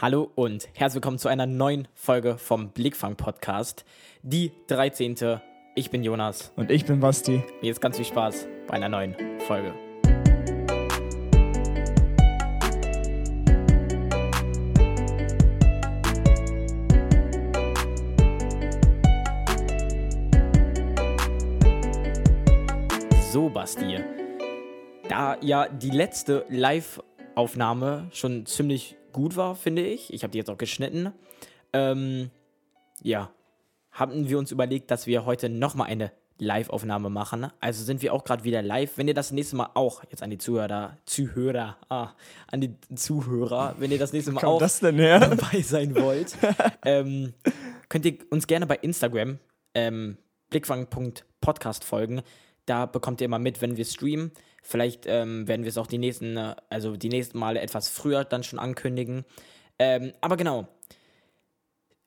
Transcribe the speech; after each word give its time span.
Hallo 0.00 0.30
und 0.36 0.68
herzlich 0.74 1.02
willkommen 1.02 1.18
zu 1.18 1.26
einer 1.26 1.46
neuen 1.46 1.88
Folge 1.92 2.38
vom 2.38 2.70
Blickfang 2.70 3.16
Podcast. 3.16 3.84
Die 4.22 4.52
13. 4.68 5.40
Ich 5.74 5.90
bin 5.90 6.04
Jonas. 6.04 6.52
Und 6.54 6.70
ich 6.70 6.84
bin 6.84 7.00
Basti. 7.00 7.42
Ist 7.62 7.80
ganz 7.80 7.96
viel 7.96 8.04
Spaß 8.06 8.46
bei 8.68 8.74
einer 8.74 8.88
neuen 8.88 9.16
Folge. 9.40 9.74
So, 23.32 23.48
Basti. 23.48 23.98
Da 25.08 25.36
ja 25.40 25.66
die 25.66 25.90
letzte 25.90 26.46
Live-Aufnahme 26.48 28.06
schon 28.12 28.46
ziemlich 28.46 28.97
gut 29.12 29.36
war, 29.36 29.54
finde 29.54 29.82
ich. 29.82 30.12
Ich 30.12 30.22
habe 30.22 30.30
die 30.30 30.38
jetzt 30.38 30.50
auch 30.50 30.58
geschnitten. 30.58 31.12
Ähm, 31.72 32.30
ja, 33.02 33.30
haben 33.92 34.28
wir 34.28 34.38
uns 34.38 34.52
überlegt, 34.52 34.90
dass 34.90 35.06
wir 35.06 35.24
heute 35.24 35.48
nochmal 35.48 35.88
eine 35.88 36.12
Live-Aufnahme 36.38 37.10
machen. 37.10 37.48
Also 37.60 37.84
sind 37.84 38.00
wir 38.02 38.14
auch 38.14 38.24
gerade 38.24 38.44
wieder 38.44 38.62
live. 38.62 38.96
Wenn 38.96 39.08
ihr 39.08 39.14
das 39.14 39.32
nächste 39.32 39.56
Mal 39.56 39.70
auch, 39.74 40.04
jetzt 40.10 40.22
an 40.22 40.30
die 40.30 40.38
Zuhörer, 40.38 40.96
Zuhörer, 41.04 41.76
ah, 41.88 42.10
an 42.46 42.60
die 42.60 42.74
Zuhörer, 42.94 43.74
wenn 43.78 43.90
ihr 43.90 43.98
das 43.98 44.12
nächste 44.12 44.32
Mal 44.32 44.44
auch 44.44 44.60
dabei 45.20 45.60
sein 45.62 45.94
wollt, 45.96 46.36
ähm, 46.84 47.34
könnt 47.88 48.06
ihr 48.06 48.18
uns 48.30 48.46
gerne 48.46 48.66
bei 48.66 48.76
Instagram 48.76 49.38
ähm, 49.74 50.16
blickfang.podcast 50.50 51.84
folgen. 51.84 52.22
Da 52.66 52.86
bekommt 52.86 53.20
ihr 53.20 53.24
immer 53.24 53.38
mit, 53.38 53.60
wenn 53.60 53.76
wir 53.76 53.84
streamen. 53.84 54.30
Vielleicht 54.62 55.06
ähm, 55.06 55.48
werden 55.48 55.62
wir 55.62 55.70
es 55.70 55.78
auch 55.78 55.86
die 55.86 55.98
nächsten, 55.98 56.36
äh, 56.36 56.56
also 56.68 56.96
die 56.96 57.08
nächsten 57.08 57.38
Male 57.38 57.60
etwas 57.60 57.88
früher 57.88 58.24
dann 58.24 58.42
schon 58.42 58.58
ankündigen. 58.58 59.24
Ähm, 59.78 60.12
aber 60.20 60.36
genau. 60.36 60.68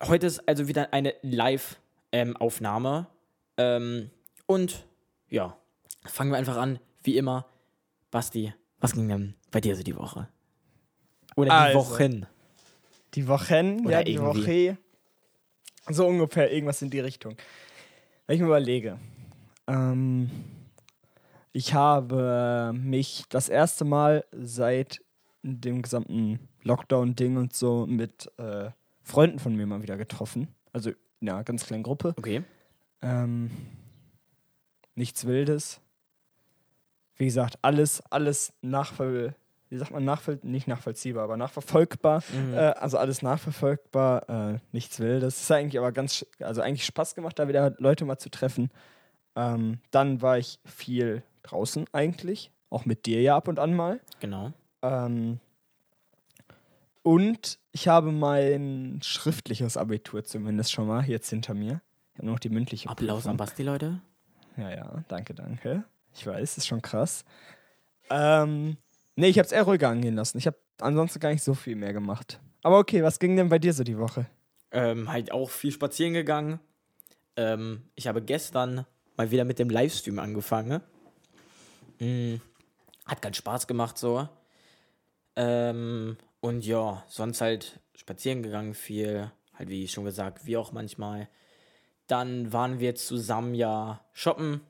Heute 0.03 0.27
ist 0.27 0.47
also 0.47 0.67
wieder 0.67 0.93
eine 0.93 1.13
Live-Aufnahme. 1.21 3.07
Ähm, 3.57 4.09
und 4.45 4.85
ja, 5.29 5.57
fangen 6.05 6.31
wir 6.31 6.37
einfach 6.37 6.57
an, 6.57 6.79
wie 7.03 7.17
immer. 7.17 7.45
Basti, 8.09 8.53
was 8.79 8.93
ging 8.93 9.07
denn 9.07 9.35
bei 9.51 9.61
dir 9.61 9.75
so 9.75 9.83
die 9.83 9.95
Woche? 9.95 10.27
Oder 11.35 11.49
die 11.49 11.51
also, 11.51 11.79
Wochen? 11.79 12.25
Die 13.13 13.27
Wochen, 13.27 13.85
Oder 13.85 13.91
ja, 13.91 14.03
die 14.03 14.13
irgendwie. 14.13 14.69
Woche. 14.69 14.77
So 15.89 16.07
ungefähr 16.07 16.51
irgendwas 16.51 16.81
in 16.81 16.89
die 16.89 16.99
Richtung. 16.99 17.35
Wenn 18.27 18.35
ich 18.35 18.41
mir 18.41 18.47
überlege. 18.47 18.99
Ähm, 19.67 20.29
ich 21.53 21.73
habe 21.73 22.71
mich 22.73 23.23
das 23.29 23.49
erste 23.49 23.85
Mal 23.85 24.25
seit 24.31 25.01
dem 25.43 25.81
gesamten 25.81 26.39
Lockdown-Ding 26.63 27.37
und 27.37 27.53
so 27.53 27.85
mit 27.87 28.31
äh, 28.37 28.69
Freunden 29.01 29.39
von 29.39 29.55
mir 29.55 29.65
mal 29.65 29.81
wieder 29.81 29.97
getroffen. 29.97 30.47
Also 30.71 30.91
in 31.19 31.29
einer 31.29 31.43
ganz 31.43 31.65
kleinen 31.65 31.83
Gruppe. 31.83 32.13
Okay. 32.17 32.43
Ähm, 33.01 33.51
nichts 34.95 35.25
Wildes. 35.25 35.81
Wie 37.17 37.25
gesagt, 37.25 37.59
alles, 37.61 38.01
alles 38.09 38.53
nachvoll, 38.61 39.35
wie 39.69 39.77
sagt 39.77 39.91
man, 39.91 40.05
nachvoll, 40.05 40.39
nicht 40.43 40.67
nachvollziehbar, 40.67 41.23
aber 41.23 41.37
nachverfolgbar. 41.37 42.23
Mhm. 42.31 42.53
Äh, 42.53 42.57
also 42.57 42.97
alles 42.97 43.21
nachverfolgbar, 43.21 44.53
äh, 44.53 44.59
nichts 44.71 44.99
Wildes. 44.99 45.41
Es 45.41 45.49
hat 45.49 45.57
eigentlich 45.57 45.79
aber 45.79 45.91
ganz, 45.91 46.25
also 46.39 46.61
eigentlich 46.61 46.85
Spaß 46.85 47.15
gemacht, 47.15 47.37
da 47.39 47.47
wieder 47.47 47.75
Leute 47.77 48.05
mal 48.05 48.17
zu 48.17 48.29
treffen. 48.29 48.71
Ähm, 49.35 49.79
dann 49.91 50.21
war 50.21 50.37
ich 50.37 50.59
viel 50.65 51.23
draußen 51.43 51.85
eigentlich. 51.91 52.51
Auch 52.69 52.85
mit 52.85 53.05
dir 53.05 53.21
ja 53.21 53.35
ab 53.35 53.47
und 53.47 53.59
an 53.59 53.73
mal. 53.73 53.99
Genau. 54.19 54.53
Ähm, 54.81 55.39
und 57.03 57.59
ich 57.71 57.87
habe 57.87 58.11
mein 58.11 58.99
schriftliches 59.03 59.77
Abitur 59.77 60.23
zumindest 60.23 60.71
schon 60.71 60.87
mal 60.87 61.03
jetzt 61.05 61.29
hinter 61.29 61.53
mir. 61.53 61.81
Ich 62.13 62.19
habe 62.19 62.27
noch 62.27 62.39
die 62.39 62.49
mündliche 62.49 62.89
Applaus 62.89 63.19
Prüfung. 63.19 63.31
an 63.31 63.37
Basti, 63.37 63.63
Leute. 63.63 64.01
Ja, 64.57 64.69
ja, 64.69 65.03
danke, 65.07 65.33
danke. 65.33 65.83
Ich 66.13 66.25
weiß, 66.27 66.57
ist 66.57 66.67
schon 66.67 66.81
krass. 66.81 67.25
Ähm, 68.09 68.77
nee, 69.15 69.27
ich 69.27 69.37
habe 69.37 69.45
es 69.45 69.51
eher 69.51 69.63
ruhiger 69.63 69.89
angehen 69.89 70.15
lassen. 70.15 70.37
Ich 70.37 70.45
habe 70.45 70.57
ansonsten 70.79 71.19
gar 71.19 71.29
nicht 71.31 71.43
so 71.43 71.53
viel 71.53 71.75
mehr 71.75 71.93
gemacht. 71.93 72.39
Aber 72.61 72.77
okay, 72.77 73.01
was 73.01 73.19
ging 73.19 73.35
denn 73.35 73.49
bei 73.49 73.59
dir 73.59 73.73
so 73.73 73.83
die 73.83 73.97
Woche? 73.97 74.27
Ähm, 74.71 75.11
halt 75.11 75.31
auch 75.31 75.49
viel 75.49 75.71
spazieren 75.71 76.13
gegangen. 76.13 76.59
Ähm, 77.35 77.83
ich 77.95 78.07
habe 78.07 78.21
gestern 78.21 78.85
mal 79.17 79.31
wieder 79.31 79.45
mit 79.45 79.57
dem 79.57 79.69
Livestream 79.69 80.19
angefangen. 80.19 80.81
Mhm. 82.01 82.41
Hat 83.05 83.21
ganz 83.21 83.37
Spaß 83.37 83.67
gemacht 83.67 83.97
so. 83.97 84.27
Ähm, 85.35 86.17
und 86.41 86.65
ja, 86.65 87.03
sonst 87.07 87.41
halt 87.41 87.79
spazieren 87.95 88.43
gegangen 88.43 88.73
viel. 88.73 89.31
Halt 89.53 89.69
wie 89.69 89.87
schon 89.87 90.05
gesagt, 90.05 90.45
wie 90.45 90.57
auch 90.57 90.71
manchmal. 90.71 91.29
Dann 92.07 92.51
waren 92.51 92.79
wir 92.79 92.95
zusammen 92.95 93.53
ja 93.53 94.01
shoppen. 94.11 94.61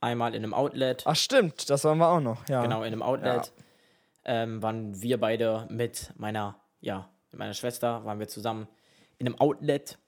Einmal 0.00 0.34
in 0.34 0.42
einem 0.42 0.54
Outlet. 0.54 1.02
Ach 1.06 1.16
stimmt, 1.16 1.70
das 1.70 1.84
waren 1.84 1.98
wir 1.98 2.08
auch 2.08 2.20
noch, 2.20 2.48
ja. 2.48 2.62
Genau, 2.62 2.82
in 2.82 2.92
einem 2.92 3.02
Outlet. 3.02 3.46
Ja. 3.46 3.52
Ähm, 4.26 4.62
waren 4.62 5.00
wir 5.00 5.20
beide 5.20 5.66
mit 5.70 6.12
meiner, 6.16 6.58
ja, 6.80 7.08
mit 7.30 7.38
meiner 7.38 7.54
Schwester, 7.54 8.04
waren 8.04 8.18
wir 8.18 8.28
zusammen 8.28 8.68
in 9.18 9.26
einem 9.26 9.38
Outlet. 9.38 9.98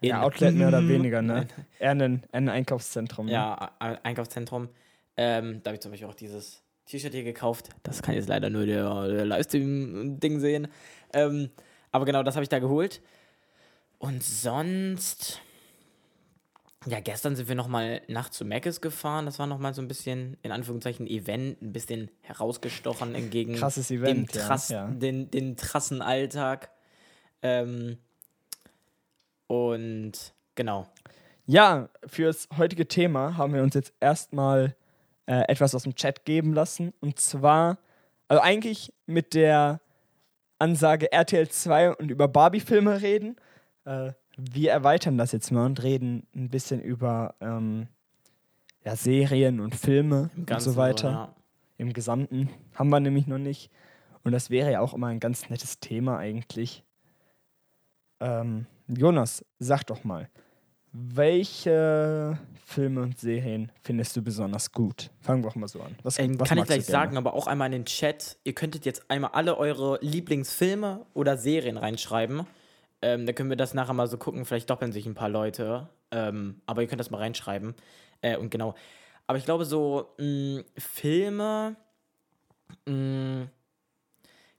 In 0.00 0.10
ja, 0.10 0.22
Outlet 0.22 0.54
mehr 0.54 0.68
oder 0.68 0.86
weniger, 0.86 1.22
ne? 1.22 1.48
Eher 1.78 1.92
ein, 1.92 2.24
ein 2.30 2.48
Einkaufszentrum. 2.48 3.26
Ne? 3.26 3.32
Ja, 3.32 3.72
ein 3.78 4.04
Einkaufszentrum. 4.04 4.68
Ähm, 5.18 5.60
da 5.64 5.70
habe 5.70 5.74
ich 5.74 5.80
zum 5.80 5.90
Beispiel 5.90 6.08
auch 6.08 6.14
dieses 6.14 6.62
T-Shirt 6.86 7.12
hier 7.12 7.24
gekauft. 7.24 7.70
Das 7.82 8.02
kann 8.02 8.14
jetzt 8.14 8.28
leider 8.28 8.50
nur 8.50 8.64
der, 8.64 9.08
der 9.08 9.26
Livestream-Ding 9.26 10.38
sehen. 10.38 10.68
Ähm, 11.12 11.50
aber 11.90 12.04
genau, 12.04 12.22
das 12.22 12.36
habe 12.36 12.44
ich 12.44 12.48
da 12.48 12.60
geholt. 12.60 13.02
Und 13.98 14.22
sonst. 14.22 15.40
Ja, 16.86 17.00
gestern 17.00 17.34
sind 17.34 17.48
wir 17.48 17.56
nochmal 17.56 18.00
nachts 18.06 18.38
zu 18.38 18.44
Meckes 18.44 18.80
gefahren. 18.80 19.26
Das 19.26 19.40
war 19.40 19.48
nochmal 19.48 19.74
so 19.74 19.82
ein 19.82 19.88
bisschen, 19.88 20.36
in 20.42 20.52
Anführungszeichen, 20.52 21.08
Event, 21.08 21.60
ein 21.60 21.72
bisschen 21.72 22.12
herausgestochen 22.20 23.16
entgegen 23.16 23.56
Krasses 23.56 23.90
Event, 23.90 24.32
dem, 24.32 24.40
Trass, 24.40 24.68
ja. 24.68 24.86
den, 24.86 25.32
den 25.32 25.56
Trassenalltag. 25.56 26.70
Ähm, 27.42 27.98
und 29.48 30.12
genau. 30.54 30.86
Ja, 31.46 31.88
fürs 32.06 32.48
heutige 32.56 32.86
Thema 32.86 33.36
haben 33.36 33.52
wir 33.52 33.64
uns 33.64 33.74
jetzt 33.74 33.92
erstmal 33.98 34.76
äh, 35.28 35.44
etwas 35.48 35.74
aus 35.74 35.82
dem 35.82 35.94
Chat 35.94 36.24
geben 36.24 36.54
lassen. 36.54 36.94
Und 37.00 37.20
zwar, 37.20 37.78
also 38.28 38.42
eigentlich 38.42 38.94
mit 39.06 39.34
der 39.34 39.80
Ansage 40.58 41.12
RTL 41.12 41.48
2 41.48 41.96
und 41.96 42.10
über 42.10 42.28
Barbie-Filme 42.28 43.02
reden. 43.02 43.36
Äh, 43.84 44.12
wir 44.38 44.72
erweitern 44.72 45.18
das 45.18 45.32
jetzt 45.32 45.50
mal 45.50 45.66
und 45.66 45.82
reden 45.82 46.26
ein 46.34 46.48
bisschen 46.48 46.80
über 46.80 47.34
ähm, 47.40 47.88
ja, 48.84 48.96
Serien 48.96 49.60
und 49.60 49.74
Filme 49.74 50.30
und 50.34 50.62
so 50.62 50.76
weiter. 50.76 51.10
Ja. 51.10 51.34
Im 51.76 51.92
Gesamten 51.92 52.48
haben 52.74 52.88
wir 52.88 52.98
nämlich 52.98 53.26
noch 53.26 53.38
nicht. 53.38 53.70
Und 54.24 54.32
das 54.32 54.48
wäre 54.48 54.72
ja 54.72 54.80
auch 54.80 54.94
immer 54.94 55.08
ein 55.08 55.20
ganz 55.20 55.50
nettes 55.50 55.78
Thema 55.78 56.18
eigentlich. 56.18 56.84
Ähm, 58.20 58.66
Jonas, 58.86 59.44
sag 59.58 59.84
doch 59.84 60.04
mal, 60.04 60.30
welche 60.92 62.38
Filme 62.64 63.02
und 63.02 63.18
Serien 63.18 63.70
findest 63.82 64.16
du 64.16 64.22
besonders 64.22 64.72
gut? 64.72 65.10
Fangen 65.20 65.42
wir 65.42 65.48
auch 65.48 65.54
mal 65.54 65.68
so 65.68 65.80
an. 65.80 65.96
Was, 66.02 66.18
ähm, 66.18 66.38
was 66.40 66.48
kann 66.48 66.58
ich 66.58 66.64
gleich 66.64 66.86
sagen, 66.86 67.16
aber 67.16 67.34
auch 67.34 67.46
einmal 67.46 67.66
in 67.66 67.72
den 67.72 67.84
Chat. 67.86 68.38
Ihr 68.44 68.54
könntet 68.54 68.84
jetzt 68.86 69.10
einmal 69.10 69.30
alle 69.32 69.56
eure 69.56 69.98
Lieblingsfilme 70.00 71.06
oder 71.14 71.36
Serien 71.36 71.76
reinschreiben. 71.76 72.46
Ähm, 73.00 73.26
dann 73.26 73.34
können 73.34 73.50
wir 73.50 73.56
das 73.56 73.74
nachher 73.74 73.94
mal 73.94 74.08
so 74.08 74.18
gucken. 74.18 74.44
Vielleicht 74.44 74.70
doppeln 74.70 74.92
sich 74.92 75.06
ein 75.06 75.14
paar 75.14 75.28
Leute. 75.28 75.88
Ähm, 76.10 76.60
aber 76.66 76.82
ihr 76.82 76.88
könnt 76.88 77.00
das 77.00 77.10
mal 77.10 77.18
reinschreiben. 77.18 77.74
Äh, 78.22 78.36
und 78.36 78.50
genau. 78.50 78.74
Aber 79.26 79.38
ich 79.38 79.44
glaube, 79.44 79.64
so 79.64 80.14
mh, 80.18 80.24
mm, 80.24 80.64
Filme. 80.76 81.76
Mh, 82.86 82.92
mm, 82.94 83.50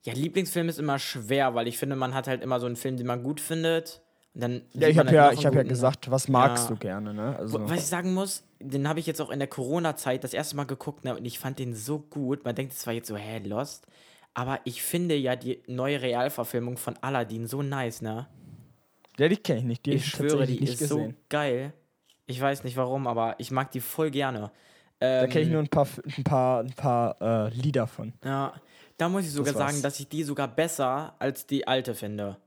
ja, 0.06 0.14
Lieblingsfilm 0.14 0.70
ist 0.70 0.80
immer 0.80 0.98
schwer, 0.98 1.56
weil 1.56 1.68
ich 1.68 1.78
finde, 1.78 1.96
man 1.96 2.14
hat 2.14 2.28
halt 2.28 2.42
immer 2.42 2.60
so 2.60 2.66
einen 2.66 2.78
Film, 2.78 2.96
den 2.96 3.06
man 3.06 3.22
gut 3.22 3.42
findet 3.42 4.02
dann 4.34 4.62
ja, 4.74 4.88
ich 4.88 4.98
habe 4.98 5.14
ja, 5.14 5.32
hab 5.32 5.56
ja 5.56 5.64
gesagt, 5.64 6.12
was 6.12 6.28
magst 6.28 6.66
ja. 6.66 6.76
du 6.76 6.80
gerne, 6.80 7.14
ne? 7.14 7.36
Also. 7.38 7.68
Was 7.68 7.80
ich 7.80 7.86
sagen 7.86 8.14
muss, 8.14 8.44
den 8.60 8.88
habe 8.88 9.00
ich 9.00 9.08
jetzt 9.08 9.22
auch 9.22 9.32
in 9.32 9.40
der 9.40 9.48
Corona-Zeit 9.48 10.24
das 10.24 10.34
erste 10.34 10.56
Mal 10.56 10.66
geguckt 10.66 11.04
ne, 11.04 11.18
und 11.18 11.26
ich 11.26 11.40
fand 11.40 11.60
den 11.60 11.76
so 11.76 12.00
gut. 12.00 12.46
Man 12.46 12.56
denkt 12.56 12.74
zwar 12.74 12.94
jetzt 12.94 13.08
so, 13.08 13.18
hä, 13.18 13.40
Lost, 13.40 13.88
aber 14.34 14.60
ich 14.66 14.84
finde 14.84 15.16
ja 15.16 15.36
die 15.36 15.62
neue 15.68 16.02
Realverfilmung 16.02 16.78
von 16.78 16.96
Aladdin 17.02 17.48
so 17.48 17.62
nice, 17.62 18.02
ne? 18.02 18.28
Ja, 19.18 19.28
die 19.28 19.38
kenne 19.38 19.60
ich 19.60 19.66
nicht. 19.66 19.86
Die 19.86 19.94
ich 19.94 20.06
schwöre, 20.06 20.46
die 20.46 20.64
ist 20.64 20.80
gesehen. 20.80 20.88
so 20.88 21.14
geil. 21.28 21.74
Ich 22.26 22.40
weiß 22.40 22.64
nicht 22.64 22.78
warum, 22.78 23.08
aber 23.08 23.36
ich 23.40 23.52
mag 23.52 23.72
die 23.72 23.82
voll 23.82 24.12
gerne. 24.12 24.52
Ähm, 25.02 25.22
da 25.22 25.28
kenne 25.28 25.46
ich 25.46 25.52
nur 25.52 25.62
ein 25.62 25.68
paar, 25.68 25.88
ein 26.18 26.24
paar, 26.24 26.60
ein 26.62 26.74
paar 26.74 27.22
äh, 27.22 27.50
Lieder 27.50 27.88
von. 27.88 28.14
Ja, 28.24 28.54
da 28.98 29.10
muss 29.10 29.24
ich 29.24 29.32
sogar 29.32 29.54
das 29.54 29.62
sagen, 29.62 29.82
dass 29.82 30.00
ich 30.00 30.08
die 30.08 30.24
sogar 30.24 30.48
besser 30.48 31.16
als 31.20 31.48
die 31.48 31.68
alte 31.68 31.96
finde 31.96 32.38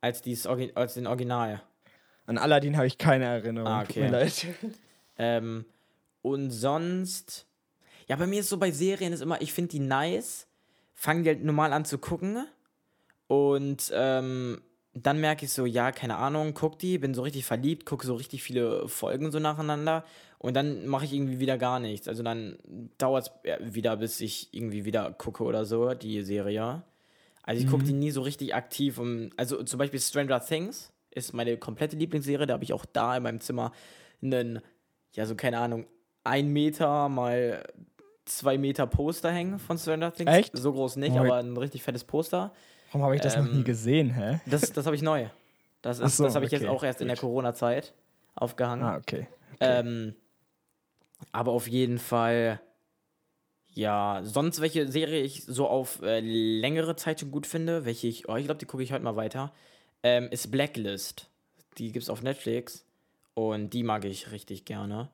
als, 0.00 0.22
dies, 0.22 0.46
als 0.46 0.94
den 0.94 1.06
Original. 1.06 1.62
An 2.26 2.38
Aladdin 2.38 2.76
habe 2.76 2.86
ich 2.86 2.98
keine 2.98 3.24
Erinnerung. 3.24 3.68
Ah, 3.68 3.82
okay. 3.82 4.02
Tut 4.02 4.10
mir 4.10 4.10
leid. 4.10 4.46
Ähm, 5.20 5.64
und 6.22 6.50
sonst. 6.52 7.48
Ja, 8.06 8.14
bei 8.14 8.28
mir 8.28 8.38
ist 8.38 8.50
so 8.50 8.56
bei 8.56 8.70
Serien 8.70 9.12
ist 9.12 9.20
immer, 9.20 9.42
ich 9.42 9.52
finde 9.52 9.70
die 9.70 9.80
nice, 9.80 10.46
fangen 10.94 11.24
die 11.24 11.30
halt 11.30 11.42
normal 11.42 11.72
an 11.72 11.84
zu 11.84 11.98
gucken. 11.98 12.46
Und 13.26 13.90
ähm, 13.92 14.60
dann 14.94 15.20
merke 15.20 15.44
ich 15.44 15.52
so, 15.52 15.66
ja, 15.66 15.92
keine 15.92 16.16
Ahnung, 16.16 16.54
guck 16.54 16.78
die, 16.78 16.98
bin 16.98 17.14
so 17.14 17.22
richtig 17.22 17.44
verliebt, 17.44 17.84
gucke 17.84 18.06
so 18.06 18.14
richtig 18.14 18.42
viele 18.42 18.88
Folgen 18.88 19.30
so 19.30 19.38
nacheinander 19.38 20.04
und 20.38 20.54
dann 20.54 20.86
mache 20.86 21.04
ich 21.04 21.12
irgendwie 21.12 21.40
wieder 21.40 21.58
gar 21.58 21.80
nichts. 21.80 22.08
Also 22.08 22.22
dann 22.22 22.58
dauert 22.96 23.32
es 23.42 23.74
wieder, 23.74 23.96
bis 23.96 24.20
ich 24.20 24.54
irgendwie 24.54 24.84
wieder 24.84 25.12
gucke 25.12 25.42
oder 25.44 25.64
so, 25.64 25.94
die 25.94 26.22
Serie. 26.22 26.82
Also 27.48 27.64
ich 27.64 27.70
gucke 27.70 27.82
die 27.84 27.94
nie 27.94 28.10
so 28.10 28.20
richtig 28.20 28.54
aktiv. 28.54 28.98
Um, 28.98 29.30
also 29.38 29.62
zum 29.62 29.78
Beispiel 29.78 29.98
Stranger 30.00 30.38
Things 30.44 30.92
ist 31.10 31.32
meine 31.32 31.56
komplette 31.56 31.96
Lieblingsserie. 31.96 32.46
Da 32.46 32.52
habe 32.54 32.64
ich 32.64 32.74
auch 32.74 32.84
da 32.84 33.16
in 33.16 33.22
meinem 33.22 33.40
Zimmer 33.40 33.72
einen, 34.22 34.60
ja, 35.14 35.24
so 35.24 35.34
keine 35.34 35.58
Ahnung, 35.58 35.86
ein 36.24 36.48
Meter 36.48 37.08
mal 37.08 37.64
zwei 38.26 38.58
Meter 38.58 38.86
Poster 38.86 39.32
hängen 39.32 39.58
von 39.58 39.78
Stranger 39.78 40.12
Things. 40.12 40.30
Echt? 40.30 40.56
So 40.56 40.72
groß 40.74 40.96
nicht, 40.96 41.14
Oh. 41.14 41.20
aber 41.20 41.36
ein 41.36 41.56
richtig 41.56 41.82
fettes 41.82 42.04
Poster. 42.04 42.52
Warum 42.92 43.04
habe 43.04 43.16
ich 43.16 43.22
das 43.22 43.36
noch 43.36 43.46
Ähm, 43.46 43.56
nie 43.58 43.64
gesehen, 43.64 44.10
hä? 44.10 44.40
Das, 44.44 44.70
das 44.72 44.84
habe 44.84 44.94
ich 44.96 45.00
neu. 45.02 45.28
Das, 45.80 46.00
ist, 46.00 46.18
so, 46.18 46.24
das 46.24 46.34
habe 46.34 46.44
ich 46.44 46.52
jetzt 46.52 46.64
okay, 46.64 46.70
auch 46.70 46.82
erst 46.84 47.00
in 47.00 47.08
der. 47.08 47.16
Corona-Zeit 47.16 47.94
aufgehangen. 48.34 48.84
Ah, 48.84 48.96
okay. 48.98 49.26
Ähm, 49.60 50.14
aber 51.32 51.52
auf 51.52 51.66
jeden 51.66 51.98
Fall, 51.98 52.60
ja, 53.78 54.22
sonst 54.24 54.60
welche 54.60 54.88
Serie 54.90 55.22
ich 55.22 55.44
so 55.44 55.68
auf 55.68 56.02
äh, 56.02 56.18
längere 56.18 56.96
Zeit 56.96 57.20
schon 57.20 57.30
gut 57.30 57.46
finde, 57.46 57.84
welche 57.84 58.08
ich, 58.08 58.28
oh, 58.28 58.34
ich 58.34 58.46
glaube, 58.46 58.58
die 58.58 58.66
gucke 58.66 58.82
ich 58.82 58.92
heute 58.92 59.04
mal 59.04 59.14
weiter, 59.14 59.52
ähm, 60.02 60.28
ist 60.32 60.50
Blacklist. 60.50 61.28
Die 61.78 61.92
gibt 61.92 62.02
es 62.02 62.10
auf 62.10 62.20
Netflix 62.20 62.84
und 63.34 63.70
die 63.70 63.84
mag 63.84 64.04
ich 64.04 64.32
richtig 64.32 64.64
gerne. 64.64 65.10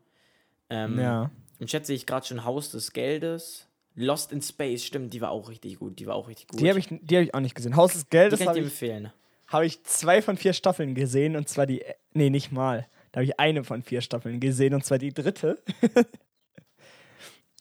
Ähm, 0.71 0.99
Ja. 0.99 1.31
Im 1.59 1.67
Chat 1.67 1.85
sehe 1.85 1.95
ich 1.95 2.07
gerade 2.07 2.25
schon 2.25 2.47
Haus 2.47 2.71
des 2.71 2.95
Geldes. 2.95 3.69
Lost 3.97 4.33
in 4.33 4.41
Space, 4.41 4.83
stimmt, 4.83 5.13
die 5.13 5.21
war 5.21 5.31
auch 5.31 5.51
richtig 5.51 5.79
gut. 5.79 5.99
Die 5.99 6.07
war 6.07 6.15
auch 6.15 6.29
richtig 6.29 6.49
gut. 6.49 6.59
Die 6.59 6.71
habe 6.71 6.79
ich, 6.79 6.89
die 6.89 7.17
hab 7.19 7.23
ich 7.23 7.35
auch 7.35 7.41
nicht 7.41 7.55
gesehen. 7.55 7.77
Haus 7.77 7.93
des 7.93 8.09
Geldes 8.09 8.41
habe 8.41 8.55
dir 8.55 8.61
ich, 8.61 8.73
empfehlen. 8.73 9.13
hab 9.49 9.63
ich 9.63 9.85
zwei 9.85 10.23
von 10.23 10.39
vier 10.39 10.55
Staffeln 10.55 10.95
gesehen 10.95 11.37
und 11.37 11.51
zwar 11.51 11.67
die. 11.67 11.85
Nee, 12.15 12.31
nicht 12.31 12.51
mal. 12.51 12.89
Da 13.13 13.19
habe 13.19 13.27
ich 13.27 13.39
eine 13.39 13.63
von 13.63 13.83
vier 13.83 14.01
Staffeln 14.01 14.41
gesehen 14.41 14.73
und 14.73 14.87
zwar 14.87 14.97
die 14.97 15.13
dritte. 15.13 15.63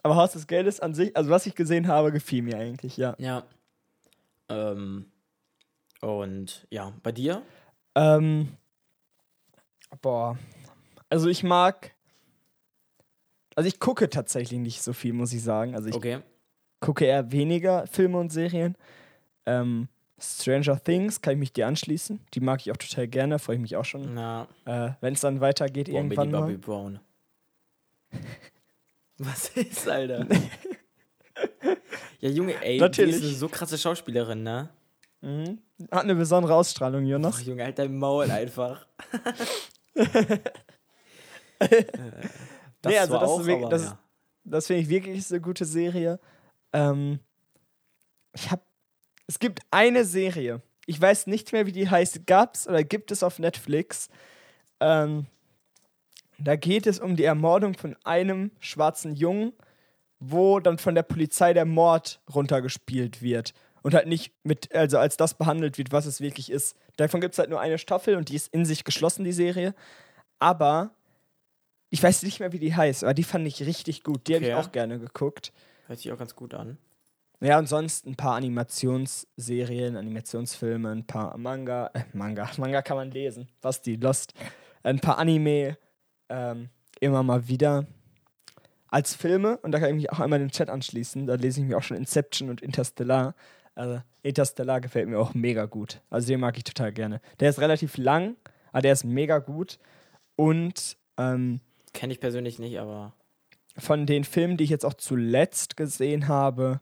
Aber 0.03 0.15
Haus 0.15 0.33
des 0.33 0.47
Geldes 0.47 0.79
an 0.81 0.93
sich, 0.93 1.15
also 1.15 1.29
was 1.29 1.45
ich 1.45 1.55
gesehen 1.55 1.87
habe, 1.87 2.11
gefiel 2.11 2.41
mir 2.43 2.57
eigentlich, 2.57 2.97
ja. 2.97 3.15
Ja. 3.17 3.43
Ähm, 4.49 5.05
und 6.01 6.67
ja, 6.69 6.91
bei 7.01 7.11
dir? 7.13 7.41
Ähm, 7.95 8.49
boah. 10.01 10.37
Also 11.09 11.29
ich 11.29 11.43
mag. 11.43 11.93
Also 13.55 13.67
ich 13.67 13.79
gucke 13.79 14.09
tatsächlich 14.09 14.59
nicht 14.59 14.81
so 14.81 14.93
viel, 14.93 15.13
muss 15.13 15.31
ich 15.31 15.43
sagen. 15.43 15.75
Also 15.75 15.87
ich 15.87 15.95
Okay. 15.95 16.19
gucke 16.79 17.05
eher 17.05 17.31
weniger 17.31 17.87
Filme 17.87 18.17
und 18.17 18.31
Serien. 18.31 18.75
Ähm, 19.45 19.87
Stranger 20.19 20.81
Things 20.83 21.21
kann 21.21 21.33
ich 21.33 21.39
mich 21.39 21.53
dir 21.53 21.67
anschließen. 21.67 22.19
Die 22.33 22.39
mag 22.39 22.61
ich 22.61 22.71
auch 22.71 22.77
total 22.77 23.07
gerne, 23.07 23.39
freue 23.39 23.55
ich 23.57 23.61
mich 23.61 23.75
auch 23.75 23.85
schon. 23.85 24.17
Äh, 24.17 24.89
Wenn 25.01 25.13
es 25.13 25.21
dann 25.21 25.39
weitergeht 25.39 25.87
Bombidi 25.87 26.21
irgendwann 26.21 26.31
Bobby 26.31 26.53
mal. 26.53 26.57
Brown. 26.57 26.99
Was 29.17 29.49
ist, 29.49 29.87
Alter? 29.87 30.27
ja, 32.19 32.29
Junge, 32.29 32.61
ey, 32.63 32.79
Natürlich. 32.79 33.15
die 33.15 33.21
ist 33.21 33.27
eine 33.27 33.35
so 33.37 33.47
krasse 33.49 33.77
Schauspielerin, 33.77 34.43
ne? 34.43 34.69
Mhm. 35.21 35.59
Hat 35.91 36.03
eine 36.03 36.15
besondere 36.15 36.55
Ausstrahlung, 36.55 37.03
Ach, 37.05 37.09
Jonas. 37.09 37.45
Junge, 37.45 37.63
halt 37.63 37.79
dein 37.79 37.97
Maul 37.97 38.29
einfach. 38.31 38.87
Das 42.81 42.91
Nee, 42.91 42.99
also 42.99 43.13
das 43.13 43.29
auch, 43.29 43.45
wirklich- 43.45 43.69
das 43.69 43.83
ja. 43.85 43.99
Das 44.45 44.67
finde 44.67 44.81
ich 44.81 44.89
wirklich 44.89 45.29
eine 45.31 45.39
gute 45.39 45.63
Serie. 45.63 46.19
Ähm, 46.73 47.19
ich 48.33 48.51
habe, 48.51 48.61
es 49.25 49.39
gibt 49.39 49.61
eine 49.71 50.03
Serie. 50.03 50.61
Ich 50.85 50.99
weiß 50.99 51.27
nicht 51.27 51.53
mehr, 51.53 51.65
wie 51.65 51.71
die 51.71 51.89
heißt. 51.89 52.27
Gab's 52.27 52.67
oder 52.67 52.83
gibt 52.83 53.11
es 53.11 53.23
auf 53.23 53.39
Netflix? 53.39 54.09
Ähm, 54.81 55.27
da 56.39 56.55
geht 56.55 56.87
es 56.87 56.99
um 56.99 57.15
die 57.15 57.23
Ermordung 57.23 57.73
von 57.75 57.95
einem 58.03 58.51
schwarzen 58.59 59.15
Jungen, 59.15 59.53
wo 60.19 60.59
dann 60.59 60.77
von 60.77 60.95
der 60.95 61.03
Polizei 61.03 61.53
der 61.53 61.65
Mord 61.65 62.21
runtergespielt 62.33 63.21
wird 63.21 63.53
und 63.81 63.93
halt 63.93 64.07
nicht 64.07 64.33
mit, 64.43 64.73
also 64.73 64.97
als 64.97 65.17
das 65.17 65.33
behandelt 65.33 65.77
wird, 65.77 65.91
was 65.91 66.05
es 66.05 66.21
wirklich 66.21 66.49
ist. 66.51 66.77
Davon 66.97 67.19
gibt 67.21 67.33
es 67.33 67.39
halt 67.39 67.49
nur 67.49 67.59
eine 67.59 67.77
Staffel 67.77 68.15
und 68.15 68.29
die 68.29 68.35
ist 68.35 68.53
in 68.53 68.65
sich 68.65 68.83
geschlossen, 68.83 69.23
die 69.25 69.31
Serie. 69.33 69.73
Aber 70.39 70.91
ich 71.89 72.01
weiß 72.01 72.23
nicht 72.23 72.39
mehr, 72.39 72.51
wie 72.53 72.59
die 72.59 72.75
heißt, 72.75 73.03
aber 73.03 73.13
die 73.13 73.23
fand 73.23 73.45
ich 73.47 73.65
richtig 73.65 74.03
gut. 74.03 74.27
Die 74.27 74.35
habe 74.35 74.45
ich 74.45 74.53
Okay. 74.53 74.61
auch 74.61 74.71
gerne 74.71 74.99
geguckt. 74.99 75.51
Hört 75.87 75.99
sich 75.99 76.11
auch 76.11 76.17
ganz 76.17 76.35
gut 76.35 76.53
an. 76.53 76.77
Ja, 77.41 77.59
und 77.59 77.67
sonst 77.67 78.05
ein 78.07 78.15
paar 78.15 78.35
Animationsserien, 78.35 79.97
Animationsfilme, 79.97 80.89
ein 80.91 81.05
paar 81.05 81.37
Manga, 81.37 81.91
äh, 81.93 82.03
Manga, 82.13 82.49
Manga 82.57 82.81
kann 82.81 82.97
man 82.97 83.11
lesen, 83.11 83.49
was 83.61 83.81
die 83.81 83.97
Lost, 83.97 84.33
ein 84.83 84.99
paar 84.99 85.17
Anime, 85.17 85.77
ähm, 86.33 86.69
immer 86.99 87.23
mal 87.23 87.47
wieder. 87.47 87.85
Als 88.87 89.15
Filme, 89.15 89.57
und 89.59 89.71
da 89.71 89.79
kann 89.79 89.89
ich 89.89 89.95
mich 89.95 90.11
auch 90.11 90.19
einmal 90.19 90.39
den 90.39 90.51
Chat 90.51 90.69
anschließen, 90.69 91.25
da 91.25 91.35
lese 91.35 91.61
ich 91.61 91.67
mir 91.67 91.77
auch 91.77 91.83
schon 91.83 91.97
Inception 91.97 92.49
und 92.49 92.61
Interstellar. 92.61 93.33
Also 93.73 94.01
Interstellar 94.21 94.81
gefällt 94.81 95.09
mir 95.09 95.17
auch 95.19 95.33
mega 95.33 95.65
gut. 95.65 96.01
Also 96.11 96.27
den 96.27 96.39
mag 96.39 96.57
ich 96.57 96.63
total 96.63 96.93
gerne. 96.93 97.19
Der 97.39 97.49
ist 97.49 97.59
relativ 97.59 97.97
lang, 97.97 98.35
aber 98.71 98.81
der 98.81 98.93
ist 98.93 99.03
mega 99.03 99.39
gut. 99.39 99.79
Und 100.35 100.97
ähm, 101.17 101.59
Kenne 101.93 102.13
ich 102.13 102.19
persönlich 102.19 102.59
nicht, 102.59 102.79
aber 102.79 103.13
von 103.77 104.05
den 104.05 104.23
Filmen, 104.23 104.57
die 104.57 104.63
ich 104.63 104.69
jetzt 104.69 104.85
auch 104.85 104.93
zuletzt 104.93 105.75
gesehen 105.75 106.27
habe, 106.27 106.79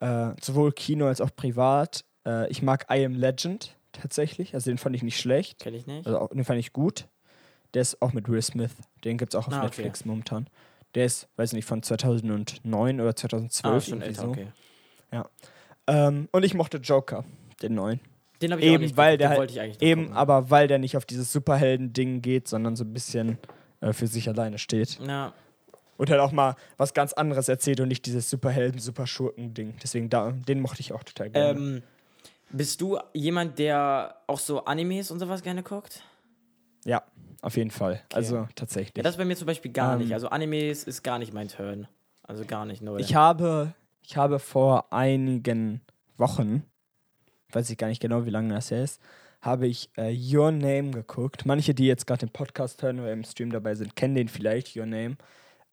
äh, 0.00 0.32
sowohl 0.42 0.72
Kino 0.72 1.06
als 1.06 1.22
auch 1.22 1.34
privat, 1.34 2.04
äh, 2.26 2.50
ich 2.50 2.62
mag 2.62 2.86
I 2.90 3.04
Am 3.06 3.14
Legend 3.14 3.74
tatsächlich. 3.92 4.54
Also 4.54 4.70
den 4.70 4.76
fand 4.76 4.94
ich 4.94 5.02
nicht 5.02 5.18
schlecht. 5.18 5.60
kenne 5.60 5.78
ich 5.78 5.86
nicht. 5.86 6.06
Also 6.06 6.18
auch, 6.18 6.28
den 6.28 6.44
fand 6.44 6.58
ich 6.58 6.74
gut. 6.74 7.08
Der 7.74 7.82
ist 7.82 8.00
auch 8.02 8.12
mit 8.12 8.28
Will 8.28 8.42
Smith. 8.42 8.70
Den 9.04 9.18
gibt 9.18 9.34
es 9.34 9.38
auch 9.40 9.46
auf 9.48 9.52
Ah, 9.52 9.58
okay. 9.58 9.66
Netflix 9.66 10.04
momentan. 10.04 10.46
Der 10.94 11.04
ist, 11.04 11.28
weiß 11.36 11.52
nicht, 11.52 11.66
von 11.66 11.82
2009 11.82 13.00
oder 13.00 13.14
2012. 13.14 13.74
ah, 13.74 13.80
schon 13.80 14.02
älter, 14.02 14.22
so. 14.22 14.28
okay. 14.28 14.46
ähm, 15.86 16.28
und 16.32 16.44
ich 16.44 16.54
mochte 16.54 16.78
Joker, 16.78 17.24
den 17.62 17.74
neuen. 17.74 18.00
Den 18.42 18.52
habe 18.52 18.60
ich 18.60 18.68
auch 18.68 18.74
Eben, 18.74 18.82
nicht 18.84 18.96
weil 18.96 19.16
geguckt, 19.16 19.20
der 19.20 19.26
den 19.26 19.30
halt- 19.30 19.38
wollte 19.40 19.52
ich 19.54 19.60
eigentlich 19.60 19.76
noch 19.80 19.86
Eben, 19.86 20.02
gucken. 20.04 20.16
aber 20.16 20.50
weil 20.50 20.68
der 20.68 20.78
nicht 20.78 20.96
auf 20.96 21.04
dieses 21.06 21.32
Superhelden-Ding 21.32 22.22
geht, 22.22 22.48
sondern 22.48 22.76
so 22.76 22.84
ein 22.84 22.92
bisschen 22.92 23.38
äh, 23.80 23.92
für 23.92 24.06
sich 24.06 24.28
alleine 24.28 24.58
steht. 24.58 24.98
Ja, 25.06 25.32
Und 25.96 26.10
halt 26.10 26.20
auch 26.20 26.32
mal 26.32 26.56
was 26.76 26.92
ganz 26.92 27.12
anderes 27.14 27.48
erzählt 27.48 27.80
und 27.80 27.88
nicht 27.88 28.04
dieses 28.06 28.28
Superhelden, 28.28 28.78
Superschurken-Ding. 28.80 29.74
Deswegen, 29.82 30.10
da, 30.10 30.32
den 30.32 30.60
mochte 30.60 30.80
ich 30.80 30.92
auch 30.92 31.02
total 31.04 31.30
gerne. 31.30 31.58
ähm, 31.58 31.82
bist 32.50 32.80
du 32.80 32.98
jemand, 33.14 33.58
der 33.58 34.16
auch 34.26 34.38
so 34.38 34.64
Animes 34.66 35.10
und 35.10 35.18
sowas 35.18 35.42
gerne 35.42 35.62
guckt? 35.62 36.02
Ja, 36.86 37.02
auf 37.42 37.56
jeden 37.56 37.70
Fall. 37.70 38.02
Also 38.14 38.48
tatsächlich. 38.54 38.96
Ja, 38.96 39.02
das 39.02 39.14
ist 39.14 39.18
bei 39.18 39.24
mir 39.24 39.36
zum 39.36 39.46
Beispiel 39.46 39.72
gar 39.72 39.94
Ähm. 39.94 40.00
nicht. 40.00 40.14
Also 40.14 40.28
Animes 40.28 40.84
ist 40.84 41.02
gar 41.02 41.18
nicht 41.18 41.32
mein 41.32 41.48
Turn. 41.48 41.86
Also 42.22 42.44
gar 42.44 42.64
nicht, 42.64 42.82
null. 42.82 43.00
ich, 43.00 43.14
habe, 43.14 43.74
ich 44.02 44.16
habe 44.16 44.38
vor 44.40 44.92
einigen 44.92 45.80
Wochen, 46.16 46.64
weiß 47.52 47.70
ich 47.70 47.78
gar 47.78 47.86
nicht 47.86 48.00
genau, 48.00 48.24
wie 48.24 48.30
lange 48.30 48.52
das 48.52 48.70
her 48.72 48.82
ist, 48.82 49.00
habe 49.42 49.68
ich 49.68 49.90
äh, 49.96 50.12
Your 50.12 50.50
Name 50.50 50.90
geguckt. 50.90 51.46
Manche, 51.46 51.72
die 51.72 51.86
jetzt 51.86 52.06
gerade 52.06 52.26
den 52.26 52.32
Podcast 52.32 52.82
hören 52.82 52.98
oder 52.98 53.12
im 53.12 53.22
Stream 53.22 53.50
dabei 53.52 53.76
sind, 53.76 53.94
kennen 53.94 54.16
den 54.16 54.26
vielleicht, 54.28 54.74
Your 54.76 54.86
Name. 54.86 55.16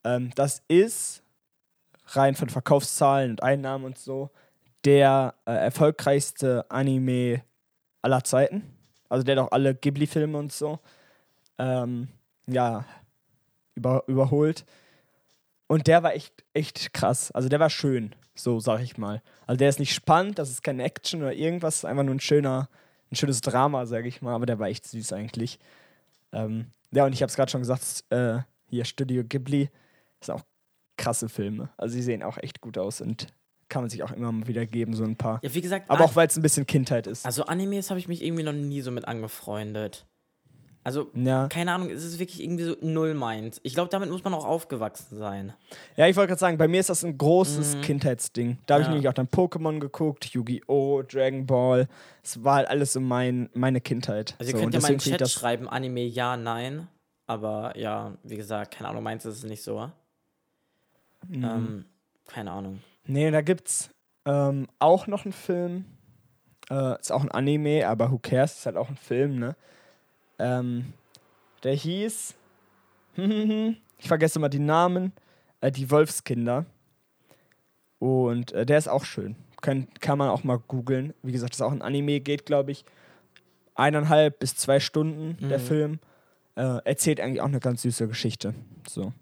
Ähm, 0.04 0.30
das 0.36 0.62
ist 0.68 1.24
rein 2.08 2.36
von 2.36 2.50
Verkaufszahlen 2.50 3.32
und 3.32 3.42
Einnahmen 3.42 3.86
und 3.86 3.98
so 3.98 4.30
der 4.86 5.34
äh, 5.46 5.54
erfolgreichste 5.54 6.70
Anime 6.70 7.42
aller 8.02 8.24
Zeiten. 8.24 8.64
Also 9.10 9.24
der 9.24 9.38
hat 9.38 9.46
auch 9.48 9.52
alle 9.52 9.74
Ghibli-Filme 9.74 10.38
und 10.38 10.52
so 10.52 10.80
ähm, 11.58 12.08
ja, 12.48 12.86
über, 13.76 14.04
überholt. 14.08 14.66
Und 15.68 15.88
der 15.88 16.04
war 16.04 16.14
echt, 16.14 16.44
echt 16.54 16.94
krass. 16.94 17.32
Also 17.32 17.50
der 17.50 17.60
war 17.60 17.70
schön, 17.70 18.16
so 18.36 18.60
sag 18.60 18.82
ich 18.82 18.98
mal. 18.98 19.22
Also 19.48 19.58
der 19.58 19.70
ist 19.70 19.80
nicht 19.80 19.94
spannend, 19.94 20.40
das 20.40 20.50
ist 20.50 20.64
keine 20.64 20.84
Action 20.84 21.22
oder 21.22 21.34
irgendwas, 21.34 21.78
ist 21.78 21.86
einfach 21.86 22.04
nur 22.04 22.16
ein 22.16 22.20
schöner, 22.20 22.70
ein 23.12 23.16
schönes 23.16 23.42
Drama, 23.42 23.86
sag 23.86 24.06
ich 24.06 24.22
mal, 24.22 24.36
aber 24.36 24.46
der 24.46 24.60
war 24.60 24.68
echt 24.68 24.86
süß 24.86 25.14
eigentlich. 25.14 25.60
Ähm, 26.32 26.68
ja, 26.92 27.06
und 27.06 27.14
ich 27.14 27.22
habe 27.22 27.30
es 27.30 27.36
gerade 27.36 27.52
schon 27.52 27.62
gesagt, 27.62 28.04
äh, 28.10 28.40
hier 28.70 28.86
Studio 28.86 29.24
Ghibli, 29.24 29.70
das 30.20 30.28
sind 30.28 30.36
auch 30.36 30.44
krasse 30.98 31.30
Filme. 31.30 31.70
Also 31.78 31.96
die 31.96 32.02
sehen 32.02 32.24
auch 32.24 32.38
echt 32.38 32.62
gut 32.62 32.78
aus 32.78 33.02
und 33.02 33.28
kann 33.70 33.82
man 33.82 33.90
sich 33.90 34.04
auch 34.04 34.12
immer 34.12 34.32
mal 34.32 34.48
wieder 34.48 34.66
geben, 34.66 34.94
so 34.94 35.04
ein 35.04 35.16
paar. 35.16 35.40
ja, 35.44 35.54
wie 35.54 35.62
gesagt, 35.62 35.90
Aber 35.90 36.06
auch 36.06 36.16
weil 36.16 36.28
es 36.28 36.36
ein 36.36 36.44
bisschen 36.44 36.68
Kindheit 36.68 37.08
ist. 37.08 37.26
also 37.26 37.46
Animes 37.46 37.90
habe 37.90 38.00
ich 38.00 38.08
mich 38.08 38.24
irgendwie 38.24 38.44
noch 38.44 38.54
nie 38.54 38.82
so 38.82 38.92
mit 38.92 39.08
angefreundet. 39.08 40.06
Also, 40.86 41.10
Ja, 41.14 41.48
keine 41.48 41.72
Ahnung, 41.72 41.90
es 41.90 42.04
ist 42.04 42.20
wirklich 42.20 42.44
irgendwie 42.44 42.64
so 42.66 42.76
null 42.82 43.14
meins. 43.14 43.62
Ich 43.64 43.74
glaube, 43.74 43.90
damit 43.90 44.10
muss 44.10 44.24
man 44.24 44.34
auch 44.34 44.44
aufgewachsen 44.46 45.18
sein. 45.18 45.54
ja 45.96 46.08
ich 46.08 46.16
wollte 46.18 46.30
gerade 46.30 46.40
sagen, 46.40 46.58
bei 46.58 46.68
mir 46.68 46.82
ist 46.82 46.90
das 46.90 47.06
ein 47.06 47.18
großes 47.18 47.78
Kindheitsding. 47.82 48.58
Da 48.66 48.74
habe 48.76 48.82
ich 48.82 48.88
Mhm. 48.88 48.92
Ja. 48.92 48.96
nämlich 48.96 49.10
auch 49.10 49.14
dann 49.14 49.28
Pokémon 49.28 49.80
geguckt, 49.80 50.26
Yu-Gi-Oh!, 50.26 51.04
Dragon 51.04 51.46
Ball. 51.46 51.88
Es 52.22 52.44
war 52.44 52.56
halt 52.56 52.68
alles 52.68 52.94
so 52.94 53.00
mein, 53.00 53.50
meine 53.54 53.80
Kindheit. 53.80 54.36
Also 54.40 54.52
ihr 54.52 54.58
so, 54.58 54.62
könnt 54.62 54.74
ja 54.74 54.82
mal 54.82 54.88
finde 54.88 55.04
Chat 55.04 55.22
ich 55.22 55.32
schreiben, 55.34 55.70
Anime 55.70 56.02
ja, 56.04 56.36
nein. 56.36 56.88
Aber 57.28 57.78
ja, 57.78 58.18
wie 58.24 58.36
gesagt, 58.36 58.76
keine 58.76 58.90
Ahnung, 58.90 59.04
meins 59.04 59.24
ist 59.24 59.38
es 59.38 59.44
nicht 59.46 59.64
so. 59.64 59.90
Mhm. 61.28 61.44
Ähm, 61.44 61.86
keine 62.28 62.52
Ahnung. 62.52 62.82
Nee, 63.06 63.32
da 63.32 63.42
gibt's 63.42 63.90
ähm, 64.26 64.68
auch 64.80 65.08
noch 65.08 65.24
einen 65.26 65.34
Film. 65.34 65.86
Äh, 66.70 67.00
ist 67.00 67.12
auch 67.12 67.24
ein 67.24 67.32
Anime, 67.32 67.88
aber 67.88 68.12
who 68.12 68.20
cares? 68.20 68.58
Ist 68.60 68.66
halt 68.66 68.76
auch 68.78 68.90
ein 68.90 68.98
Film, 68.98 69.40
ne? 69.40 69.56
Ähm, 70.40 70.94
der 71.64 71.74
hieß. 71.74 72.36
ich 73.16 74.08
vergesse 74.08 74.40
immer 74.40 74.50
die 74.50 74.60
Namen. 74.60 75.14
Äh, 75.62 75.72
die 75.72 75.90
Wolfskinder. 75.90 76.66
Und 78.00 78.52
äh, 78.52 78.66
der 78.66 78.78
ist 78.78 78.90
auch 78.90 79.06
schön. 79.06 79.36
Kann, 79.62 79.88
kann 80.02 80.18
man 80.18 80.30
auch 80.30 80.44
mal 80.44 80.60
googeln. 80.60 81.14
Wie 81.24 81.32
gesagt, 81.32 81.54
das 81.54 81.60
ist 81.60 81.66
auch 81.66 81.72
ein 81.72 81.82
Anime, 81.82 82.20
geht, 82.20 82.46
glaube 82.46 82.72
ich, 82.72 82.84
eineinhalb 83.76 84.40
bis 84.40 84.56
zwei 84.58 84.80
Stunden, 84.80 85.38
mhm. 85.40 85.50
der 85.50 85.60
Film. 85.60 86.00
Äh, 86.56 86.80
erzählt 86.84 87.20
eigentlich 87.20 87.42
auch 87.42 87.48
eine 87.48 87.62
ganz 87.62 87.82
süße 87.84 88.08
Geschichte. 88.08 88.54
So. 88.88 89.14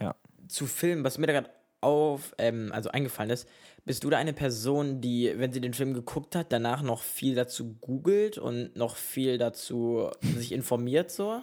Ja. 0.00 0.14
Zu 0.48 0.66
Filmen, 0.66 1.04
was 1.04 1.18
mir 1.18 1.26
da 1.26 1.34
gerade 1.34 1.50
auf, 1.80 2.34
ähm, 2.38 2.70
also 2.72 2.90
eingefallen 2.90 3.30
ist, 3.30 3.48
bist 3.84 4.02
du 4.02 4.10
da 4.10 4.18
eine 4.18 4.32
Person, 4.32 5.00
die, 5.00 5.32
wenn 5.36 5.52
sie 5.52 5.60
den 5.60 5.74
Film 5.74 5.94
geguckt 5.94 6.34
hat, 6.34 6.52
danach 6.52 6.82
noch 6.82 7.02
viel 7.02 7.34
dazu 7.34 7.74
googelt 7.80 8.38
und 8.38 8.74
noch 8.76 8.96
viel 8.96 9.38
dazu 9.38 10.10
sich 10.36 10.52
informiert 10.52 11.10
so? 11.10 11.42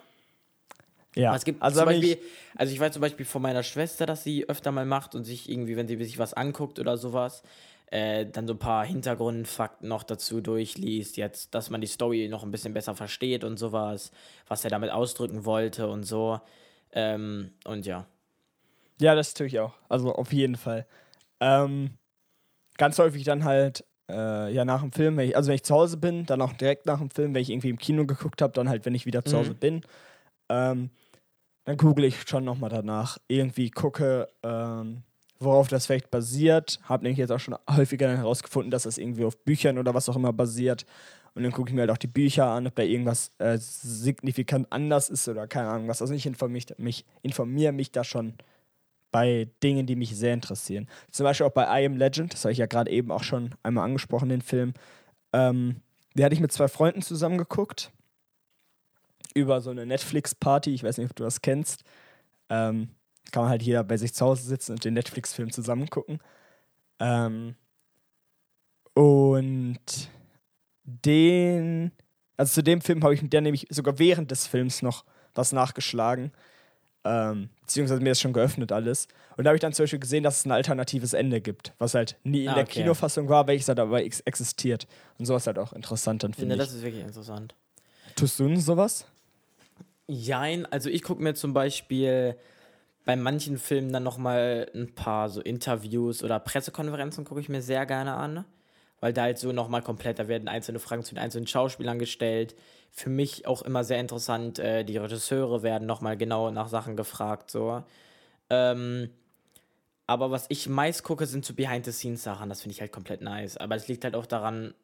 Ja. 1.15 1.35
Es 1.35 1.45
gibt 1.45 1.61
also, 1.61 1.85
Beispiel, 1.85 2.13
ich 2.13 2.19
also 2.55 2.73
ich 2.73 2.79
weiß 2.79 2.93
zum 2.93 3.01
Beispiel 3.01 3.25
von 3.25 3.41
meiner 3.41 3.63
Schwester, 3.63 4.05
dass 4.05 4.23
sie 4.23 4.49
öfter 4.49 4.71
mal 4.71 4.85
macht 4.85 5.15
und 5.15 5.23
sich 5.23 5.49
irgendwie, 5.49 5.75
wenn 5.77 5.87
sie 5.87 6.03
sich 6.03 6.17
was 6.17 6.33
anguckt 6.33 6.79
oder 6.79 6.97
sowas, 6.97 7.43
äh, 7.91 8.25
dann 8.25 8.47
so 8.47 8.55
ein 8.55 8.59
paar 8.59 8.85
Hintergrundfakten 8.85 9.87
noch 9.87 10.03
dazu 10.03 10.41
durchliest, 10.41 11.17
jetzt, 11.17 11.53
dass 11.53 11.69
man 11.69 11.81
die 11.81 11.87
Story 11.87 12.27
noch 12.27 12.43
ein 12.43 12.51
bisschen 12.51 12.73
besser 12.73 12.95
versteht 12.95 13.43
und 13.43 13.57
sowas, 13.57 14.11
was 14.47 14.63
er 14.63 14.71
damit 14.71 14.89
ausdrücken 14.89 15.45
wollte 15.45 15.87
und 15.87 16.03
so. 16.03 16.41
Ähm, 16.91 17.51
und 17.65 17.85
ja. 17.85 18.07
Ja, 18.99 19.15
das 19.15 19.33
tue 19.33 19.47
ich 19.47 19.59
auch. 19.59 19.73
Also 19.89 20.13
auf 20.13 20.31
jeden 20.33 20.55
Fall. 20.55 20.85
Ähm, 21.39 21.91
ganz 22.77 22.99
häufig 22.99 23.23
dann 23.23 23.43
halt, 23.43 23.83
äh, 24.09 24.53
ja, 24.53 24.65
nach 24.65 24.81
dem 24.81 24.91
Film, 24.91 25.17
wenn 25.17 25.29
ich, 25.29 25.35
also 25.35 25.47
wenn 25.49 25.55
ich 25.55 25.63
zu 25.63 25.75
Hause 25.75 25.97
bin, 25.97 26.25
dann 26.25 26.41
auch 26.41 26.53
direkt 26.53 26.85
nach 26.85 26.99
dem 26.99 27.09
Film, 27.09 27.33
wenn 27.33 27.41
ich 27.41 27.49
irgendwie 27.49 27.69
im 27.69 27.77
Kino 27.77 28.05
geguckt 28.05 28.41
habe, 28.41 28.53
dann 28.53 28.69
halt, 28.69 28.85
wenn 28.85 28.95
ich 28.95 29.05
wieder 29.05 29.25
zu 29.25 29.37
Hause 29.37 29.51
mhm. 29.51 29.59
bin. 29.59 29.81
Ähm, 30.49 30.89
dann 31.65 31.77
google 31.77 32.05
ich 32.05 32.27
schon 32.27 32.43
nochmal 32.43 32.69
danach. 32.69 33.17
Irgendwie 33.27 33.69
gucke, 33.69 34.27
ähm, 34.43 35.03
worauf 35.39 35.67
das 35.67 35.85
vielleicht 35.85 36.11
basiert. 36.11 36.79
Habe 36.83 37.03
nämlich 37.03 37.17
jetzt 37.17 37.31
auch 37.31 37.39
schon 37.39 37.55
häufiger 37.69 38.09
herausgefunden, 38.09 38.71
dass 38.71 38.83
das 38.83 38.97
irgendwie 38.97 39.25
auf 39.25 39.37
Büchern 39.37 39.77
oder 39.77 39.93
was 39.93 40.09
auch 40.09 40.15
immer 40.15 40.33
basiert. 40.33 40.85
Und 41.35 41.43
dann 41.43 41.51
gucke 41.51 41.69
ich 41.69 41.73
mir 41.73 41.81
halt 41.81 41.91
auch 41.91 41.97
die 41.97 42.07
Bücher 42.07 42.47
an, 42.47 42.67
ob 42.67 42.75
da 42.75 42.83
irgendwas 42.83 43.31
äh, 43.39 43.57
signifikant 43.57 44.67
anders 44.71 45.09
ist 45.09 45.27
oder 45.27 45.47
keine 45.47 45.69
Ahnung 45.69 45.87
was. 45.87 46.01
Also 46.01 46.13
ich 46.13 46.25
informiere 46.25 46.75
mich, 46.77 47.05
informiere 47.21 47.71
mich 47.71 47.91
da 47.91 48.03
schon 48.03 48.35
bei 49.13 49.47
Dingen, 49.61 49.85
die 49.85 49.95
mich 49.95 50.17
sehr 50.17 50.33
interessieren. 50.33 50.89
Zum 51.11 51.23
Beispiel 51.23 51.45
auch 51.45 51.51
bei 51.51 51.81
I 51.81 51.85
Am 51.85 51.95
Legend, 51.95 52.33
das 52.33 52.43
habe 52.43 52.51
ich 52.51 52.57
ja 52.57 52.65
gerade 52.65 52.91
eben 52.91 53.11
auch 53.11 53.23
schon 53.23 53.55
einmal 53.63 53.85
angesprochen, 53.85 54.27
den 54.27 54.41
Film. 54.41 54.73
Ähm, 55.31 55.77
den 56.15 56.25
hatte 56.25 56.35
ich 56.35 56.41
mit 56.41 56.51
zwei 56.51 56.67
Freunden 56.67 57.01
zusammen 57.01 57.37
geguckt 57.37 57.91
über 59.35 59.61
so 59.61 59.69
eine 59.69 59.85
Netflix-Party. 59.85 60.73
Ich 60.73 60.83
weiß 60.83 60.97
nicht, 60.97 61.09
ob 61.09 61.15
du 61.15 61.23
das 61.23 61.41
kennst. 61.41 61.83
Ähm, 62.49 62.89
kann 63.31 63.43
man 63.43 63.49
halt 63.49 63.63
jeder 63.63 63.83
bei 63.83 63.97
sich 63.97 64.13
zu 64.13 64.25
Hause 64.25 64.43
sitzen 64.43 64.73
und 64.73 64.83
den 64.83 64.95
Netflix-Film 64.95 65.51
zusammen 65.51 65.89
gucken. 65.89 66.19
Ähm, 66.99 67.55
und 68.93 70.09
den, 70.83 71.91
also 72.35 72.53
zu 72.53 72.63
dem 72.63 72.81
Film 72.81 73.03
habe 73.03 73.13
ich 73.13 73.21
mit 73.21 73.33
der 73.33 73.41
nämlich 73.41 73.67
sogar 73.69 73.99
während 73.99 74.31
des 74.31 74.47
Films 74.47 74.81
noch 74.81 75.05
was 75.33 75.51
nachgeschlagen. 75.51 76.31
Ähm, 77.05 77.49
beziehungsweise 77.61 78.01
mir 78.01 78.11
ist 78.11 78.21
schon 78.21 78.33
geöffnet 78.33 78.71
alles. 78.71 79.07
Und 79.35 79.43
da 79.43 79.49
habe 79.49 79.57
ich 79.57 79.61
dann 79.61 79.73
zum 79.73 79.83
Beispiel 79.83 79.99
gesehen, 79.99 80.23
dass 80.23 80.39
es 80.39 80.45
ein 80.45 80.51
alternatives 80.51 81.13
Ende 81.13 81.41
gibt, 81.41 81.73
was 81.77 81.95
halt 81.95 82.17
nie 82.23 82.43
in 82.43 82.49
ah, 82.49 82.55
der 82.55 82.65
Kinofassung 82.65 83.27
war, 83.27 83.47
welches 83.47 83.67
halt 83.67 83.79
aber 83.79 84.03
ex 84.03 84.21
existiert. 84.21 84.87
Und 85.17 85.25
sowas 85.25 85.47
halt 85.47 85.59
auch 85.59 85.73
interessant 85.73 86.23
dann 86.23 86.33
finde 86.33 86.55
ja, 86.55 86.61
ich. 86.61 86.67
das 86.67 86.75
ist 86.77 86.83
wirklich 86.83 87.03
interessant. 87.03 87.55
Tust 88.15 88.39
du 88.39 88.47
denn 88.47 88.59
sowas? 88.59 89.05
Jein, 90.07 90.65
also 90.67 90.89
ich 90.89 91.01
gucke 91.01 91.21
mir 91.21 91.33
zum 91.33 91.53
Beispiel 91.53 92.37
bei 93.05 93.15
manchen 93.15 93.57
Filmen 93.57 93.91
dann 93.91 94.03
nochmal 94.03 94.69
ein 94.73 94.93
paar 94.93 95.29
so 95.29 95.41
Interviews 95.41 96.23
oder 96.23 96.39
Pressekonferenzen 96.39 97.25
gucke 97.25 97.41
ich 97.41 97.49
mir 97.49 97.61
sehr 97.61 97.85
gerne 97.85 98.13
an, 98.13 98.45
weil 98.99 99.13
da 99.13 99.23
halt 99.23 99.37
so 99.37 99.51
nochmal 99.51 99.81
komplett, 99.81 100.19
da 100.19 100.27
werden 100.27 100.47
einzelne 100.47 100.79
Fragen 100.79 101.03
zu 101.03 101.15
den 101.15 101.23
einzelnen 101.23 101.47
Schauspielern 101.47 101.99
gestellt. 101.99 102.55
Für 102.95 103.09
mich 103.09 103.47
auch 103.47 103.63
immer 103.63 103.83
sehr 103.83 103.99
interessant, 103.99 104.59
äh, 104.59 104.83
die 104.85 104.97
Regisseure 104.97 105.63
werden 105.63 105.87
nochmal 105.87 106.15
genau 106.15 106.51
nach 106.51 106.67
Sachen 106.67 106.95
gefragt, 106.95 107.49
so. 107.49 107.83
Ähm, 108.51 109.09
aber 110.05 110.29
was 110.29 110.45
ich 110.49 110.69
meist 110.69 111.01
gucke, 111.01 111.25
sind 111.25 111.43
so 111.43 111.55
Behind-the-Scenes-Sachen, 111.55 112.49
das 112.49 112.61
finde 112.61 112.73
ich 112.73 112.81
halt 112.81 112.91
komplett 112.91 113.21
nice. 113.21 113.57
Aber 113.57 113.75
es 113.75 113.87
liegt 113.87 114.03
halt 114.03 114.15
auch 114.15 114.27
daran, 114.27 114.75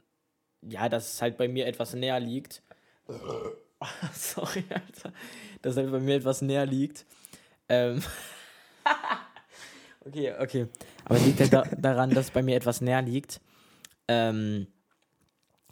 ja, 0.62 0.90
dass 0.90 1.14
es 1.14 1.22
halt 1.22 1.38
bei 1.38 1.48
mir 1.48 1.68
etwas 1.68 1.94
näher 1.94 2.20
liegt. 2.20 2.64
Sorry, 4.14 4.64
Alter. 4.70 5.14
Dass 5.62 5.78
er 5.78 5.84
bei 5.88 6.00
mir 6.00 6.16
etwas 6.16 6.42
näher 6.42 6.66
liegt. 6.66 7.06
Ähm. 7.68 8.02
okay, 10.06 10.34
okay. 10.40 10.68
Aber 11.06 11.16
es 11.16 11.26
liegt 11.28 11.42
halt 11.42 11.54
da 11.54 11.64
daran, 11.78 12.10
dass 12.10 12.32
bei 12.32 12.42
mir 12.42 12.56
etwas 12.56 12.82
näher 12.82 13.04
liegt. 13.04 13.40
Ähm. 14.08 14.66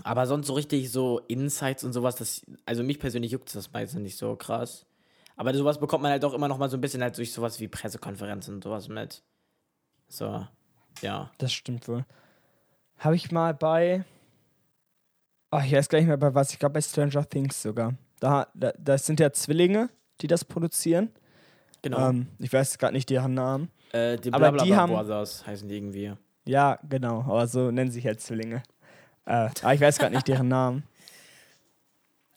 Aber 0.03 0.25
sonst 0.27 0.47
so 0.47 0.53
richtig 0.53 0.91
so 0.91 1.19
Insights 1.27 1.83
und 1.83 1.93
sowas, 1.93 2.15
das, 2.15 2.45
also 2.65 2.83
mich 2.83 2.99
persönlich 2.99 3.31
juckt 3.31 3.53
das 3.55 3.71
meistens 3.73 4.01
nicht 4.01 4.17
so 4.17 4.35
krass. 4.35 4.85
Aber 5.35 5.53
sowas 5.53 5.79
bekommt 5.79 6.03
man 6.03 6.11
halt 6.11 6.25
auch 6.25 6.33
immer 6.33 6.47
noch 6.47 6.57
mal 6.57 6.69
so 6.69 6.77
ein 6.77 6.81
bisschen 6.81 7.01
halt 7.01 7.17
durch 7.17 7.31
sowas 7.31 7.59
wie 7.59 7.67
Pressekonferenzen 7.67 8.55
und 8.55 8.63
sowas 8.63 8.87
mit. 8.87 9.23
So, 10.07 10.45
ja. 11.01 11.31
Das 11.37 11.53
stimmt 11.53 11.87
wohl. 11.87 12.05
Habe 12.97 13.15
ich 13.15 13.31
mal 13.31 13.53
bei, 13.53 14.03
Ach, 15.49 15.65
ich 15.65 15.73
weiß 15.73 15.87
gar 15.89 15.97
nicht 15.99 16.07
mehr 16.07 16.17
bei 16.17 16.33
was. 16.33 16.51
Ich 16.51 16.59
glaube 16.59 16.73
bei 16.73 16.81
Stranger 16.81 17.27
Things 17.27 17.61
sogar. 17.61 17.93
Da, 18.19 18.47
da, 18.53 18.73
das 18.77 19.05
sind 19.05 19.19
ja 19.19 19.31
Zwillinge, 19.31 19.89
die 20.21 20.27
das 20.27 20.43
produzieren. 20.43 21.09
Genau. 21.81 22.09
Ähm, 22.09 22.27
ich 22.39 22.51
weiß 22.51 22.77
gerade 22.77 22.93
nicht 22.93 23.09
deren 23.09 23.33
Namen. 23.33 23.69
Äh, 23.93 24.17
die 24.17 24.33
aber 24.33 24.51
die 24.57 24.75
haben, 24.75 24.91
Brothers 24.91 25.45
heißen 25.45 25.69
die 25.69 25.77
irgendwie. 25.77 26.13
Ja, 26.45 26.79
genau. 26.89 27.21
Aber 27.21 27.47
so 27.47 27.71
nennen 27.71 27.91
sich 27.91 28.05
halt 28.05 28.19
Zwillinge. 28.19 28.63
Äh, 29.27 29.49
aber 29.61 29.73
ich 29.73 29.81
weiß 29.81 29.97
gerade 29.99 30.15
nicht 30.15 30.27
deren 30.27 30.47
Namen. 30.47 30.83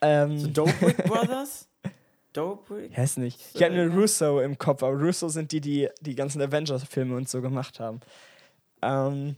Ähm, 0.01 0.37
so 0.37 0.47
Dope 0.47 0.93
Brothers? 1.07 1.67
Dope 2.33 2.85
Ich 2.85 2.97
weiß 2.97 3.17
nicht. 3.17 3.39
Ich 3.53 3.63
habe 3.63 3.75
nur 3.75 3.95
Russo 3.95 4.41
im 4.41 4.57
Kopf, 4.57 4.83
aber 4.83 4.97
Russo 4.97 5.29
sind 5.29 5.51
die, 5.51 5.61
die 5.61 5.89
die 6.01 6.15
ganzen 6.15 6.41
Avengers-Filme 6.41 7.15
und 7.15 7.29
so 7.29 7.41
gemacht 7.41 7.79
haben. 7.79 8.01
Ähm, 8.81 9.35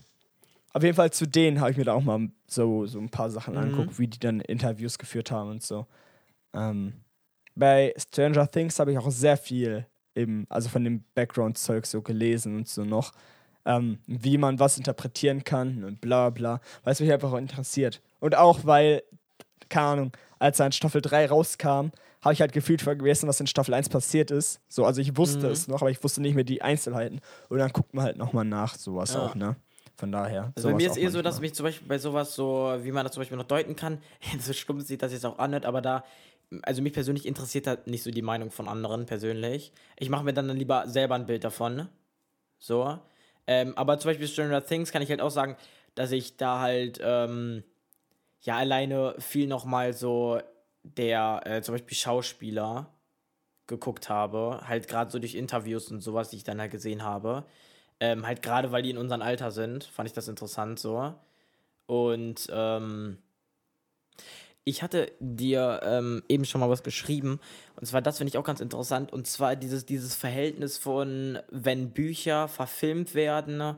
auf 0.72 0.82
jeden 0.82 0.96
Fall 0.96 1.12
zu 1.12 1.26
denen 1.26 1.60
habe 1.60 1.70
ich 1.70 1.76
mir 1.76 1.84
da 1.84 1.94
auch 1.94 2.02
mal 2.02 2.28
so, 2.48 2.86
so 2.86 2.98
ein 2.98 3.08
paar 3.08 3.30
Sachen 3.30 3.54
mhm. 3.54 3.60
angeguckt, 3.60 3.98
wie 3.98 4.08
die 4.08 4.18
dann 4.18 4.40
Interviews 4.40 4.98
geführt 4.98 5.30
haben 5.30 5.50
und 5.50 5.62
so. 5.62 5.86
Ähm, 6.52 6.94
bei 7.54 7.94
Stranger 7.96 8.50
Things 8.50 8.80
habe 8.80 8.90
ich 8.90 8.98
auch 8.98 9.10
sehr 9.10 9.36
viel 9.36 9.86
im, 10.14 10.46
also 10.48 10.68
von 10.68 10.82
dem 10.82 11.04
Background-Zeug 11.14 11.86
so 11.86 12.02
gelesen 12.02 12.56
und 12.56 12.68
so 12.68 12.84
noch, 12.84 13.12
ähm, 13.64 13.98
wie 14.06 14.38
man 14.38 14.58
was 14.58 14.78
interpretieren 14.78 15.44
kann 15.44 15.84
und 15.84 16.00
bla 16.00 16.30
bla, 16.30 16.60
weil 16.82 16.92
es 16.92 17.00
mich 17.00 17.12
einfach 17.12 17.32
auch 17.32 17.38
interessiert. 17.38 18.00
Und 18.20 18.36
auch 18.36 18.60
weil, 18.64 19.02
keine 19.68 19.86
Ahnung, 19.86 20.12
als 20.38 20.58
dann 20.58 20.72
Staffel 20.72 21.00
3 21.00 21.26
rauskam, 21.26 21.90
habe 22.24 22.32
ich 22.32 22.40
halt 22.40 22.52
gefühlt 22.52 22.80
vergessen, 22.80 23.28
was 23.28 23.40
in 23.40 23.46
Staffel 23.46 23.74
1 23.74 23.90
passiert 23.90 24.30
ist. 24.30 24.60
So, 24.68 24.84
also 24.84 25.00
ich 25.00 25.16
wusste 25.16 25.46
mhm. 25.46 25.52
es 25.52 25.68
noch, 25.68 25.82
aber 25.82 25.90
ich 25.90 26.02
wusste 26.02 26.22
nicht 26.22 26.34
mehr 26.34 26.44
die 26.44 26.62
Einzelheiten. 26.62 27.20
Und 27.48 27.58
dann 27.58 27.70
guckt 27.70 27.92
man 27.94 28.04
halt 28.04 28.16
nochmal 28.16 28.44
nach, 28.44 28.76
sowas 28.76 29.14
ja. 29.14 29.20
auch, 29.20 29.34
ne? 29.34 29.56
Von 29.96 30.10
daher. 30.10 30.52
Also 30.56 30.70
bei 30.70 30.74
mir 30.74 30.90
ist 30.90 30.96
eh 30.96 31.08
so, 31.08 31.22
dass 31.22 31.40
mich 31.40 31.54
zum 31.54 31.64
Beispiel 31.64 31.86
bei 31.86 31.98
sowas 31.98 32.34
so, 32.34 32.74
wie 32.82 32.90
man 32.90 33.04
das 33.04 33.12
zum 33.12 33.20
Beispiel 33.20 33.36
noch 33.36 33.44
deuten 33.44 33.76
kann, 33.76 33.98
so 34.40 34.52
stumm 34.52 34.80
sieht 34.80 35.02
das 35.02 35.12
jetzt 35.12 35.24
auch 35.24 35.38
an, 35.38 35.54
aber 35.54 35.80
da, 35.82 36.04
also 36.62 36.82
mich 36.82 36.92
persönlich 36.92 37.26
interessiert 37.26 37.66
halt 37.66 37.86
nicht 37.86 38.02
so 38.02 38.10
die 38.10 38.22
Meinung 38.22 38.50
von 38.50 38.68
anderen 38.68 39.06
persönlich. 39.06 39.72
Ich 39.98 40.08
mache 40.08 40.24
mir 40.24 40.32
dann, 40.32 40.48
dann 40.48 40.56
lieber 40.56 40.88
selber 40.88 41.14
ein 41.14 41.26
Bild 41.26 41.44
davon. 41.44 41.88
So. 42.58 42.98
Ähm, 43.46 43.76
aber 43.76 43.98
zum 43.98 44.10
Beispiel 44.10 44.28
Stranger 44.28 44.64
Things 44.64 44.92
kann 44.92 45.02
ich 45.02 45.10
halt 45.10 45.20
auch 45.20 45.30
sagen, 45.30 45.56
dass 45.94 46.12
ich 46.12 46.36
da 46.36 46.60
halt, 46.60 46.98
ähm, 47.02 47.64
ja, 48.42 48.56
alleine 48.56 49.14
viel 49.18 49.46
nochmal 49.46 49.92
so 49.92 50.40
der, 50.82 51.42
äh, 51.44 51.62
zum 51.62 51.74
Beispiel 51.74 51.96
Schauspieler 51.96 52.90
geguckt 53.66 54.08
habe. 54.08 54.60
Halt 54.66 54.88
gerade 54.88 55.10
so 55.10 55.18
durch 55.18 55.34
Interviews 55.34 55.90
und 55.90 56.00
sowas, 56.00 56.30
die 56.30 56.36
ich 56.36 56.44
dann 56.44 56.60
halt 56.60 56.70
gesehen 56.70 57.02
habe. 57.02 57.44
Ähm, 58.00 58.26
halt 58.26 58.42
gerade, 58.42 58.72
weil 58.72 58.82
die 58.82 58.90
in 58.90 58.98
unserem 58.98 59.22
Alter 59.22 59.50
sind, 59.50 59.84
fand 59.84 60.08
ich 60.08 60.12
das 60.14 60.28
interessant 60.28 60.78
so. 60.78 61.14
Und 61.86 62.48
ähm, 62.52 63.18
ich 64.64 64.82
hatte 64.82 65.12
dir 65.20 65.80
ähm, 65.84 66.22
eben 66.28 66.44
schon 66.44 66.60
mal 66.60 66.70
was 66.70 66.82
geschrieben. 66.82 67.38
Und 67.76 67.86
zwar, 67.86 68.00
das 68.00 68.18
finde 68.18 68.30
ich 68.30 68.38
auch 68.38 68.44
ganz 68.44 68.60
interessant. 68.60 69.12
Und 69.12 69.26
zwar 69.26 69.56
dieses, 69.56 69.84
dieses 69.84 70.14
Verhältnis 70.14 70.78
von, 70.78 71.38
wenn 71.50 71.90
Bücher 71.90 72.48
verfilmt 72.48 73.14
werden, 73.14 73.76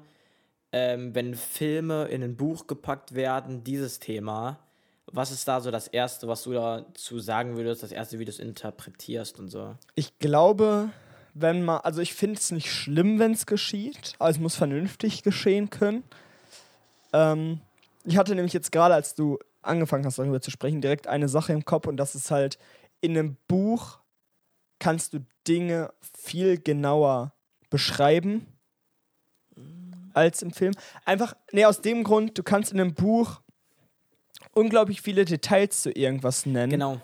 ähm, 0.72 1.14
wenn 1.14 1.34
Filme 1.34 2.06
in 2.06 2.22
ein 2.22 2.36
Buch 2.36 2.66
gepackt 2.68 3.14
werden, 3.14 3.64
dieses 3.64 3.98
Thema. 3.98 4.60
Was 5.06 5.30
ist 5.30 5.46
da 5.46 5.60
so 5.60 5.70
das 5.70 5.88
Erste, 5.88 6.28
was 6.28 6.44
du 6.44 6.52
dazu 6.52 7.18
sagen 7.18 7.56
würdest, 7.56 7.82
das 7.82 7.92
Erste, 7.92 8.18
wie 8.18 8.24
du 8.24 8.30
es 8.30 8.38
interpretierst 8.38 9.38
und 9.38 9.48
so? 9.48 9.76
Ich 9.94 10.18
glaube, 10.18 10.90
wenn 11.34 11.64
man, 11.64 11.80
also 11.80 12.00
ich 12.00 12.14
finde 12.14 12.38
es 12.38 12.50
nicht 12.50 12.72
schlimm, 12.72 13.18
wenn 13.18 13.32
es 13.32 13.46
geschieht, 13.46 14.14
aber 14.18 14.30
es 14.30 14.38
muss 14.38 14.54
vernünftig 14.54 15.22
geschehen 15.22 15.70
können. 15.70 16.04
Ähm, 17.12 17.60
ich 18.04 18.16
hatte 18.16 18.34
nämlich 18.34 18.52
jetzt 18.52 18.70
gerade, 18.70 18.94
als 18.94 19.14
du 19.14 19.38
angefangen 19.66 20.04
hast, 20.04 20.18
darüber 20.18 20.40
zu 20.40 20.50
sprechen, 20.50 20.80
direkt 20.80 21.06
eine 21.06 21.28
Sache 21.28 21.52
im 21.52 21.64
Kopf 21.64 21.86
und 21.86 21.96
das 21.96 22.14
ist 22.14 22.30
halt, 22.30 22.58
in 23.00 23.16
einem 23.16 23.36
Buch 23.48 23.98
kannst 24.78 25.12
du 25.14 25.24
Dinge 25.46 25.92
viel 26.18 26.58
genauer 26.60 27.32
beschreiben 27.70 28.46
als 30.12 30.42
im 30.42 30.50
Film. 30.50 30.72
Einfach, 31.04 31.34
nee, 31.52 31.64
aus 31.64 31.80
dem 31.82 32.04
Grund, 32.04 32.38
du 32.38 32.42
kannst 32.42 32.72
in 32.72 32.80
einem 32.80 32.94
Buch 32.94 33.40
unglaublich 34.52 35.02
viele 35.02 35.24
Details 35.24 35.82
zu 35.82 35.90
irgendwas 35.90 36.46
nennen. 36.46 36.70
Genau. 36.70 37.00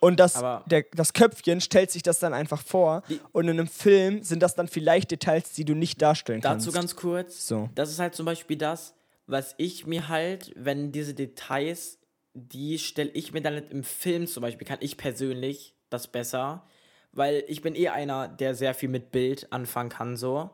Und 0.00 0.20
das, 0.20 0.42
der, 0.66 0.84
das 0.92 1.14
Köpfchen 1.14 1.60
stellt 1.60 1.90
sich 1.90 2.02
das 2.02 2.18
dann 2.18 2.34
einfach 2.34 2.62
vor. 2.62 3.02
Und 3.32 3.48
in 3.48 3.58
einem 3.58 3.66
Film 3.66 4.22
sind 4.22 4.42
das 4.42 4.54
dann 4.54 4.68
vielleicht 4.68 5.10
Details, 5.10 5.52
die 5.52 5.64
du 5.64 5.74
nicht 5.74 6.02
darstellen 6.02 6.42
kannst. 6.42 6.66
Dazu 6.66 6.76
ganz 6.76 6.96
kurz. 6.96 7.48
So. 7.48 7.70
Das 7.74 7.90
ist 7.90 7.98
halt 7.98 8.14
zum 8.14 8.26
Beispiel 8.26 8.58
das, 8.58 8.94
was 9.26 9.54
ich 9.58 9.86
mir 9.86 10.08
halt, 10.08 10.52
wenn 10.54 10.92
diese 10.92 11.14
Details, 11.14 11.98
die 12.36 12.78
stelle 12.78 13.10
ich 13.10 13.32
mir 13.32 13.40
dann 13.40 13.56
im 13.70 13.82
Film 13.82 14.26
zum 14.26 14.42
Beispiel, 14.42 14.66
kann 14.66 14.78
ich 14.80 14.96
persönlich 14.96 15.74
das 15.88 16.06
besser, 16.06 16.66
weil 17.12 17.44
ich 17.48 17.62
bin 17.62 17.74
eh 17.74 17.88
einer, 17.88 18.28
der 18.28 18.54
sehr 18.54 18.74
viel 18.74 18.90
mit 18.90 19.10
Bild 19.10 19.52
anfangen 19.52 19.88
kann, 19.88 20.16
so. 20.16 20.50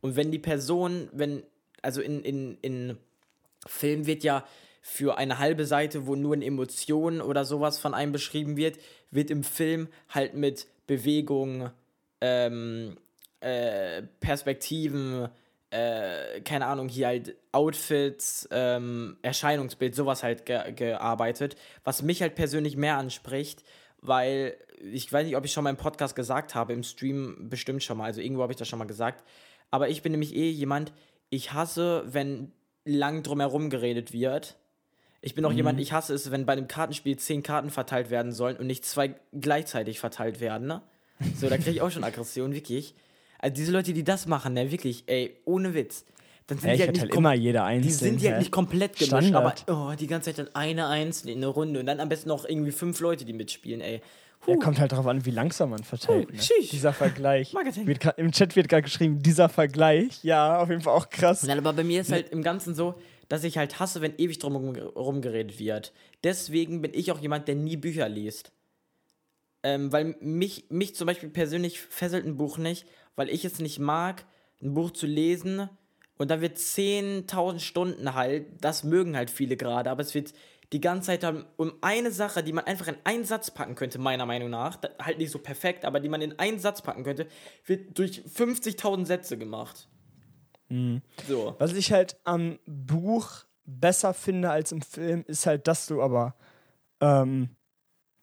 Und 0.00 0.16
wenn 0.16 0.32
die 0.32 0.38
Person, 0.38 1.08
wenn, 1.12 1.44
also 1.82 2.00
in, 2.00 2.22
in, 2.24 2.58
in 2.62 2.96
Film 3.66 4.06
wird 4.06 4.24
ja 4.24 4.44
für 4.82 5.18
eine 5.18 5.38
halbe 5.38 5.66
Seite, 5.66 6.06
wo 6.06 6.16
nur 6.16 6.34
in 6.34 6.42
Emotionen 6.42 7.20
oder 7.20 7.44
sowas 7.44 7.78
von 7.78 7.94
einem 7.94 8.12
beschrieben 8.12 8.56
wird, 8.56 8.78
wird 9.10 9.30
im 9.30 9.44
Film 9.44 9.88
halt 10.08 10.34
mit 10.34 10.66
Bewegung, 10.86 11.70
ähm, 12.20 12.96
äh, 13.40 14.02
Perspektiven, 14.20 15.28
äh, 15.70 16.40
keine 16.40 16.66
Ahnung, 16.66 16.88
hier 16.88 17.06
halt 17.06 17.36
Outfits, 17.52 18.48
ähm, 18.50 19.16
Erscheinungsbild, 19.22 19.94
sowas 19.94 20.22
halt 20.22 20.44
ge 20.44 20.72
gearbeitet, 20.72 21.56
was 21.84 22.02
mich 22.02 22.22
halt 22.22 22.34
persönlich 22.34 22.76
mehr 22.76 22.96
anspricht, 22.96 23.62
weil 24.00 24.56
ich 24.92 25.12
weiß 25.12 25.26
nicht, 25.26 25.36
ob 25.36 25.44
ich 25.44 25.52
schon 25.52 25.64
mal 25.64 25.70
im 25.70 25.76
Podcast 25.76 26.16
gesagt 26.16 26.54
habe, 26.54 26.72
im 26.72 26.82
Stream 26.82 27.48
bestimmt 27.48 27.82
schon 27.82 27.98
mal, 27.98 28.06
also 28.06 28.20
irgendwo 28.20 28.42
habe 28.42 28.52
ich 28.52 28.58
das 28.58 28.68
schon 28.68 28.78
mal 28.78 28.86
gesagt, 28.86 29.24
aber 29.70 29.88
ich 29.88 30.02
bin 30.02 30.12
nämlich 30.12 30.34
eh 30.34 30.50
jemand, 30.50 30.92
ich 31.28 31.52
hasse, 31.52 32.02
wenn 32.06 32.52
lang 32.84 33.22
drumherum 33.22 33.70
geredet 33.70 34.12
wird. 34.12 34.56
Ich 35.22 35.34
bin 35.34 35.44
auch 35.44 35.52
jemand, 35.52 35.78
ich 35.80 35.92
hasse 35.92 36.14
es, 36.14 36.30
wenn 36.30 36.46
bei 36.46 36.54
einem 36.54 36.66
Kartenspiel 36.66 37.18
zehn 37.18 37.42
Karten 37.42 37.70
verteilt 37.70 38.10
werden 38.10 38.32
sollen 38.32 38.56
und 38.56 38.66
nicht 38.66 38.86
zwei 38.86 39.14
gleichzeitig 39.38 40.00
verteilt 40.00 40.40
werden. 40.40 40.66
Ne? 40.66 40.82
So, 41.36 41.48
da 41.48 41.56
kriege 41.56 41.72
ich 41.72 41.82
auch 41.82 41.90
schon 41.90 42.04
Aggression, 42.04 42.54
wirklich. 42.54 42.94
Also 43.40 43.54
diese 43.54 43.72
Leute, 43.72 43.92
die 43.92 44.04
das 44.04 44.26
machen, 44.26 44.54
ne, 44.54 44.70
wirklich, 44.70 45.04
ey, 45.06 45.36
ohne 45.44 45.74
Witz. 45.74 46.04
Dann 46.46 46.58
sind 46.58 46.68
Ja, 46.70 46.74
die 46.76 46.82
halt 46.82 46.92
nicht 46.92 47.00
halt 47.02 47.14
immer 47.14 47.32
jeder 47.34 47.64
einzeln. 47.64 47.88
die 47.88 47.94
sind 47.94 48.22
ja 48.22 48.32
hä? 48.32 48.38
nicht 48.38 48.50
komplett 48.50 48.96
gemischt, 48.96 49.28
Standard. 49.28 49.64
aber 49.68 49.92
oh, 49.92 49.94
die 49.94 50.06
ganze 50.06 50.26
Zeit 50.34 50.38
dann 50.46 50.54
eine 50.54 50.88
einzelne 50.88 51.32
in 51.32 51.38
eine 51.38 51.46
Runde 51.46 51.80
und 51.80 51.86
dann 51.86 52.00
am 52.00 52.08
besten 52.08 52.28
noch 52.28 52.44
irgendwie 52.44 52.72
fünf 52.72 53.00
Leute, 53.00 53.24
die 53.24 53.32
mitspielen, 53.32 53.80
ey. 53.80 54.02
Ja, 54.46 54.54
Huh. 54.54 54.58
kommt 54.58 54.80
halt 54.80 54.90
darauf 54.92 55.06
an, 55.06 55.24
wie 55.26 55.30
langsam 55.32 55.68
man 55.70 55.84
verteilt. 55.84 56.28
Huh, 56.30 56.34
ne? 56.34 56.66
Dieser 56.72 56.94
Vergleich. 56.94 57.52
Wird 57.84 58.18
Im 58.18 58.32
Chat 58.32 58.56
wird 58.56 58.70
gerade 58.70 58.82
geschrieben, 58.82 59.22
dieser 59.22 59.50
Vergleich. 59.50 60.24
Ja, 60.24 60.60
auf 60.62 60.70
jeden 60.70 60.80
Fall 60.80 60.94
auch 60.96 61.10
krass. 61.10 61.42
Nein, 61.42 61.58
aber 61.58 61.74
bei 61.74 61.84
mir 61.84 62.00
ist 62.00 62.10
halt 62.10 62.30
im 62.30 62.42
Ganzen 62.42 62.74
so, 62.74 62.94
dass 63.28 63.44
ich 63.44 63.58
halt 63.58 63.78
hasse, 63.78 64.00
wenn 64.00 64.14
ewig 64.16 64.38
drum 64.38 64.74
herum 64.74 65.20
geredet 65.20 65.58
wird. 65.58 65.92
Deswegen 66.24 66.80
bin 66.80 66.92
ich 66.94 67.12
auch 67.12 67.20
jemand, 67.20 67.48
der 67.48 67.54
nie 67.54 67.76
Bücher 67.76 68.08
liest. 68.08 68.50
Ähm, 69.62 69.92
weil 69.92 70.16
mich, 70.20 70.64
mich 70.70 70.94
zum 70.94 71.06
Beispiel 71.06 71.28
persönlich 71.28 71.78
fesselt 71.80 72.24
ein 72.24 72.38
Buch 72.38 72.56
nicht, 72.56 72.86
weil 73.16 73.28
ich 73.28 73.44
es 73.44 73.58
nicht 73.58 73.78
mag, 73.78 74.24
ein 74.62 74.74
Buch 74.74 74.90
zu 74.90 75.06
lesen 75.06 75.68
und 76.18 76.30
dann 76.30 76.40
wird 76.40 76.58
10.000 76.58 77.60
Stunden 77.60 78.14
halt, 78.14 78.46
das 78.60 78.84
mögen 78.84 79.16
halt 79.16 79.30
viele 79.30 79.56
gerade, 79.56 79.90
aber 79.90 80.02
es 80.02 80.14
wird 80.14 80.32
die 80.72 80.80
ganze 80.80 81.06
Zeit 81.06 81.24
um 81.56 81.72
eine 81.80 82.12
Sache, 82.12 82.44
die 82.44 82.52
man 82.52 82.64
einfach 82.64 82.86
in 82.88 82.96
einen 83.04 83.24
Satz 83.24 83.50
packen 83.50 83.74
könnte, 83.74 83.98
meiner 83.98 84.26
Meinung 84.26 84.50
nach, 84.50 84.78
halt 85.00 85.18
nicht 85.18 85.32
so 85.32 85.38
perfekt, 85.38 85.84
aber 85.84 85.98
die 85.98 86.08
man 86.08 86.22
in 86.22 86.38
einen 86.38 86.60
Satz 86.60 86.82
packen 86.82 87.02
könnte, 87.02 87.26
wird 87.66 87.98
durch 87.98 88.22
50.000 88.22 89.06
Sätze 89.06 89.36
gemacht. 89.36 89.88
So. 91.26 91.56
Was 91.58 91.72
ich 91.72 91.90
halt 91.90 92.16
am 92.24 92.58
Buch 92.66 93.44
besser 93.64 94.14
finde 94.14 94.50
als 94.50 94.70
im 94.72 94.82
Film, 94.82 95.24
ist 95.26 95.46
halt, 95.46 95.66
dass 95.66 95.86
du 95.86 96.00
aber. 96.02 96.36
Ähm, 97.00 97.50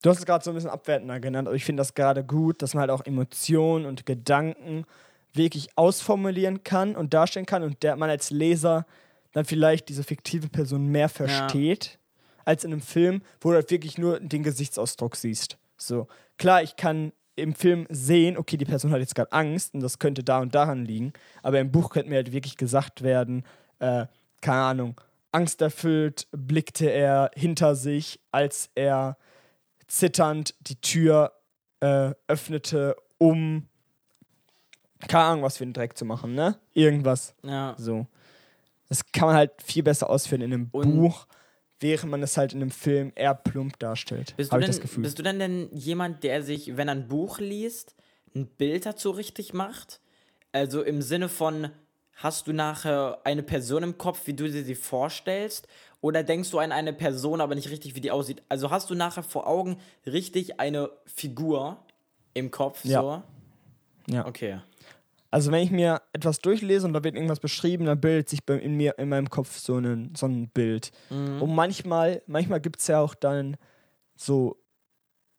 du 0.08 0.12
hast 0.12 0.20
es 0.20 0.26
gerade 0.26 0.44
so 0.44 0.52
ein 0.52 0.54
bisschen 0.54 0.70
abwertender 0.70 1.20
genannt, 1.20 1.50
aber 1.50 1.58
ich 1.58 1.66
finde 1.66 1.82
das 1.82 1.94
gerade 1.94 2.24
gut, 2.24 2.62
dass 2.62 2.74
man 2.74 2.82
halt 2.82 2.92
auch 2.92 3.06
Emotionen 3.06 3.86
und 3.86 4.06
Gedanken 4.06 4.86
wirklich 5.34 5.68
ausformulieren 5.76 6.64
kann 6.64 6.96
und 6.96 7.14
darstellen 7.14 7.46
kann 7.46 7.62
und 7.62 7.84
der 7.84 7.98
man 7.98 8.10
als 8.10 8.30
Leser 8.30 8.86
dann 9.34 9.44
vielleicht 9.44 9.90
diese 9.90 10.04
fiktive 10.04 10.48
Person 10.48 10.88
mehr 10.88 11.10
versteht, 11.10 12.00
als 12.46 12.64
in 12.64 12.72
einem 12.72 12.82
Film, 12.82 13.22
wo 13.42 13.50
du 13.50 13.56
halt 13.56 13.70
wirklich 13.70 13.98
nur 13.98 14.22
den 14.22 14.44
Gesichtsausdruck 14.44 15.18
siehst. 15.18 15.58
So. 15.76 16.08
Klar, 16.38 16.64
ich 16.64 16.78
kann 16.78 17.12
im 17.36 17.54
Film 17.54 17.86
sehen, 17.90 18.38
okay, 18.38 18.56
die 18.56 18.66
Person 18.66 18.92
hat 18.92 19.00
jetzt 19.00 19.14
gerade 19.14 19.34
Angst 19.34 19.74
und 19.74 19.82
das 19.82 20.00
könnte 20.00 20.24
da 20.24 20.40
und 20.40 20.56
daran 20.56 20.86
liegen, 20.86 21.12
aber 21.44 21.60
im 21.60 21.70
Buch 21.70 21.90
könnte 21.90 22.10
mir 22.10 22.16
halt 22.16 22.32
wirklich 22.32 22.56
gesagt 22.56 23.04
werden, 23.04 23.44
äh, 23.80 24.06
keine 24.40 24.62
Ahnung, 24.62 25.02
angsterfüllt 25.34 26.28
blickte 26.32 26.90
er 26.90 27.30
hinter 27.36 27.76
sich, 27.76 28.22
als 28.32 28.70
er 28.74 29.18
zitternd 29.88 30.56
die 30.62 30.80
Tür 30.82 31.34
äh, 31.80 32.12
öffnete, 32.28 32.96
um 33.18 33.68
keine 35.08 35.24
Ahnung, 35.26 35.44
was 35.44 35.58
für 35.58 35.64
einen 35.64 35.74
Dreck 35.74 35.98
zu 35.98 36.06
machen, 36.06 36.34
ne? 36.34 36.58
Irgendwas. 36.74 37.36
Ja. 37.44 37.76
So. 37.78 38.08
Das 38.90 39.06
kann 39.12 39.28
man 39.28 39.36
halt 39.36 39.52
viel 39.64 39.84
besser 39.84 40.10
ausführen 40.10 40.42
in 40.42 40.54
einem 40.54 40.70
Und- 40.72 40.96
Buch, 40.96 41.28
während 41.80 42.10
man 42.10 42.24
es 42.24 42.36
halt 42.38 42.54
in 42.54 42.62
einem 42.62 42.72
Film 42.72 43.12
eher 43.16 43.36
plump 43.36 43.78
darstellt. 43.80 44.34
Bist 44.38 44.52
du, 44.52 44.58
denn, 44.58 44.68
das 44.68 44.80
Gefühl. 44.82 45.04
bist 45.04 45.20
du 45.20 45.24
denn 45.24 45.40
denn 45.40 45.70
jemand, 45.72 46.24
der 46.24 46.42
sich, 46.42 46.78
wenn 46.78 46.88
er 46.88 46.96
ein 46.96 47.08
Buch 47.08 47.38
liest, 47.40 47.96
ein 48.36 48.48
Bild 48.48 48.86
dazu 48.86 49.12
richtig 49.12 49.54
macht? 49.54 50.00
Also 50.52 50.82
im 50.82 51.02
Sinne 51.04 51.30
von, 51.30 51.70
hast 52.16 52.48
du 52.48 52.54
nachher 52.54 53.20
eine 53.24 53.44
Person 53.44 53.84
im 53.84 53.98
Kopf, 54.00 54.26
wie 54.26 54.34
du 54.34 54.50
dir 54.50 54.64
sie 54.64 54.74
vorstellst? 54.74 55.68
Oder 56.02 56.24
denkst 56.24 56.52
du 56.52 56.60
an 56.60 56.72
eine 56.72 56.94
Person, 56.94 57.42
aber 57.42 57.56
nicht 57.56 57.70
richtig, 57.70 57.96
wie 57.96 58.02
die 58.02 58.12
aussieht? 58.12 58.44
Also 58.50 58.70
hast 58.70 58.90
du 58.90 58.96
nachher 58.96 59.24
vor 59.24 59.48
Augen 59.48 59.78
richtig 60.06 60.60
eine 60.60 60.90
Figur 61.06 61.78
im 62.34 62.52
Kopf? 62.52 62.86
Ja. 62.86 63.02
So? 63.02 63.24
Ja. 64.14 64.26
Okay. 64.28 64.60
Also 65.30 65.52
wenn 65.52 65.64
ich 65.64 65.72
mir 65.72 66.02
etwas 66.14 66.40
durchlese 66.40 66.88
und 66.88 66.94
da 66.94 67.04
wird 67.04 67.16
irgendwas 67.16 67.40
beschrieben, 67.40 67.86
dann 67.86 68.00
bildet 68.00 68.30
sich 68.30 68.40
in 68.48 68.76
mir 68.76 68.98
in 68.98 69.10
meinem 69.10 69.30
Kopf 69.30 69.58
so, 69.58 69.76
einen, 69.76 70.16
so 70.16 70.26
ein 70.26 70.50
Bild. 70.50 70.92
Mhm. 71.10 71.42
Und 71.42 71.54
manchmal, 71.54 72.22
manchmal 72.28 72.62
gibt 72.62 72.80
es 72.80 72.88
ja 72.88 73.02
auch 73.02 73.14
dann 73.14 73.58
so, 74.16 74.58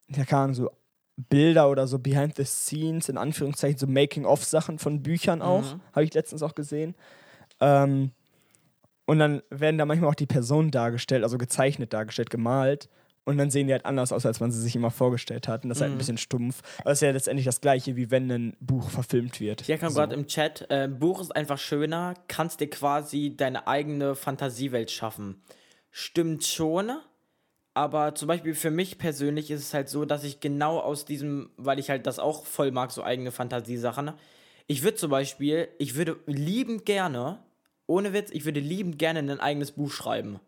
ja 0.08 0.24
keine 0.24 0.42
Ahnung, 0.42 0.54
so 0.54 0.70
Bilder 1.16 1.68
oder 1.70 1.86
so 1.86 1.98
Behind 1.98 2.36
the 2.36 2.44
Scenes, 2.44 3.08
in 3.08 3.16
Anführungszeichen, 3.16 3.78
so 3.78 3.86
Making-of-Sachen 3.86 4.78
von 4.78 5.02
Büchern 5.02 5.42
auch. 5.42 5.74
Mhm. 5.74 5.80
Habe 5.92 6.04
ich 6.04 6.14
letztens 6.14 6.42
auch 6.42 6.54
gesehen. 6.54 6.94
Ähm, 7.60 8.12
und 9.08 9.18
dann 9.18 9.42
werden 9.48 9.78
da 9.78 9.86
manchmal 9.86 10.10
auch 10.10 10.14
die 10.14 10.26
Personen 10.26 10.70
dargestellt, 10.70 11.24
also 11.24 11.38
gezeichnet 11.38 11.92
dargestellt, 11.94 12.28
gemalt. 12.28 12.90
Und 13.24 13.36
dann 13.38 13.50
sehen 13.50 13.66
die 13.66 13.72
halt 13.74 13.84
anders 13.84 14.12
aus, 14.12 14.24
als 14.24 14.40
man 14.40 14.50
sie 14.50 14.60
sich 14.60 14.74
immer 14.76 14.90
vorgestellt 14.90 15.48
hat. 15.48 15.62
Und 15.62 15.68
das 15.70 15.78
ist 15.78 15.82
halt 15.82 15.92
ein 15.92 15.94
Mhm. 15.94 15.98
bisschen 15.98 16.18
stumpf. 16.18 16.62
Aber 16.80 16.92
es 16.92 16.98
ist 16.98 17.02
ja 17.06 17.10
letztendlich 17.10 17.44
das 17.44 17.60
Gleiche, 17.60 17.96
wie 17.96 18.10
wenn 18.10 18.30
ein 18.30 18.56
Buch 18.60 18.88
verfilmt 18.90 19.40
wird. 19.40 19.62
Hier 19.62 19.76
kam 19.78 19.90
So. 19.90 19.98
gerade 20.00 20.14
im 20.14 20.26
Chat, 20.26 20.66
äh, 20.70 20.88
Buch 20.88 21.20
ist 21.22 21.34
einfach 21.36 21.58
schöner, 21.58 22.14
kannst 22.28 22.60
dir 22.60 22.68
quasi 22.70 23.34
deine 23.36 23.66
eigene 23.66 24.14
Fantasiewelt 24.14 24.90
schaffen. 24.90 25.42
Stimmt 25.90 26.44
schon, 26.44 26.90
aber 27.74 28.14
zum 28.14 28.28
Beispiel 28.28 28.54
für 28.54 28.70
mich 28.70 28.98
persönlich 28.98 29.50
ist 29.50 29.60
es 29.62 29.74
halt 29.74 29.88
so, 29.88 30.04
dass 30.04 30.24
ich 30.24 30.40
genau 30.40 30.78
aus 30.78 31.04
diesem, 31.04 31.50
weil 31.56 31.78
ich 31.78 31.90
halt 31.90 32.06
das 32.06 32.18
auch 32.18 32.44
voll 32.46 32.70
mag, 32.72 32.90
so 32.92 33.02
eigene 33.02 33.30
Fantasiesachen, 33.30 34.12
ich 34.66 34.82
würde 34.82 34.96
zum 34.96 35.10
Beispiel, 35.10 35.68
ich 35.78 35.94
würde 35.96 36.16
liebend 36.26 36.84
gerne, 36.86 37.38
ohne 37.88 38.12
Witz, 38.12 38.30
ich 38.30 38.44
würde 38.44 38.60
liebend 38.60 38.98
gerne 38.98 39.18
ein 39.18 39.40
eigenes 39.40 39.72
Buch 39.72 39.90
schreiben. 39.90 40.38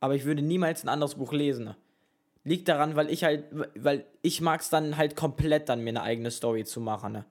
Aber 0.00 0.14
ich 0.14 0.24
würde 0.24 0.42
niemals 0.42 0.82
ein 0.82 0.88
anderes 0.88 1.14
Buch 1.14 1.32
lesen. 1.32 1.74
Liegt 2.42 2.68
daran, 2.68 2.96
weil 2.96 3.10
ich 3.10 3.22
halt, 3.22 3.44
weil 3.76 4.06
ich 4.22 4.40
mag 4.40 4.60
es 4.60 4.70
dann 4.70 4.96
halt 4.96 5.14
komplett 5.14 5.68
dann 5.68 5.84
mir 5.84 5.90
eine 5.90 6.02
eigene 6.02 6.30
Story 6.30 6.64
zu 6.64 6.80
machen. 6.80 7.12
Ne? 7.12 7.24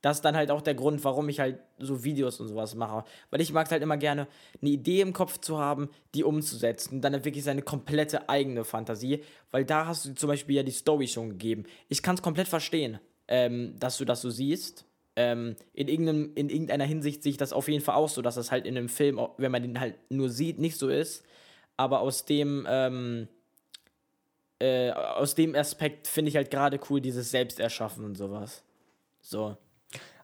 Das 0.00 0.18
ist 0.18 0.24
dann 0.24 0.36
halt 0.36 0.50
auch 0.50 0.62
der 0.62 0.74
Grund, 0.74 1.04
warum 1.04 1.28
ich 1.28 1.40
halt 1.40 1.58
so 1.78 2.04
Videos 2.04 2.40
und 2.40 2.48
sowas 2.48 2.74
mache. 2.74 3.04
Weil 3.30 3.40
ich 3.42 3.52
mag 3.52 3.66
es 3.66 3.72
halt 3.72 3.82
immer 3.82 3.98
gerne, 3.98 4.28
eine 4.60 4.70
Idee 4.70 5.02
im 5.02 5.12
Kopf 5.12 5.38
zu 5.40 5.58
haben, 5.58 5.90
die 6.14 6.24
umzusetzen. 6.24 7.02
Dann 7.02 7.24
wirklich 7.24 7.44
seine 7.44 7.62
komplette 7.62 8.28
eigene 8.28 8.64
Fantasie. 8.64 9.22
Weil 9.50 9.64
da 9.64 9.86
hast 9.86 10.06
du 10.06 10.14
zum 10.14 10.28
Beispiel 10.28 10.56
ja 10.56 10.62
die 10.62 10.70
Story 10.70 11.08
schon 11.08 11.30
gegeben. 11.30 11.64
Ich 11.88 12.02
kann 12.02 12.14
es 12.14 12.22
komplett 12.22 12.48
verstehen, 12.48 12.98
ähm, 13.28 13.78
dass 13.78 13.98
du 13.98 14.06
das 14.06 14.22
so 14.22 14.30
siehst. 14.30 14.86
Ähm, 15.16 15.56
in, 15.72 15.88
irgendeinem, 15.88 16.32
in 16.34 16.48
irgendeiner 16.48 16.84
Hinsicht 16.84 17.22
sehe 17.22 17.30
ich 17.30 17.36
das 17.36 17.52
auf 17.52 17.68
jeden 17.68 17.84
Fall 17.84 17.94
auch 17.94 18.08
so, 18.08 18.20
dass 18.20 18.34
das 18.34 18.50
halt 18.50 18.66
in 18.66 18.76
einem 18.76 18.88
Film, 18.88 19.20
wenn 19.38 19.52
man 19.52 19.62
den 19.62 19.78
halt 19.78 19.96
nur 20.10 20.28
sieht, 20.28 20.58
nicht 20.58 20.76
so 20.76 20.88
ist. 20.88 21.24
Aber 21.76 22.00
aus 22.00 22.24
dem, 22.24 22.66
ähm, 22.68 23.28
äh, 24.58 24.90
aus 24.90 25.34
dem 25.34 25.54
Aspekt 25.54 26.08
finde 26.08 26.30
ich 26.30 26.36
halt 26.36 26.50
gerade 26.50 26.80
cool, 26.90 27.00
dieses 27.00 27.30
Selbsterschaffen 27.30 28.04
und 28.04 28.16
sowas. 28.16 28.64
So. 29.20 29.56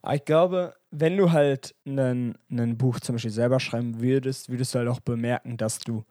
Aber 0.02 0.14
ich 0.14 0.24
glaube, 0.24 0.74
wenn 0.90 1.16
du 1.16 1.30
halt 1.30 1.74
ein 1.86 2.34
Buch 2.78 3.00
zum 3.00 3.16
Beispiel 3.16 3.30
selber 3.30 3.60
schreiben 3.60 4.00
würdest, 4.00 4.48
würdest 4.48 4.74
du 4.74 4.78
halt 4.78 4.88
auch 4.88 5.00
bemerken, 5.00 5.56
dass 5.56 5.78
du 5.78 6.04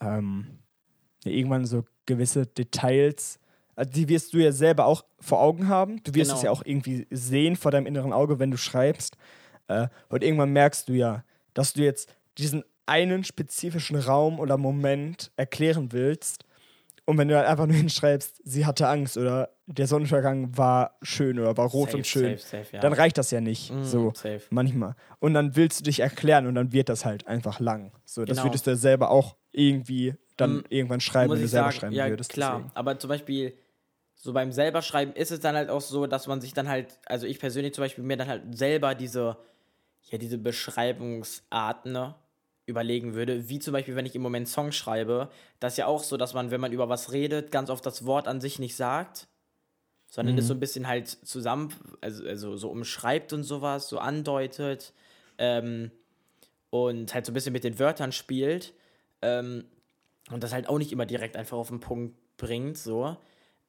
ähm, 0.00 0.58
irgendwann 1.24 1.66
so 1.66 1.84
gewisse 2.06 2.46
Details, 2.46 3.38
die 3.76 4.08
wirst 4.08 4.32
du 4.34 4.38
ja 4.38 4.52
selber 4.52 4.86
auch 4.86 5.04
vor 5.20 5.40
Augen 5.40 5.68
haben. 5.68 6.02
Du 6.04 6.14
wirst 6.14 6.28
Genau. 6.30 6.36
es 6.38 6.42
ja 6.42 6.50
auch 6.50 6.62
irgendwie 6.64 7.06
sehen 7.10 7.56
vor 7.56 7.70
deinem 7.70 7.86
inneren 7.86 8.12
Auge, 8.12 8.38
wenn 8.38 8.50
du 8.50 8.56
schreibst. 8.56 9.16
Äh, 9.68 9.88
und 10.08 10.22
irgendwann 10.22 10.50
merkst 10.52 10.88
du 10.88 10.92
ja, 10.92 11.24
dass 11.54 11.72
du 11.72 11.82
jetzt 11.82 12.12
diesen 12.38 12.64
einen 12.86 13.24
spezifischen 13.24 13.96
Raum 13.96 14.40
oder 14.40 14.56
Moment 14.58 15.30
erklären 15.36 15.92
willst. 15.92 16.44
Und 17.04 17.18
wenn 17.18 17.28
du 17.28 17.36
halt 17.36 17.46
einfach 17.48 17.66
nur 17.66 17.76
hinschreibst, 17.84 18.40
sie 18.44 18.66
hatte 18.66 18.88
Angst 18.88 19.16
oder 19.16 19.50
der 19.66 19.86
Sonnenuntergang 19.86 20.56
war 20.56 20.96
schön 21.02 21.38
oder 21.38 21.56
war 21.56 21.66
rot 21.68 21.86
Safe, 21.88 21.96
und 21.96 22.06
schön, 22.06 22.38
safe, 22.38 22.58
safe, 22.64 22.76
ja. 22.76 22.80
dann 22.80 22.92
reicht 22.92 23.16
das 23.18 23.30
ja 23.30 23.40
nicht. 23.40 23.72
Mm, 23.72 23.82
so 23.84 24.12
manchmal. 24.50 24.94
Und 25.18 25.34
dann 25.34 25.56
willst 25.56 25.80
du 25.80 25.84
dich 25.84 26.00
erklären 26.00 26.46
und 26.46 26.54
dann 26.54 26.72
wird 26.72 26.88
das 26.88 27.04
halt 27.04 27.26
einfach 27.26 27.58
lang. 27.60 27.92
So, 28.04 28.24
das 28.24 28.36
Genau. 28.38 28.48
würdest 28.48 28.66
du 28.66 28.70
ja 28.72 28.76
selber 28.76 29.10
auch 29.10 29.36
irgendwie 29.52 30.14
dann 30.36 30.58
Mm, 30.58 30.64
irgendwann 30.70 31.00
schreiben, 31.00 31.32
wenn 31.32 31.40
du 31.40 31.48
selber 31.48 31.68
sagen, 31.70 31.76
schreiben 31.80 31.94
ja, 31.94 32.08
würdest. 32.08 32.32
klar. 32.32 32.56
deswegen. 32.58 32.76
Aber 32.76 32.98
zum 32.98 33.08
Beispiel, 33.08 33.54
so 34.22 34.32
beim 34.32 34.52
selber 34.52 34.82
schreiben 34.82 35.12
ist 35.14 35.32
es 35.32 35.40
dann 35.40 35.56
halt 35.56 35.68
auch 35.68 35.80
so, 35.80 36.06
dass 36.06 36.28
man 36.28 36.40
sich 36.40 36.54
dann 36.54 36.68
halt, 36.68 36.96
also 37.06 37.26
ich 37.26 37.40
persönlich 37.40 37.74
zum 37.74 37.82
Beispiel 37.82 38.04
mir 38.04 38.16
dann 38.16 38.28
halt 38.28 38.56
selber 38.56 38.94
diese, 38.94 39.36
ja, 40.10 40.16
diese 40.16 40.38
Beschreibungsarten 40.38 41.90
ne, 41.90 42.14
überlegen 42.64 43.14
würde, 43.14 43.48
wie 43.48 43.58
zum 43.58 43.72
Beispiel, 43.72 43.96
wenn 43.96 44.06
ich 44.06 44.14
im 44.14 44.22
Moment 44.22 44.48
Songs 44.48 44.76
schreibe, 44.76 45.28
das 45.58 45.72
ist 45.72 45.78
ja 45.78 45.86
auch 45.86 46.04
so, 46.04 46.16
dass 46.16 46.34
man, 46.34 46.52
wenn 46.52 46.60
man 46.60 46.70
über 46.70 46.88
was 46.88 47.10
redet, 47.10 47.50
ganz 47.50 47.68
oft 47.68 47.84
das 47.84 48.06
Wort 48.06 48.28
an 48.28 48.40
sich 48.40 48.60
nicht 48.60 48.76
sagt, 48.76 49.26
sondern 50.08 50.38
es 50.38 50.46
so 50.46 50.54
ein 50.54 50.60
bisschen 50.60 50.86
halt 50.86 51.08
zusammen, 51.08 51.74
also, 52.00 52.24
also 52.24 52.56
so 52.56 52.70
umschreibt 52.70 53.32
und 53.32 53.42
sowas, 53.42 53.88
so 53.88 53.98
andeutet 53.98 54.92
ähm, 55.38 55.90
und 56.70 57.12
halt 57.12 57.26
so 57.26 57.32
ein 57.32 57.34
bisschen 57.34 57.52
mit 57.52 57.64
den 57.64 57.80
Wörtern 57.80 58.12
spielt. 58.12 58.72
Ähm, 59.20 59.64
und 60.30 60.44
das 60.44 60.52
halt 60.52 60.68
auch 60.68 60.78
nicht 60.78 60.92
immer 60.92 61.06
direkt 61.06 61.36
einfach 61.36 61.58
auf 61.58 61.70
den 61.70 61.80
Punkt 61.80 62.14
bringt, 62.36 62.78
so. 62.78 63.16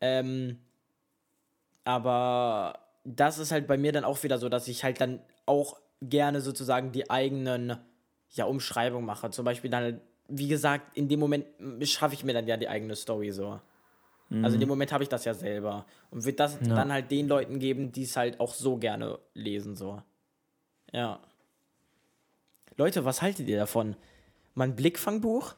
Ähm, 0.05 0.59
aber 1.85 2.77
das 3.05 3.37
ist 3.37 3.53
halt 3.53 3.67
bei 3.67 3.77
mir 3.77 3.93
dann 3.93 4.03
auch 4.03 4.21
wieder 4.23 4.37
so, 4.37 4.49
dass 4.49 4.67
ich 4.67 4.83
halt 4.83 4.99
dann 4.99 5.21
auch 5.45 5.79
gerne 6.01 6.41
sozusagen 6.41 6.91
die 6.91 7.09
eigenen 7.09 7.77
ja, 8.31 8.43
Umschreibungen 8.45 9.05
mache. 9.05 9.29
Zum 9.29 9.45
Beispiel 9.45 9.69
dann, 9.71 9.83
halt, 9.83 10.01
wie 10.27 10.49
gesagt, 10.49 10.97
in 10.97 11.07
dem 11.07 11.21
Moment 11.21 11.45
schaffe 11.83 12.15
ich 12.15 12.25
mir 12.25 12.33
dann 12.33 12.47
ja 12.47 12.57
die 12.57 12.67
eigene 12.67 12.97
Story 12.97 13.31
so. 13.31 13.61
Also 14.41 14.55
in 14.55 14.61
dem 14.61 14.69
Moment 14.69 14.91
habe 14.91 15.03
ich 15.03 15.09
das 15.09 15.25
ja 15.25 15.33
selber. 15.35 15.85
Und 16.09 16.25
wird 16.25 16.39
das 16.39 16.57
Ja. 16.65 16.75
dann 16.75 16.91
halt 16.91 17.11
den 17.11 17.27
Leuten 17.27 17.59
geben, 17.59 17.91
die 17.91 18.03
es 18.03 18.17
halt 18.17 18.39
auch 18.39 18.53
so 18.55 18.77
gerne 18.77 19.19
lesen, 19.35 19.75
so. 19.75 20.01
Ja. 20.91 21.19
Leute, 22.75 23.05
was 23.05 23.21
haltet 23.21 23.47
ihr 23.47 23.57
davon? 23.57 23.95
Mal 24.55 24.65
ein 24.69 24.75
Blickfangbuch? 24.75 25.53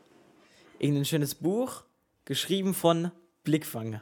Irgendein 0.77 1.05
schönes 1.05 1.35
Buch? 1.35 1.83
Geschrieben 2.25 2.73
von 2.73 3.11
Blickfang. 3.45 4.01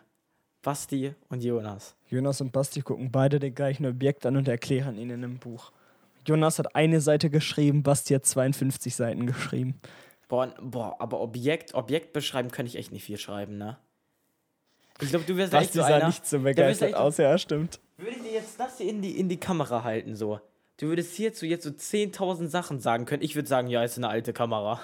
Basti 0.64 1.14
und 1.30 1.44
Jonas. 1.44 1.96
Jonas 2.10 2.42
und 2.42 2.52
Basti 2.52 2.82
gucken 2.82 3.12
beide 3.12 3.40
den 3.40 3.54
gleichen 3.54 3.86
Objekt 3.86 4.26
an 4.26 4.38
und 4.38 4.48
erklären 4.48 4.98
ihn 4.98 5.10
in 5.10 5.24
einem 5.24 5.38
Buch. 5.38 5.72
Jonas 6.26 6.58
hat 6.58 6.76
eine 6.76 7.02
Seite 7.02 7.30
geschrieben, 7.30 7.84
Basti 7.84 8.14
hat 8.14 8.26
52 8.26 8.96
Seiten 8.96 9.28
geschrieben. 9.28 9.80
Boah, 10.30 10.54
boah 10.62 10.96
aber 11.00 11.20
Objekt, 11.20 11.74
Objekt 11.76 12.14
beschreiben 12.14 12.50
könnte 12.50 12.70
ich 12.70 12.78
echt 12.78 12.92
nicht 12.92 13.04
viel 13.04 13.18
schreiben, 13.18 13.58
ne? 13.58 13.78
Ich 15.02 15.10
glaube, 15.10 15.26
du 15.26 15.36
wirst 15.36 15.54
echt 15.54 15.64
Basti 15.74 15.78
so 15.80 15.84
sah 15.84 15.96
einer. 15.98 16.08
nicht 16.08 16.26
so 16.26 16.40
begeistert 16.40 16.90
echt- 16.90 16.98
aus, 16.98 17.18
ja, 17.18 17.38
stimmt. 17.38 17.80
Würde 17.98 18.12
ich 18.16 18.24
dir 18.24 18.32
jetzt 18.32 18.60
das 18.60 18.78
hier 18.78 18.90
in 18.90 19.02
die, 19.02 19.20
in 19.20 19.28
die 19.28 19.38
Kamera 19.40 19.84
halten, 19.84 20.16
so. 20.16 20.40
Du 20.78 20.88
würdest 20.88 21.14
hierzu 21.16 21.46
jetzt 21.46 21.64
so 21.64 21.70
10.000 21.72 22.48
Sachen 22.48 22.80
sagen 22.80 23.06
können. 23.06 23.22
Ich 23.22 23.36
würde 23.36 23.48
sagen, 23.48 23.68
ja, 23.68 23.84
ist 23.84 23.98
eine 23.98 24.08
alte 24.10 24.34
Kamera. 24.34 24.80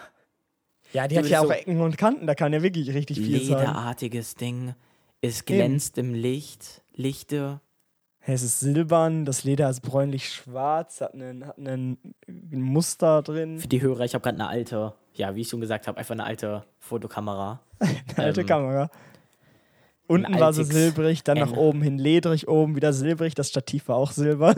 Ja, 0.94 1.08
die 1.08 1.15
Du 1.15 1.22
hat 1.22 1.30
ja 1.30 1.39
auch 1.42 1.46
so- 1.46 1.52
Ecken 1.52 1.80
und 1.82 1.98
Kanten, 1.98 2.28
da 2.28 2.36
kann 2.36 2.52
ja 2.54 2.62
wirklich 2.62 2.94
richtig 2.94 3.18
viel 3.20 3.39
sein. 3.44 3.60
Lederartiges 3.60 4.36
Ding. 4.36 4.76
Es 5.22 5.46
glänzt 5.46 5.98
im 5.98 6.14
Licht. 6.14 6.82
Lichte. 6.94 7.62
Es 8.22 8.44
ist 8.44 8.60
silbern, 8.60 9.26
das 9.26 9.44
Leder 9.44 9.70
ist 9.70 9.82
bräunlich-schwarz, 9.82 11.02
hat 11.02 11.14
einen, 11.14 11.48
hat 11.48 11.58
einen 11.58 12.16
ein 12.28 12.62
Muster 12.62 13.22
drin. 13.24 13.60
Für 13.60 13.68
die 13.68 13.82
Hörer, 13.82 14.06
ich 14.06 14.14
habe 14.14 14.22
gerade 14.22 14.36
eine 14.36 14.48
alte, 14.48 14.94
ja, 15.14 15.36
wie 15.36 15.42
ich 15.42 15.50
schon 15.50 15.62
gesagt 15.62 15.88
habe, 15.88 15.98
einfach 15.98 16.14
eine 16.14 16.26
alte 16.26 16.64
Fotokamera. 16.78 17.62
Eine 17.80 18.26
alte 18.28 18.42
Ähm, 18.42 18.48
Kamera. 18.48 18.92
Unten 20.08 20.38
war 20.40 20.52
sie 20.52 20.66
silbrig, 20.66 21.24
dann 21.24 21.38
nach 21.38 21.54
oben 21.54 21.82
hin 21.82 21.98
ledrig, 21.98 22.48
oben 22.48 22.76
wieder 22.76 22.92
silbrig. 22.92 23.36
Das 23.36 23.50
Stativ 23.50 23.88
war 23.88 23.96
auch 23.96 24.12
silber. 24.12 24.54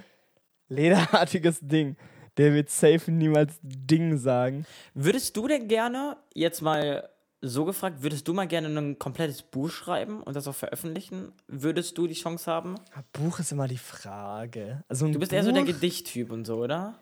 Lederartiges 0.68 1.60
Ding. 1.62 1.96
Der 2.36 2.54
wird 2.54 2.70
safe 2.70 3.10
niemals 3.12 3.58
Ding 3.62 4.16
sagen. 4.18 4.66
Würdest 4.94 5.36
du 5.36 5.46
denn 5.46 5.68
gerne, 5.68 6.16
jetzt 6.34 6.62
mal 6.62 7.08
so 7.40 7.64
gefragt, 7.64 8.02
würdest 8.02 8.26
du 8.26 8.34
mal 8.34 8.46
gerne 8.48 8.68
ein 8.68 8.98
komplettes 8.98 9.42
Buch 9.42 9.70
schreiben 9.70 10.22
und 10.22 10.34
das 10.34 10.48
auch 10.48 10.54
veröffentlichen? 10.54 11.32
Würdest 11.46 11.96
du 11.96 12.06
die 12.06 12.14
Chance 12.14 12.50
haben? 12.50 12.74
Ja, 12.94 13.04
Buch 13.12 13.38
ist 13.38 13.52
immer 13.52 13.68
die 13.68 13.78
Frage. 13.78 14.82
Also 14.88 15.06
Du 15.06 15.18
bist 15.18 15.30
Buch, 15.30 15.36
eher 15.36 15.44
so 15.44 15.52
der 15.52 15.64
Gedichttyp 15.64 16.30
und 16.30 16.46
so, 16.46 16.56
oder? 16.56 16.98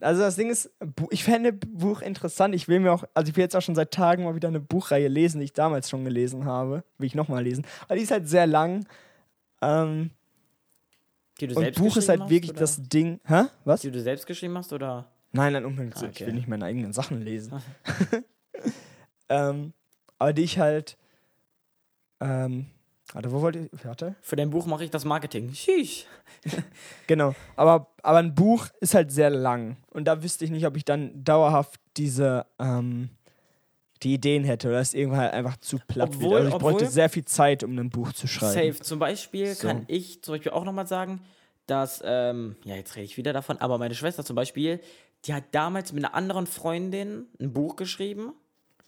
Also 0.00 0.22
das 0.22 0.36
Ding 0.36 0.50
ist, 0.50 0.70
ich 1.10 1.24
fände 1.24 1.52
Buch 1.52 2.02
interessant. 2.02 2.54
Ich 2.54 2.68
will 2.68 2.80
mir 2.80 2.92
auch, 2.92 3.04
also 3.14 3.30
ich 3.30 3.36
will 3.36 3.42
jetzt 3.42 3.56
auch 3.56 3.62
schon 3.62 3.74
seit 3.74 3.92
Tagen 3.92 4.24
mal 4.24 4.34
wieder 4.34 4.48
eine 4.48 4.60
Buchreihe 4.60 5.08
lesen, 5.08 5.38
die 5.38 5.44
ich 5.46 5.52
damals 5.52 5.88
schon 5.88 6.04
gelesen 6.04 6.44
habe. 6.44 6.84
Will 6.98 7.06
ich 7.06 7.14
nochmal 7.14 7.42
lesen. 7.42 7.64
Aber 7.84 7.96
die 7.96 8.02
ist 8.02 8.10
halt 8.10 8.28
sehr 8.28 8.46
lang. 8.46 8.86
Ähm, 9.62 10.10
Die 11.40 11.46
du 11.46 11.56
und 11.58 11.74
Buch 11.76 11.96
ist 11.96 12.08
halt 12.08 12.22
hast, 12.22 12.30
wirklich 12.30 12.50
oder? 12.52 12.60
das 12.60 12.82
Ding. 12.82 13.20
Hä? 13.24 13.44
Was? 13.64 13.80
Die 13.80 13.90
du 13.90 14.00
selbst 14.00 14.26
geschrieben 14.26 14.56
hast, 14.56 14.72
oder? 14.72 15.10
Nein, 15.32 15.52
nein, 15.52 15.64
unbedingt. 15.64 15.96
Ah, 15.96 16.00
so. 16.00 16.06
Ich 16.06 16.16
okay. 16.16 16.26
will 16.26 16.34
nicht 16.34 16.48
meine 16.48 16.64
eigenen 16.64 16.92
Sachen 16.92 17.22
lesen. 17.22 17.60
ähm, 19.28 19.72
aber 20.18 20.32
die 20.32 20.42
ich 20.42 20.58
halt. 20.58 20.96
Ähm, 22.20 22.66
warte, 23.12 23.30
wo 23.32 23.40
wollte 23.40 23.68
ich. 23.72 23.84
Warte. 23.84 24.14
Für 24.20 24.36
dein 24.36 24.50
Buch 24.50 24.66
mache 24.66 24.84
ich 24.84 24.90
das 24.90 25.04
Marketing. 25.04 25.52
Sheesh. 25.54 26.06
Genau. 27.08 27.34
Aber, 27.56 27.88
aber 28.02 28.18
ein 28.18 28.34
Buch 28.34 28.68
ist 28.80 28.94
halt 28.94 29.10
sehr 29.10 29.30
lang. 29.30 29.76
Und 29.90 30.04
da 30.04 30.22
wüsste 30.22 30.44
ich 30.44 30.50
nicht, 30.50 30.66
ob 30.66 30.76
ich 30.76 30.84
dann 30.84 31.24
dauerhaft 31.24 31.80
diese. 31.96 32.46
Ähm, 32.58 33.10
die 34.04 34.14
Ideen 34.14 34.44
hätte 34.44 34.68
oder 34.68 34.78
es 34.78 34.94
irgendwann 34.94 35.20
halt 35.22 35.32
einfach 35.32 35.56
zu 35.56 35.78
platt 35.88 36.10
Obwohl- 36.14 36.30
wird. 36.30 36.44
Also 36.44 36.56
ich 36.56 36.62
bräuchte 36.62 36.86
sehr 36.86 37.08
viel 37.08 37.24
Zeit, 37.24 37.64
um 37.64 37.76
ein 37.76 37.90
Buch 37.90 38.12
zu 38.12 38.28
schreiben. 38.28 38.72
Safe. 38.72 38.80
Zum 38.84 39.00
Beispiel 39.00 39.52
So. 39.54 39.66
kann 39.66 39.84
ich 39.88 40.22
zum 40.22 40.34
Beispiel 40.34 40.52
auch 40.52 40.62
nochmal 40.64 40.86
sagen, 40.86 41.20
dass, 41.66 42.00
ähm, 42.04 42.54
ja, 42.64 42.76
jetzt 42.76 42.94
rede 42.94 43.06
ich 43.06 43.16
wieder 43.16 43.32
davon, 43.32 43.58
aber 43.58 43.76
meine 43.78 43.96
Schwester 43.96 44.24
zum 44.24 44.36
Beispiel, 44.36 44.80
die 45.24 45.34
hat 45.34 45.42
damals 45.50 45.92
mit 45.92 46.04
einer 46.04 46.14
anderen 46.14 46.46
Freundin 46.46 47.26
ein 47.40 47.52
Buch 47.52 47.74
geschrieben. 47.74 48.34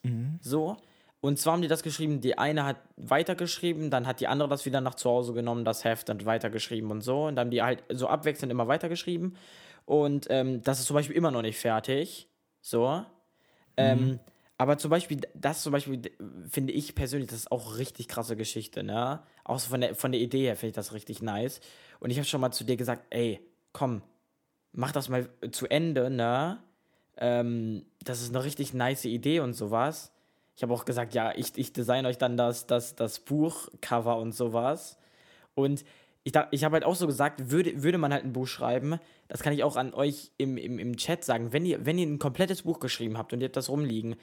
Mhm. 0.03 0.39
So. 0.41 0.77
Und 1.21 1.39
zwar 1.39 1.53
haben 1.55 1.63
die 1.63 1.69
das 1.69 1.83
geschrieben, 1.83 2.21
die 2.21 2.39
eine 2.39 2.65
hat 2.65 2.79
weitergeschrieben, 2.97 3.91
dann 3.91 4.07
hat 4.07 4.21
die 4.21 4.27
andere 4.27 4.49
das 4.49 4.65
wieder 4.65 4.81
nach 4.81 4.95
zu 4.95 5.11
Hause 5.11 5.35
genommen, 5.35 5.67
das 5.67 5.85
Heft, 5.85 6.09
dann 6.09 6.25
weitergeschrieben 6.25 6.91
und 6.91 7.03
so. 7.03 7.27
Und 7.27 7.37
dann 7.37 7.47
haben 7.47 7.51
die 7.51 7.63
halt 7.63 7.85
so 7.91 8.09
abwechselnd 8.09 8.51
immer 8.51 8.69
weitergeschrieben. 8.69 9.37
Und 9.85 10.29
ähm, 10.31 10.63
das 10.63 10.81
ist 10.81 10.87
zum 10.87 10.95
Beispiel 10.95 11.17
immer 11.17 11.31
noch 11.31 11.43
nicht 11.43 11.59
fertig. 11.59 12.29
So. 12.63 13.05
Ähm, 13.77 14.19
aber 14.57 14.77
zum 14.77 14.91
Beispiel, 14.91 15.21
das 15.35 15.63
zum 15.63 15.73
Beispiel, 15.73 16.03
finde 16.49 16.73
ich 16.73 16.95
persönlich, 16.95 17.31
das 17.31 17.41
ist 17.41 17.53
auch 17.53 17.79
richtig 17.79 18.09
krasse 18.09 18.37
Geschichte, 18.37 18.83
ne? 18.83 19.23
Auch 19.45 19.59
so 19.59 19.71
von 19.71 19.81
der, 19.81 19.95
von 19.95 20.13
der 20.13 20.21
Idee 20.21 20.43
her 20.45 20.57
finde 20.57 20.69
ich 20.69 20.75
das 20.75 20.93
richtig 20.93 21.23
nice. 21.23 21.61
Und 21.99 22.11
ich 22.11 22.19
habe 22.19 22.27
schon 22.27 22.43
mal 22.43 22.51
zu 22.51 22.65
dir 22.65 22.77
gesagt, 22.77 23.07
ey, 23.11 23.41
komm, 23.73 24.03
mach 24.73 24.93
das 24.93 25.09
mal 25.09 25.31
zu 25.51 25.67
Ende, 25.67 26.11
ne? 26.11 26.63
Ähm, 27.17 27.85
das 28.03 28.23
ist 28.23 28.35
eine 28.35 28.45
richtig 28.45 28.75
nice 28.75 29.05
Idee 29.05 29.41
und 29.41 29.55
sowas. 29.55 30.13
Ich 30.57 30.63
habe 30.63 30.75
auch 30.75 30.85
gesagt, 30.85 31.15
ja, 31.15 31.33
ich, 31.35 31.53
ich 31.57 31.73
design 31.73 32.07
euch 32.07 32.19
dann 32.19 32.37
das, 32.37 32.67
das, 32.67 32.95
das 32.95 33.21
Buchcover 33.21 34.19
und 34.19 34.33
sowas. 34.33 34.99
Und 35.55 35.85
ich, 36.23 36.35
ich 36.51 36.65
habe 36.65 36.75
halt 36.75 36.85
auch 36.85 36.95
so 36.95 37.07
gesagt, 37.07 37.51
würde, 37.51 37.83
würde 37.83 37.99
man 37.99 38.13
halt 38.13 38.25
ein 38.25 38.33
Buch 38.33 38.47
schreiben, 38.47 38.99
das 39.29 39.43
kann 39.43 39.53
ich 39.53 39.65
auch 39.65 39.77
an 39.77 39.95
euch 39.95 40.33
im, 40.37 40.59
im, 40.59 40.79
im 40.79 40.97
Chat 40.97 41.25
sagen, 41.25 41.53
wenn 41.53 41.65
ihr, 41.65 41.87
wenn 41.87 41.99
ihr 41.99 42.07
ein 42.07 42.19
komplettes 42.19 42.63
Buch 42.63 42.81
geschrieben 42.81 43.17
habt 43.17 43.33
und 43.33 43.41
ihr 43.41 43.47
habt 43.47 43.57
das 43.57 43.71
rumliegen, 43.71 44.17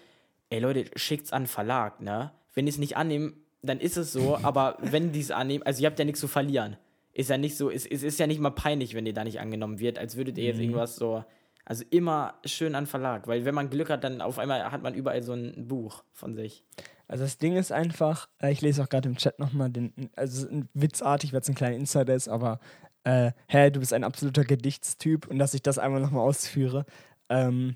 ey 0.50 0.60
Leute, 0.60 0.86
schickt's 0.96 1.34
an 1.34 1.48
Verlag, 1.48 2.02
ne? 2.02 2.32
Wenn 2.54 2.68
ihr 2.68 2.72
es 2.72 2.78
nicht 2.78 2.98
annehmen, 2.98 3.42
dann 3.62 3.80
ist 3.80 3.98
es 3.98 4.12
so, 4.14 4.38
aber 4.44 4.78
wenn 4.80 5.12
die 5.12 5.22
es 5.22 5.32
annehmen, 5.32 5.64
also 5.64 5.82
ihr 5.82 5.88
habt 5.88 6.00
ja 6.00 6.06
nichts 6.06 6.22
zu 6.22 6.28
verlieren. 6.28 6.78
Ist 7.14 7.32
ja 7.32 7.38
nicht 7.38 7.58
so, 7.58 7.72
es, 7.72 7.88
es 7.88 8.04
ist 8.04 8.20
ja 8.20 8.28
nicht 8.28 8.40
mal 8.40 8.52
peinlich, 8.52 8.94
wenn 8.94 9.08
ihr 9.08 9.14
da 9.14 9.24
nicht 9.24 9.40
angenommen 9.40 9.80
wird, 9.80 9.98
als 9.98 10.18
würdet 10.18 10.38
ihr 10.38 10.44
jetzt 10.44 10.60
irgendwas 10.60 10.98
so, 10.98 11.26
also 11.68 11.84
immer 11.90 12.36
schön 12.46 12.76
an 12.76 12.88
Verlag, 12.88 13.28
weil 13.28 13.44
wenn 13.44 13.54
man 13.54 13.70
Glück 13.70 13.90
hat, 13.90 14.06
dann 14.06 14.22
auf 14.22 14.40
einmal 14.40 14.72
hat 14.72 14.82
man 14.84 14.94
überall 14.94 15.22
so 15.22 15.34
ein 15.34 15.68
Buch 15.68 16.04
von 16.14 16.34
sich. 16.34 16.64
Also 17.10 17.26
das 17.26 17.38
Ding 17.40 17.58
ist 17.58 17.74
einfach, 17.74 18.30
äh, 18.42 18.54
ich 18.54 18.62
lese 18.62 18.82
auch 18.82 18.88
gerade 18.88 19.10
im 19.10 19.18
Chat 19.18 19.38
nochmal 19.38 19.70
den, 19.70 19.94
also 20.16 20.48
witzartig, 20.74 21.34
weil 21.34 21.42
es 21.42 21.50
ein 21.50 21.56
kleiner 21.56 21.76
Insider 21.76 22.16
ist, 22.16 22.30
aber 22.30 22.62
äh, 23.04 23.32
hä, 23.48 23.70
du 23.70 23.82
bist 23.82 23.92
ein 23.92 24.06
absoluter 24.06 24.46
Gedichtstyp 24.46 25.28
und 25.28 25.40
dass 25.40 25.54
ich 25.54 25.62
das 25.62 25.78
einmal 25.78 26.00
nochmal 26.00 26.26
ausführe. 26.26 26.86
Ähm, 27.28 27.76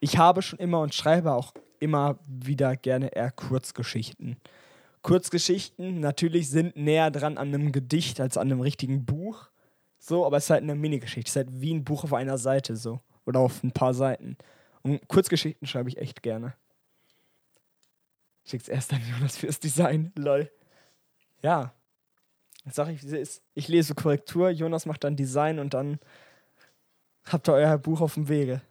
ich 0.00 0.16
habe 0.16 0.40
schon 0.40 0.58
immer 0.58 0.80
und 0.80 0.94
schreibe 0.94 1.34
auch 1.34 1.52
immer 1.80 2.18
wieder 2.26 2.76
gerne 2.76 3.08
eher 3.08 3.30
Kurzgeschichten. 3.30 4.38
Kurzgeschichten 5.02 6.00
natürlich 6.00 6.48
sind 6.48 6.76
näher 6.76 7.10
dran 7.10 7.36
an 7.36 7.48
einem 7.48 7.72
Gedicht 7.72 8.20
als 8.20 8.38
an 8.38 8.50
einem 8.50 8.62
richtigen 8.62 9.04
Buch. 9.04 9.50
So, 9.98 10.24
aber 10.24 10.38
es 10.38 10.44
ist 10.44 10.50
halt 10.50 10.62
eine 10.62 10.74
Minigeschichte. 10.74 11.28
Es 11.28 11.36
ist 11.36 11.36
halt 11.36 11.60
wie 11.60 11.74
ein 11.74 11.84
Buch 11.84 12.04
auf 12.04 12.14
einer 12.14 12.38
Seite 12.38 12.74
so. 12.74 13.00
Oder 13.28 13.40
auf 13.40 13.62
ein 13.62 13.72
paar 13.72 13.92
Seiten. 13.92 14.38
Und 14.80 15.06
Kurzgeschichten 15.06 15.68
schreibe 15.68 15.90
ich 15.90 15.98
echt 15.98 16.22
gerne. 16.22 16.54
schick's 18.46 18.68
erst 18.68 18.94
an 18.94 19.02
Jonas 19.06 19.36
fürs 19.36 19.60
Design. 19.60 20.12
Lol. 20.16 20.50
Ja. 21.42 21.74
Sag 22.70 22.88
ich, 22.88 23.02
wie 23.02 23.08
sie 23.08 23.18
ist. 23.18 23.42
Ich 23.52 23.68
lese 23.68 23.94
Korrektur, 23.94 24.48
Jonas 24.48 24.86
macht 24.86 25.04
dann 25.04 25.14
Design 25.14 25.58
und 25.58 25.74
dann 25.74 25.98
habt 27.26 27.50
ihr 27.50 27.52
euer 27.52 27.76
Buch 27.76 28.00
auf 28.00 28.14
dem 28.14 28.30
Wege. 28.30 28.62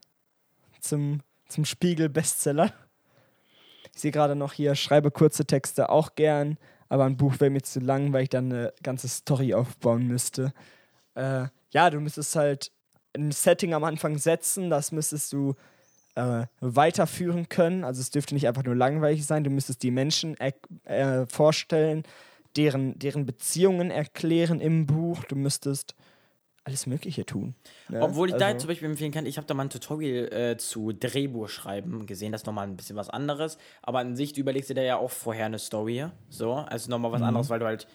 Zum, 0.82 1.22
zum 1.48 1.64
Spiegel-Bestseller. 1.64 2.74
Ich 3.94 4.02
sehe 4.02 4.12
gerade 4.12 4.36
noch 4.36 4.54
hier, 4.54 4.74
schreibe 4.74 5.12
kurze 5.12 5.46
Texte 5.46 5.90
auch 5.90 6.16
gern, 6.16 6.58
aber 6.90 7.06
ein 7.06 7.18
Buch 7.18 7.40
wäre 7.40 7.52
mir 7.52 7.62
zu 7.62 7.80
lang, 7.80 8.12
weil 8.12 8.24
ich 8.24 8.30
dann 8.30 8.52
eine 8.52 8.74
ganze 8.82 9.08
Story 9.08 9.54
aufbauen 9.54 10.08
müsste. 10.08 10.52
Äh, 11.14 11.46
ja, 11.70 11.92
du 11.92 12.00
müsstest 12.00 12.36
halt 12.36 12.72
ein 13.18 13.32
Setting 13.32 13.74
am 13.74 13.84
Anfang 13.84 14.18
setzen, 14.18 14.70
das 14.70 14.92
müsstest 14.92 15.34
du 15.34 15.56
äh, 16.16 16.46
weiterführen 16.60 17.50
können. 17.50 17.84
Also 17.84 18.02
es 18.02 18.10
dürfte 18.10 18.34
nicht 18.34 18.48
einfach 18.48 18.64
nur 18.64 18.76
langweilig 18.76 19.26
sein, 19.26 19.44
du 19.44 19.50
müsstest 19.50 19.84
die 19.84 19.92
Menschen 19.92 20.36
äh, 20.40 21.26
vorstellen, 21.28 22.04
deren, 22.56 22.98
deren 22.98 23.26
Beziehungen 23.26 23.92
erklären 23.92 24.60
im 24.60 24.88
Buch, 24.88 25.24
du 25.26 25.36
müsstest 25.36 25.96
alles 26.64 26.86
Mögliche 26.86 27.26
tun. 27.26 27.56
Ne? 27.88 28.02
Obwohl 28.02 28.28
ich 28.28 28.34
also, 28.34 28.46
da 28.46 28.58
zum 28.58 28.68
Beispiel 28.68 28.90
empfehlen 28.90 29.14
kann, 29.14 29.26
ich 29.26 29.38
habe 29.38 29.48
da 29.48 29.54
mal 29.54 29.64
ein 29.64 29.70
Tutorial 29.70 30.34
äh, 30.34 30.58
zu 30.58 30.92
Drehbuch 30.92 31.48
schreiben 31.48 32.06
gesehen, 32.06 32.34
das 32.34 32.42
ist 32.42 32.46
nochmal 32.46 32.68
ein 32.68 32.76
bisschen 32.76 32.98
was 32.98 33.10
anderes, 33.10 33.58
aber 33.82 34.00
an 34.00 34.18
sich, 34.18 34.34
du 34.34 34.42
überlegst 34.42 34.70
dir 34.70 34.74
da 34.74 34.82
ja 34.82 34.98
auch 34.98 35.12
vorher 35.12 35.46
eine 35.46 35.60
Story, 35.60 36.08
so, 36.30 36.54
also 36.54 36.90
nochmal 36.90 37.14
was 37.14 37.22
mhm. 37.22 37.28
anderes, 37.28 37.50
weil 37.50 37.60
du 37.60 37.66
halt 37.66 37.88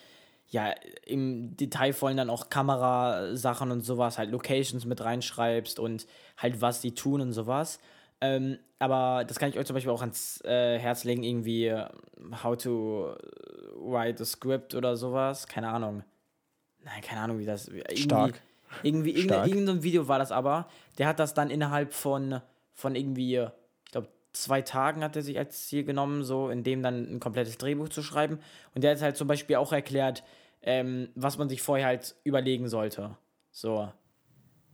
ja, 0.53 0.75
im 1.07 1.57
Detailvollen 1.57 2.19
dann 2.19 2.29
auch 2.29 2.51
Kamerasachen 2.51 3.71
und 3.71 3.81
sowas, 3.81 4.19
halt 4.19 4.31
Locations 4.31 4.85
mit 4.85 5.03
reinschreibst 5.03 5.81
und 5.81 6.07
halt 6.37 6.61
was 6.61 6.83
die 6.83 6.95
tun 6.95 7.23
und 7.23 7.33
sowas. 7.33 7.81
Ähm, 8.21 8.59
aber 8.79 9.25
das 9.25 9.39
kann 9.39 9.49
ich 9.49 9.59
euch 9.59 9.65
zum 9.65 9.75
Beispiel 9.75 9.91
auch 9.91 10.03
ans 10.03 10.43
äh, 10.45 10.79
Herz 10.79 11.05
legen, 11.05 11.23
irgendwie 11.23 11.69
äh, 11.69 11.87
how 12.43 12.55
to 12.55 13.17
write 13.77 14.23
a 14.23 14.27
script 14.27 14.75
oder 14.75 14.95
sowas. 14.95 15.47
Keine 15.47 15.69
Ahnung. 15.71 16.05
Nein, 16.85 17.01
keine 17.01 17.23
Ahnung, 17.23 17.39
wie 17.39 17.47
das. 17.47 17.69
Irgendwie, 17.69 17.97
Stark. 17.97 18.43
Irgendwie, 18.83 19.23
Stark. 19.23 19.49
irgendein 19.49 19.83
Video 19.83 20.07
war 20.07 20.19
das 20.19 20.33
aber. 20.33 20.69
Der 20.99 21.09
hat 21.09 21.19
das 21.19 21.33
dann 21.33 21.49
innerhalb 21.49 21.95
von, 21.95 22.43
von 22.75 22.95
irgendwie, 22.95 23.39
ich 23.39 23.91
glaube, 23.91 24.09
zwei 24.35 24.61
Tagen 24.61 25.03
hat 25.03 25.17
er 25.17 25.23
sich 25.23 25.39
als 25.39 25.67
Ziel 25.67 25.85
genommen, 25.85 26.25
so 26.25 26.51
in 26.51 26.63
dem 26.63 26.83
dann 26.83 27.15
ein 27.15 27.21
komplettes 27.21 27.57
Drehbuch 27.57 27.89
zu 27.89 28.03
schreiben. 28.03 28.39
Und 28.75 28.85
der 28.85 28.91
hat 28.91 29.01
halt 29.01 29.17
zum 29.17 29.29
Beispiel 29.29 29.57
auch 29.57 29.73
erklärt, 29.73 30.23
ähm, 30.63 31.09
was 31.15 31.39
man 31.39 31.49
sich 31.49 31.63
vorher 31.63 31.87
halt 31.87 32.15
überlegen 32.25 32.69
sollte. 32.69 33.17
So. 33.51 33.89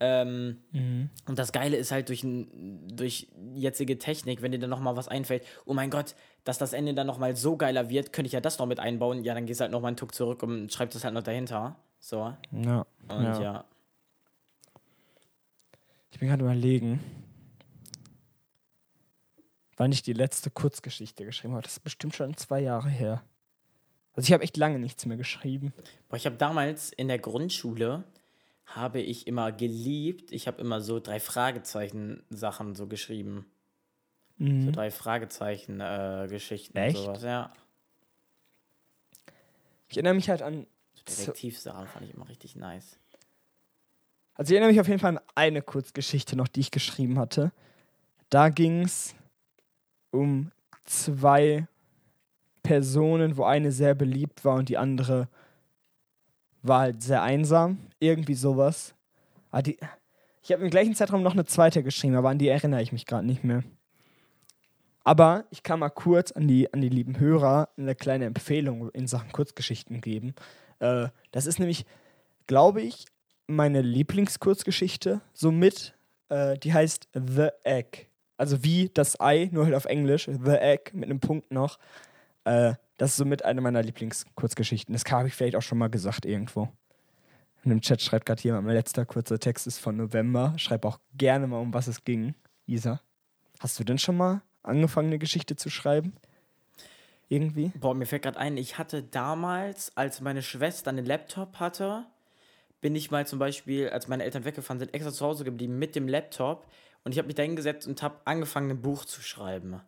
Ähm, 0.01 0.59
mhm. 0.71 1.11
Und 1.27 1.39
das 1.39 1.51
Geile 1.51 1.77
ist 1.77 1.91
halt 1.91 2.09
durch, 2.09 2.25
durch 2.25 3.29
jetzige 3.55 3.99
Technik, 3.99 4.43
wenn 4.43 4.53
dir 4.53 4.59
dann 4.59 4.71
nochmal 4.71 4.97
was 4.97 5.09
einfällt, 5.09 5.45
oh 5.65 5.75
mein 5.75 5.91
Gott, 5.91 6.15
dass 6.45 6.59
das 6.59 6.73
Ende 6.73 6.95
dann 6.95 7.07
nochmal 7.07 7.35
so 7.35 7.57
geiler 7.57 7.89
wird, 7.89 8.13
könnte 8.13 8.29
ich 8.29 8.33
ja 8.33 8.41
das 8.41 8.59
noch 8.59 8.67
mit 8.67 8.79
einbauen. 8.79 9.25
Ja, 9.25 9.35
dann 9.35 9.47
gehst 9.47 9.61
du 9.61 9.63
halt 9.63 9.73
nochmal 9.73 9.89
einen 9.89 9.97
Tuck 9.97 10.15
zurück 10.15 10.43
und 10.43 10.73
schreibst 10.73 10.95
das 10.95 11.05
halt 11.05 11.15
noch 11.15 11.23
dahinter. 11.23 11.77
So. 11.99 12.33
Ja. 12.53 12.87
Und 13.09 13.25
ja. 13.25 13.43
ja. 13.43 13.65
Ich 16.11 16.19
bin 16.19 16.29
gerade 16.29 16.45
überlegen, 16.45 17.01
wann 19.77 19.93
ich 19.93 20.03
die 20.03 20.13
letzte 20.13 20.51
Kurzgeschichte 20.51 21.25
geschrieben 21.25 21.55
habe. 21.55 21.63
Das 21.63 21.73
ist 21.73 21.81
bestimmt 21.81 22.15
schon 22.15 22.37
zwei 22.37 22.61
Jahre 22.61 22.89
her. 22.89 23.23
Also 24.19 24.27
ich 24.27 24.33
habe 24.33 24.43
echt 24.43 24.57
lange 24.57 24.81
nichts 24.81 25.07
mehr 25.07 25.17
geschrieben. 25.17 25.73
Boah, 26.09 26.17
ich 26.17 26.27
habe 26.27 26.35
damals 26.35 26.91
in 26.91 27.07
der 27.07 27.21
Grundschule 27.21 28.03
habe 28.67 29.01
ich 29.01 29.29
immer 29.29 29.53
geliebt. 29.53 30.33
Ich 30.33 30.49
habe 30.49 30.61
immer 30.61 30.81
so 30.81 30.99
drei 30.99 31.21
Fragezeichen 31.21 32.25
Sachen 32.29 32.75
so 32.75 32.89
geschrieben. 32.89 33.47
Mhm. 34.39 34.63
So 34.63 34.71
drei 34.73 34.91
Fragezeichen 34.91 35.81
äh, 35.81 36.27
Geschichten 36.29 36.77
Echt? 36.77 36.97
und 36.99 37.05
sowas, 37.05 37.23
ja. 37.23 37.53
Ich 39.87 39.97
erinnere 39.99 40.15
mich 40.15 40.29
halt 40.29 40.43
an 40.43 40.67
so 40.97 41.03
Detektivsachen 41.05 41.87
fand 41.87 42.07
ich 42.07 42.13
immer 42.13 42.29
richtig 42.29 42.57
nice. 42.57 42.99
Also 44.35 44.51
ich 44.51 44.57
erinnere 44.57 44.73
mich 44.73 44.81
auf 44.81 44.89
jeden 44.89 44.99
Fall 44.99 45.17
an 45.17 45.25
eine 45.37 45.63
Kurzgeschichte 45.63 46.35
noch, 46.35 46.49
die 46.49 46.59
ich 46.59 46.73
geschrieben 46.73 47.21
hatte. 47.21 47.53
Da 48.31 48.49
ging 48.49 48.83
es 48.83 49.15
um 50.11 50.51
zwei 50.83 51.69
Personen, 52.69 53.39
wo 53.39 53.45
eine 53.45 53.73
sehr 53.73 53.95
beliebt 53.95 54.45
war 54.45 54.57
und 54.57 54.69
die 54.69 54.77
andere 54.77 55.27
war 56.63 56.81
halt 56.81 57.03
sehr 57.03 57.23
einsam. 57.23 57.79
Irgendwie 57.99 58.35
sowas. 58.35 58.95
Ah, 59.51 59.63
die, 59.63 59.79
ich 60.43 60.53
habe 60.53 60.65
im 60.65 60.69
gleichen 60.71 60.95
Zeitraum 60.95 61.23
noch 61.23 61.33
eine 61.33 61.47
zweite 61.47 61.83
geschrieben, 61.83 62.15
aber 62.15 62.29
an 62.29 62.37
die 62.37 62.49
erinnere 62.49 62.83
ich 62.83 62.93
mich 62.93 63.07
gerade 63.07 63.27
nicht 63.27 63.43
mehr. 63.43 63.63
Aber 65.03 65.47
ich 65.49 65.63
kann 65.63 65.81
mal 65.81 65.89
kurz 65.89 66.31
an 66.31 66.47
die, 66.47 66.71
an 66.71 66.83
die 66.83 66.91
lieben 66.91 67.19
Hörer 67.19 67.71
eine 67.79 67.95
kleine 67.95 68.27
Empfehlung 68.27 68.91
in 68.91 69.07
Sachen 69.07 69.33
Kurzgeschichten 69.33 70.03
geben. 70.03 70.35
Äh, 70.81 71.09
das 71.31 71.47
ist 71.47 71.59
nämlich, 71.59 71.87
glaube 72.47 72.83
ich, 72.83 73.07
meine 73.47 73.81
Lieblingskurzgeschichte. 73.81 75.23
Somit, 75.33 75.95
äh, 76.29 76.59
die 76.59 76.75
heißt 76.75 77.09
The 77.15 77.49
Egg. 77.65 78.09
Also 78.37 78.63
wie 78.63 78.91
das 78.93 79.19
Ei, 79.19 79.49
nur 79.53 79.65
halt 79.65 79.75
auf 79.75 79.87
Englisch. 79.87 80.27
The 80.27 80.59
Egg 80.59 80.91
mit 80.93 81.09
einem 81.09 81.21
Punkt 81.21 81.51
noch. 81.51 81.79
Äh, 82.49 82.75
das 82.97 83.11
ist 83.11 83.17
somit 83.19 83.45
eine 83.45 83.61
meiner 83.61 83.83
Lieblingskurzgeschichten. 83.83 84.93
Das 84.93 85.05
habe 85.11 85.29
ich 85.29 85.35
vielleicht 85.35 85.55
auch 85.55 85.63
schon 85.63 85.79
mal 85.79 85.89
gesagt 85.89 86.25
irgendwo. 86.25 86.69
In 87.63 87.71
dem 87.71 87.81
Chat 87.81 88.01
schreibt 88.01 88.27
gerade 88.27 88.43
jemand, 88.43 88.67
mein 88.67 88.75
letzter 88.75 89.05
kurzer 89.05 89.39
Text 89.39 89.67
ist 89.67 89.79
von 89.79 89.97
November. 89.97 90.55
Schreib 90.57 90.85
auch 90.85 90.99
gerne 91.15 91.47
mal, 91.47 91.59
um 91.59 91.75
was 91.75 91.87
es 91.89 92.05
ging. 92.05 92.35
Isa, 92.67 93.01
hast 93.61 93.79
du 93.79 93.85
denn 93.85 93.99
schon 93.99 94.17
mal 94.17 94.43
angefangen, 94.63 95.09
eine 95.09 95.19
Geschichte 95.19 95.57
zu 95.57 95.69
schreiben? 95.69 96.15
Irgendwie? 97.29 97.71
Boah, 97.79 97.95
mir 97.95 98.07
fällt 98.07 98.23
gerade 98.23 98.39
ein, 98.39 98.57
ich 98.57 98.79
hatte 98.79 99.03
damals, 99.03 99.95
als 99.97 100.23
meine 100.23 100.43
Schwester 100.43 100.91
einen 100.91 101.05
Laptop 101.05 101.61
hatte, 101.61 102.07
bin 102.81 102.97
ich 102.97 103.11
mal 103.11 103.27
zum 103.27 103.39
Beispiel, 103.39 103.91
als 103.91 104.09
meine 104.09 104.25
Eltern 104.25 104.45
weggefahren 104.45 104.79
sind, 104.79 104.95
extra 104.95 105.13
zu 105.13 105.27
Hause 105.27 105.45
geblieben 105.45 105.79
mit 105.79 105.95
dem 105.95 106.09
Laptop 106.09 106.67
und 107.05 107.13
ich 107.13 107.19
habe 107.19 107.27
mich 107.27 107.35
da 107.35 107.43
hingesetzt 107.43 107.87
und 107.87 108.03
habe 108.03 108.17
angefangen, 108.25 108.71
ein 108.71 108.81
Buch 108.81 109.05
zu 109.05 109.21
schreiben. 109.21 109.83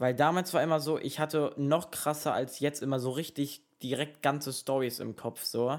Weil 0.00 0.14
damals 0.14 0.54
war 0.54 0.62
immer 0.62 0.80
so, 0.80 0.98
ich 0.98 1.20
hatte 1.20 1.52
noch 1.58 1.90
krasser 1.90 2.32
als 2.32 2.58
jetzt 2.58 2.82
immer 2.82 2.98
so 2.98 3.10
richtig 3.10 3.60
direkt 3.82 4.22
ganze 4.22 4.50
Stories 4.50 4.98
im 4.98 5.14
Kopf, 5.14 5.44
so. 5.44 5.78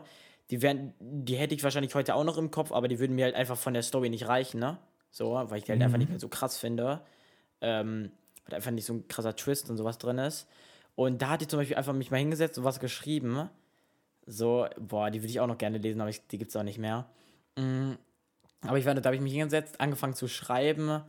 Die 0.51 0.61
wären, 0.61 0.93
die 0.99 1.37
hätte 1.37 1.55
ich 1.55 1.63
wahrscheinlich 1.63 1.95
heute 1.95 2.13
auch 2.13 2.23
noch 2.23 2.37
im 2.37 2.51
Kopf, 2.51 2.71
aber 2.71 2.87
die 2.87 2.99
würden 2.99 3.15
mir 3.15 3.25
halt 3.25 3.33
einfach 3.33 3.57
von 3.57 3.73
der 3.73 3.81
Story 3.81 4.11
nicht 4.11 4.27
reichen, 4.27 4.59
ne? 4.59 4.77
So, 5.09 5.31
weil 5.33 5.57
ich 5.57 5.63
die 5.63 5.71
halt 5.71 5.79
mhm. 5.79 5.85
einfach 5.85 5.97
nicht 5.97 6.09
mehr 6.09 6.19
so 6.19 6.27
krass 6.27 6.59
finde. 6.59 7.01
Ähm, 7.61 8.11
weil 8.45 8.57
einfach 8.57 8.69
nicht 8.69 8.85
so 8.85 8.93
ein 8.93 9.07
krasser 9.07 9.35
Twist 9.35 9.71
und 9.71 9.77
sowas 9.77 9.97
drin 9.97 10.19
ist. 10.19 10.47
Und 10.93 11.23
da 11.23 11.29
hatte 11.29 11.45
ich 11.45 11.49
zum 11.49 11.57
Beispiel 11.57 11.77
einfach 11.77 11.93
mich 11.93 12.11
mal 12.11 12.17
hingesetzt 12.17 12.59
und 12.59 12.63
was 12.63 12.79
geschrieben. 12.79 13.49
So, 14.27 14.67
boah, 14.77 15.09
die 15.09 15.23
würde 15.23 15.31
ich 15.31 15.39
auch 15.39 15.47
noch 15.47 15.57
gerne 15.57 15.79
lesen, 15.79 15.99
aber 15.99 16.11
ich, 16.11 16.27
die 16.27 16.37
gibt 16.37 16.51
es 16.51 16.55
auch 16.55 16.61
nicht 16.61 16.77
mehr. 16.77 17.09
Mhm. 17.57 17.97
Aber 18.67 18.77
ich 18.77 18.85
war, 18.85 18.93
da 18.93 19.03
habe 19.03 19.15
ich 19.15 19.21
mich 19.21 19.33
hingesetzt, 19.33 19.81
angefangen 19.81 20.13
zu 20.13 20.27
schreiben. 20.27 21.01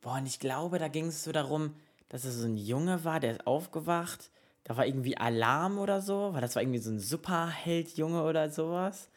Boah, 0.00 0.14
und 0.14 0.24
ich 0.24 0.40
glaube, 0.40 0.78
da 0.78 0.88
ging 0.88 1.08
es 1.08 1.22
so 1.22 1.32
darum, 1.32 1.74
dass 2.08 2.24
es 2.24 2.36
so 2.36 2.46
ein 2.46 2.56
Junge 2.56 3.04
war, 3.04 3.20
der 3.20 3.32
ist 3.32 3.46
aufgewacht. 3.46 4.30
Da 4.64 4.76
war 4.76 4.86
irgendwie 4.86 5.16
Alarm 5.16 5.78
oder 5.78 6.00
so, 6.00 6.30
weil 6.32 6.40
das 6.40 6.56
war 6.56 6.62
irgendwie 6.62 6.78
so 6.80 6.90
ein 6.90 6.98
Superheld-Junge 6.98 8.22
oder 8.24 8.50
sowas. 8.50 9.10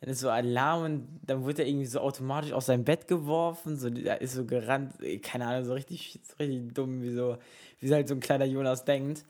Dann 0.00 0.10
ist 0.10 0.20
so 0.20 0.30
Alarm 0.30 0.84
und 0.84 1.20
dann 1.24 1.44
wurde 1.44 1.62
er 1.62 1.68
irgendwie 1.68 1.86
so 1.86 2.00
automatisch 2.00 2.52
aus 2.52 2.66
seinem 2.66 2.84
Bett 2.84 3.06
geworfen. 3.06 3.76
So, 3.76 3.88
da 3.90 4.14
ist 4.14 4.34
so 4.34 4.44
gerannt, 4.44 4.94
keine 5.22 5.46
Ahnung, 5.46 5.64
so 5.64 5.74
richtig, 5.74 6.20
so 6.22 6.34
richtig 6.38 6.74
dumm, 6.74 7.02
wie 7.02 7.12
so, 7.12 7.36
wie 7.80 7.92
halt 7.92 8.08
so 8.08 8.14
ein 8.14 8.20
kleiner 8.20 8.44
Jonas 8.44 8.84
denkt. 8.84 9.24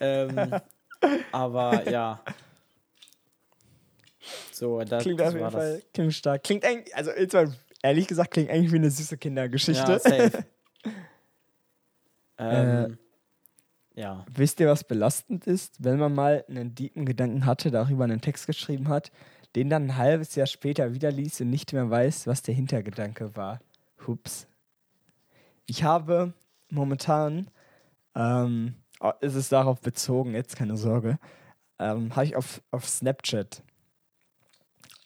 ähm, 0.00 0.54
aber 1.32 1.88
ja. 1.88 2.22
So, 4.52 4.80
das, 4.82 5.02
klingt 5.02 5.20
das 5.20 5.28
auf 5.28 5.34
jeden 5.34 5.50
Fall 5.50 5.82
klingt 5.92 6.14
stark. 6.14 6.42
Klingt 6.44 6.64
eigentlich, 6.64 6.94
also 6.94 7.10
jetzt 7.10 7.34
mal 7.34 7.52
ehrlich 7.82 8.06
gesagt, 8.06 8.30
klingt 8.30 8.50
eigentlich 8.50 8.72
wie 8.72 8.76
eine 8.76 8.90
süße 8.90 9.18
Kindergeschichte. 9.18 9.92
Ja, 9.92 9.98
safe. 9.98 10.44
Ähm, 12.38 12.98
äh, 13.94 14.00
ja. 14.00 14.24
Wisst 14.32 14.60
ihr, 14.60 14.68
was 14.68 14.84
belastend 14.84 15.46
ist, 15.46 15.82
wenn 15.84 15.98
man 15.98 16.14
mal 16.14 16.44
einen 16.48 16.74
tiefen 16.74 17.06
Gedanken 17.06 17.46
hatte, 17.46 17.70
darüber 17.70 18.04
einen 18.04 18.20
Text 18.20 18.46
geschrieben 18.46 18.88
hat, 18.88 19.12
den 19.54 19.70
dann 19.70 19.84
ein 19.84 19.96
halbes 19.96 20.34
Jahr 20.34 20.46
später 20.46 20.94
wieder 20.94 21.12
liest 21.12 21.40
und 21.40 21.50
nicht 21.50 21.72
mehr 21.72 21.88
weiß, 21.88 22.26
was 22.26 22.42
der 22.42 22.54
Hintergedanke 22.54 23.36
war? 23.36 23.60
Hups. 24.06 24.48
Ich 25.66 25.84
habe 25.84 26.34
momentan, 26.70 27.50
ähm, 28.16 28.74
oh, 29.00 29.12
ist 29.20 29.36
es 29.36 29.48
darauf 29.48 29.80
bezogen, 29.80 30.34
jetzt 30.34 30.56
keine 30.56 30.76
Sorge, 30.76 31.18
ähm, 31.78 32.14
habe 32.16 32.26
ich 32.26 32.36
auf, 32.36 32.62
auf 32.72 32.88
Snapchat. 32.88 33.62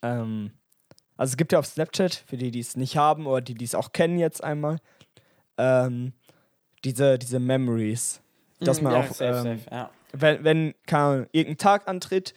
Ähm, 0.02 0.52
also 1.16 1.32
es 1.32 1.36
gibt 1.36 1.52
ja 1.52 1.58
auf 1.58 1.66
Snapchat, 1.66 2.14
für 2.14 2.38
die, 2.38 2.50
die 2.50 2.60
es 2.60 2.76
nicht 2.76 2.96
haben 2.96 3.26
oder 3.26 3.42
die, 3.42 3.54
die 3.54 3.64
es 3.64 3.74
auch 3.74 3.92
kennen 3.92 4.18
jetzt 4.18 4.42
einmal, 4.42 4.78
ähm, 5.58 6.12
diese, 6.84 7.18
diese 7.18 7.38
Memories. 7.38 8.20
Dass 8.60 8.78
mhm, 8.78 8.84
man 8.84 8.92
ja, 8.92 9.00
auch, 9.00 9.06
safe, 9.06 9.24
ähm, 9.24 9.58
safe, 9.58 9.70
ja. 9.70 9.90
wenn, 10.12 10.44
wenn 10.44 10.74
kann, 10.86 11.26
irgendein 11.32 11.58
Tag 11.58 11.88
antritt 11.88 12.34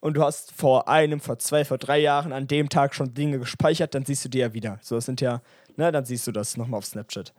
und 0.00 0.14
du 0.14 0.22
hast 0.22 0.52
vor 0.52 0.88
einem, 0.88 1.20
vor 1.20 1.38
zwei, 1.38 1.64
vor 1.64 1.78
drei 1.78 1.98
Jahren 1.98 2.32
an 2.32 2.46
dem 2.46 2.68
Tag 2.68 2.94
schon 2.94 3.14
Dinge 3.14 3.38
gespeichert, 3.38 3.94
dann 3.94 4.04
siehst 4.04 4.24
du 4.24 4.28
die 4.28 4.38
ja 4.38 4.52
wieder. 4.52 4.78
So, 4.82 4.96
das 4.96 5.06
sind 5.06 5.20
ja, 5.20 5.40
ne, 5.76 5.92
dann 5.92 6.04
siehst 6.04 6.26
du 6.26 6.32
das 6.32 6.56
nochmal 6.56 6.78
auf 6.78 6.86
Snapchat. 6.86 7.32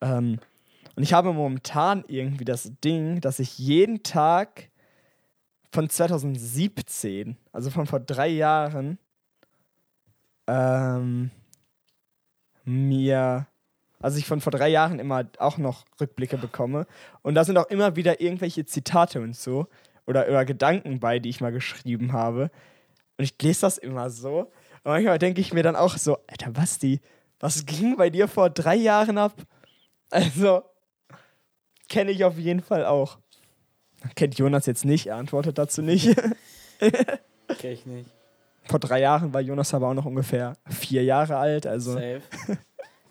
Ähm, 0.00 0.38
Und 0.94 1.02
ich 1.02 1.12
habe 1.12 1.32
momentan 1.32 2.04
irgendwie 2.08 2.44
das 2.44 2.72
Ding, 2.84 3.20
dass 3.20 3.38
ich 3.38 3.58
jeden 3.58 4.02
Tag 4.02 4.70
von 5.72 5.88
2017, 5.90 7.36
also 7.52 7.70
von 7.70 7.86
vor 7.86 8.00
drei 8.00 8.28
Jahren, 8.28 8.98
ähm, 10.46 11.30
mir, 12.64 13.46
also 14.00 14.18
ich 14.18 14.26
von 14.26 14.40
vor 14.40 14.52
drei 14.52 14.68
Jahren 14.68 14.98
immer 14.98 15.24
auch 15.38 15.58
noch 15.58 15.84
Rückblicke 16.00 16.36
bekomme. 16.36 16.86
Und 17.22 17.34
da 17.34 17.44
sind 17.44 17.56
auch 17.56 17.68
immer 17.68 17.96
wieder 17.96 18.20
irgendwelche 18.20 18.66
Zitate 18.66 19.20
und 19.20 19.34
so 19.34 19.66
oder, 20.06 20.28
oder 20.28 20.44
Gedanken 20.44 21.00
bei, 21.00 21.18
die 21.18 21.28
ich 21.28 21.40
mal 21.40 21.52
geschrieben 21.52 22.12
habe. 22.12 22.50
Und 23.18 23.24
ich 23.24 23.34
lese 23.40 23.62
das 23.62 23.78
immer 23.78 24.10
so. 24.10 24.50
Und 24.84 24.92
manchmal 24.92 25.18
denke 25.18 25.40
ich 25.40 25.52
mir 25.52 25.62
dann 25.62 25.76
auch 25.76 25.96
so, 25.96 26.18
Alter, 26.26 26.50
Basti, 26.50 27.00
was 27.40 27.66
ging 27.66 27.96
bei 27.96 28.10
dir 28.10 28.28
vor 28.28 28.50
drei 28.50 28.76
Jahren 28.76 29.18
ab? 29.18 29.34
Also, 30.10 30.62
kenne 31.88 32.10
ich 32.10 32.24
auf 32.24 32.38
jeden 32.38 32.60
Fall 32.60 32.84
auch. 32.84 33.18
Kennt 34.14 34.38
Jonas 34.38 34.66
jetzt 34.66 34.84
nicht, 34.84 35.06
er 35.06 35.16
antwortet 35.16 35.58
dazu 35.58 35.82
nicht. 35.82 36.14
Kenn 36.78 37.72
ich 37.72 37.86
nicht. 37.86 38.10
Vor 38.64 38.78
drei 38.78 39.00
Jahren 39.00 39.32
war 39.32 39.40
Jonas 39.40 39.72
aber 39.74 39.88
auch 39.88 39.94
noch 39.94 40.04
ungefähr 40.04 40.56
vier 40.68 41.04
Jahre 41.04 41.36
alt. 41.36 41.66
Also 41.66 41.94
Safe. 41.94 42.22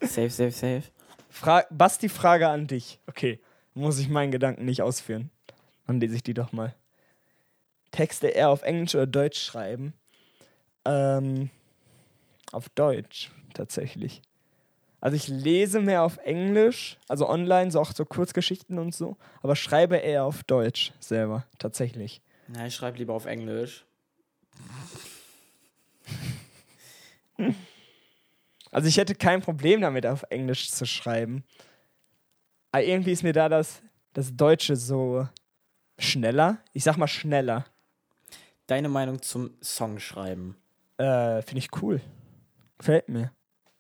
safe, 0.06 0.30
safe, 0.30 0.52
safe. 0.52 0.84
Fra 1.30 1.64
Basti, 1.70 2.10
Frage 2.10 2.48
an 2.48 2.68
dich. 2.68 3.00
Okay, 3.08 3.40
muss 3.74 4.00
ich 4.00 4.10
meinen 4.10 4.32
Gedanken 4.32 4.66
nicht 4.66 4.82
ausführen. 4.82 5.30
Dann 5.86 6.00
lese 6.00 6.16
ich 6.16 6.24
die 6.24 6.34
doch 6.34 6.52
mal. 6.52 6.74
Texte 7.92 8.28
eher 8.28 8.50
auf 8.50 8.64
Englisch 8.64 8.96
oder 8.96 9.08
Deutsch 9.08 9.42
schreiben? 9.42 9.94
Ähm, 10.86 11.50
auf 12.52 12.70
Deutsch 12.70 13.32
tatsächlich. 13.54 14.22
Also 15.02 15.18
ich 15.18 15.28
lese 15.28 15.82
mehr 15.82 16.04
auf 16.04 16.18
Englisch, 16.18 16.98
also 17.08 17.30
online, 17.30 17.70
so 17.70 17.80
auch 17.80 17.92
so 17.94 18.06
Kurzgeschichten 18.06 18.80
und 18.80 18.96
so, 18.96 19.18
aber 19.42 19.56
schreibe 19.56 19.98
eher 19.98 20.24
auf 20.24 20.44
Deutsch 20.44 20.94
selber, 21.00 21.46
tatsächlich. 21.60 22.22
Na, 22.48 22.66
ich 22.66 22.76
schreibe 22.76 22.98
lieber 22.98 23.14
auf 23.14 23.26
Englisch. 23.26 23.86
Also 28.76 28.90
ich 28.90 28.98
hätte 28.98 29.16
kein 29.16 29.42
Problem 29.42 29.80
damit, 29.80 30.06
auf 30.06 30.26
Englisch 30.30 30.70
zu 30.70 30.86
schreiben. 30.86 31.46
Aber 32.74 32.84
irgendwie 32.84 33.14
ist 33.14 33.24
mir 33.24 33.32
da 33.32 33.48
das, 33.48 33.82
das 34.12 34.36
Deutsche 34.36 34.76
so 34.76 35.30
schneller. 35.98 36.58
Ich 36.74 36.84
sag 36.84 36.98
mal 36.98 37.08
schneller. 37.08 37.64
Deine 38.68 38.90
Meinung 38.90 39.22
zum 39.22 39.52
Songschreiben? 39.64 40.58
Äh, 40.98 41.42
finde 41.44 41.60
ich 41.60 41.70
cool. 41.82 42.02
Gefällt 42.78 43.08
mir. 43.08 43.32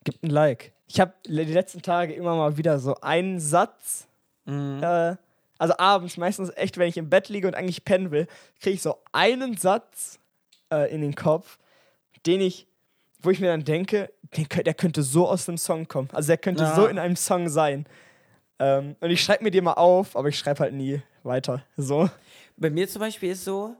Gibt 0.05 0.23
ein 0.23 0.29
Like. 0.29 0.71
Ich 0.87 1.01
habe 1.01 1.13
die 1.27 1.33
letzten 1.33 1.81
Tage 1.81 2.13
immer 2.13 2.37
mal 2.37 2.55
wieder 2.55 2.79
so 2.79 2.95
einen 3.01 3.41
Satz. 3.41 4.07
Mhm. 4.45 4.81
Äh, 4.81 5.17
also 5.57 5.77
abends, 5.77 6.15
meistens 6.15 6.53
echt, 6.55 6.77
wenn 6.77 6.87
ich 6.87 6.95
im 6.95 7.09
Bett 7.09 7.27
liege 7.27 7.49
und 7.49 7.55
eigentlich 7.55 7.83
pennen 7.83 8.11
will, 8.11 8.27
kriege 8.61 8.75
ich 8.75 8.81
so 8.81 8.99
einen 9.11 9.57
Satz 9.57 10.19
äh, 10.71 10.89
in 10.89 11.01
den 11.01 11.15
Kopf, 11.15 11.57
den 12.25 12.39
ich, 12.39 12.65
wo 13.21 13.29
ich 13.29 13.39
mir 13.39 13.47
dann 13.47 13.63
denke, 13.63 14.11
der 14.35 14.73
könnte 14.73 15.03
so 15.03 15.27
aus 15.27 15.45
dem 15.45 15.57
Song 15.57 15.87
kommen. 15.87 16.09
Also 16.13 16.27
der 16.27 16.37
könnte 16.37 16.63
Ja. 16.63 16.75
so 16.75 16.85
in 16.87 16.99
einem 16.99 17.15
Song 17.15 17.49
sein. 17.49 17.85
Ähm, 18.59 18.95
und 18.99 19.09
ich 19.09 19.21
schreibe 19.23 19.43
mir 19.43 19.51
die 19.51 19.61
mal 19.61 19.73
auf, 19.73 20.15
aber 20.15 20.29
ich 20.29 20.37
schreibe 20.37 20.61
halt 20.61 20.73
nie 20.73 21.01
weiter. 21.23 21.63
So. 21.77 22.09
Bei 22.57 22.69
mir 22.69 22.87
zum 22.87 23.01
Beispiel 23.01 23.31
ist 23.31 23.43
so, 23.43 23.75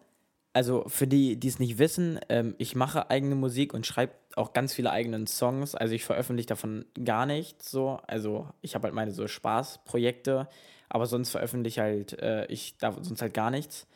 also 0.52 0.84
für 0.88 1.08
die, 1.08 1.38
die 1.38 1.48
es 1.48 1.60
nicht 1.60 1.78
wissen, 1.78 2.20
ähm, 2.30 2.56
ich 2.58 2.76
mache 2.76 3.10
eigene 3.10 3.36
Musik 3.36 3.74
und 3.74 3.86
schreibe 3.86 4.14
auch 4.36 4.54
ganz 4.54 4.74
viele 4.74 4.92
eigene 4.92 5.26
Songs. 5.28 5.76
Also 5.76 5.94
ich 5.94 6.04
veröffentliche 6.04 6.48
davon 6.48 6.86
gar 7.04 7.26
nichts 7.26 7.72
so. 7.72 8.00
Also 8.08 8.48
ich 8.62 8.76
habe 8.76 8.86
halt 8.86 8.94
meine 8.94 9.12
so 9.12 9.28
Spaßprojekte, 9.28 10.48
aber 10.90 11.06
sonst 11.06 11.30
veröffentliche 11.30 11.82
halt 11.82 12.20
äh, 12.22 12.46
ich 12.48 12.78
da 12.78 12.92
sonst 12.94 13.22
halt 13.22 13.34
gar 13.34 13.52
nichts. 13.52 13.88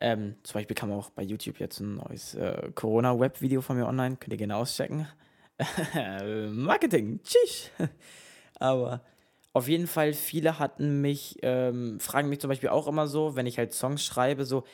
Ähm, 0.00 0.34
zum 0.42 0.54
Beispiel 0.54 0.74
kam 0.74 0.92
auch 0.92 1.10
bei 1.10 1.22
YouTube 1.22 1.60
jetzt 1.60 1.80
ein 1.80 1.96
neues 1.96 2.34
äh, 2.34 2.70
Corona-Web-Video 2.74 3.60
von 3.60 3.76
mir 3.76 3.86
online. 3.86 4.16
Könnt 4.16 4.32
ihr 4.32 4.38
gerne 4.38 4.56
auschecken. 4.56 5.06
Marketing, 6.50 7.20
tschüss. 7.22 7.70
Aber 8.58 9.02
auf 9.52 9.68
jeden 9.68 9.86
Fall, 9.86 10.12
viele 10.12 10.58
hatten 10.58 11.00
mich, 11.00 11.38
ähm, 11.42 12.00
fragen 12.00 12.28
mich 12.28 12.40
zum 12.40 12.48
Beispiel 12.48 12.70
auch 12.70 12.88
immer 12.88 13.06
so, 13.06 13.36
wenn 13.36 13.46
ich 13.46 13.58
halt 13.58 13.72
Songs 13.72 14.04
schreibe, 14.04 14.44
so, 14.44 14.64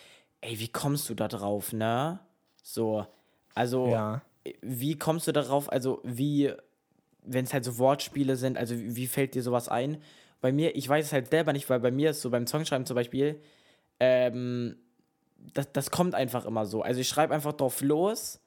ey, 0.41 0.59
wie 0.59 0.69
kommst 0.69 1.09
du 1.11 1.15
da 1.15 1.29
drauf, 1.29 1.73
ne? 1.73 2.21
So, 2.63 3.07
also, 3.55 3.91
Ja. 3.91 4.23
wie 4.63 4.97
kommst 4.99 5.27
du 5.27 5.33
darauf, 5.33 5.71
also 5.71 6.01
wie, 6.03 6.53
wenn 7.23 7.45
es 7.45 7.53
halt 7.53 7.65
so 7.65 7.77
Wortspiele 7.79 8.37
sind, 8.37 8.57
also 8.57 8.75
wie, 8.75 8.97
wie 8.97 9.07
fällt 9.07 9.35
dir 9.35 9.43
sowas 9.43 9.69
ein? 9.69 9.99
Bei 10.41 10.51
mir, 10.53 10.75
ich 10.75 10.89
weiß 10.89 11.07
es 11.07 11.13
halt 11.13 11.29
selber 11.29 11.53
nicht, 11.53 11.69
weil 11.69 11.81
bei 11.81 11.91
mir 11.91 12.11
ist 12.11 12.23
so 12.23 12.31
beim 12.31 12.47
Songschreiben 12.47 12.87
zum 12.87 12.95
Beispiel, 12.95 13.41
ähm, 13.99 14.77
das, 15.55 15.73
das 15.73 15.91
kommt 15.91 16.15
einfach 16.15 16.45
immer 16.45 16.67
so. 16.67 16.83
Also 16.83 17.01
ich 17.01 17.09
schreibe 17.09 17.35
einfach 17.35 17.53
drauf 17.53 17.81
los 17.81 18.41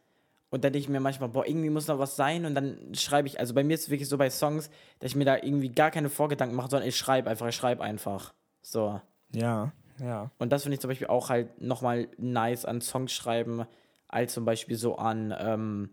und 0.49 0.63
dann 0.63 0.73
denke 0.73 0.85
ich 0.85 0.89
mir 0.89 0.99
manchmal, 0.99 1.29
boah, 1.29 1.45
irgendwie 1.45 1.69
muss 1.69 1.87
noch 1.87 1.99
was 1.99 2.15
sein 2.15 2.45
und 2.45 2.55
dann 2.55 2.77
schreibe 2.93 3.27
ich, 3.27 3.39
also 3.39 3.53
bei 3.53 3.63
mir 3.63 3.73
ist 3.73 3.83
es 3.83 3.89
wirklich 3.89 4.09
so 4.09 4.17
bei 4.17 4.29
Songs, 4.29 4.69
dass 4.99 5.11
ich 5.11 5.15
mir 5.15 5.25
da 5.25 5.37
irgendwie 5.37 5.69
gar 5.69 5.91
keine 5.91 6.09
Vorgedanken 6.09 6.55
mache, 6.55 6.69
sondern 6.69 6.87
ich 6.87 6.97
schreibe 6.97 7.29
einfach, 7.29 7.47
ich 7.47 7.55
schreibe 7.55 7.83
einfach. 7.83 8.33
So. 8.61 9.01
Ja, 9.33 9.71
ja. 9.99 10.31
Und 10.37 10.51
das 10.51 10.63
finde 10.63 10.75
ich 10.75 10.81
zum 10.81 10.89
Beispiel 10.89 11.07
auch 11.07 11.29
halt 11.29 11.61
nochmal 11.61 12.07
nice 12.17 12.65
an 12.65 12.81
Songs 12.81 13.11
schreiben, 13.11 13.65
als 14.07 14.33
zum 14.33 14.45
Beispiel 14.45 14.77
so 14.77 14.95
an, 14.97 15.33
ähm, 15.37 15.89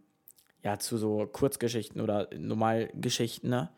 ja, 0.63 0.79
zu 0.79 0.99
so 0.99 1.27
Kurzgeschichten 1.27 2.01
oder 2.01 2.29
Normalgeschichten, 2.37 3.49
ne? 3.49 3.71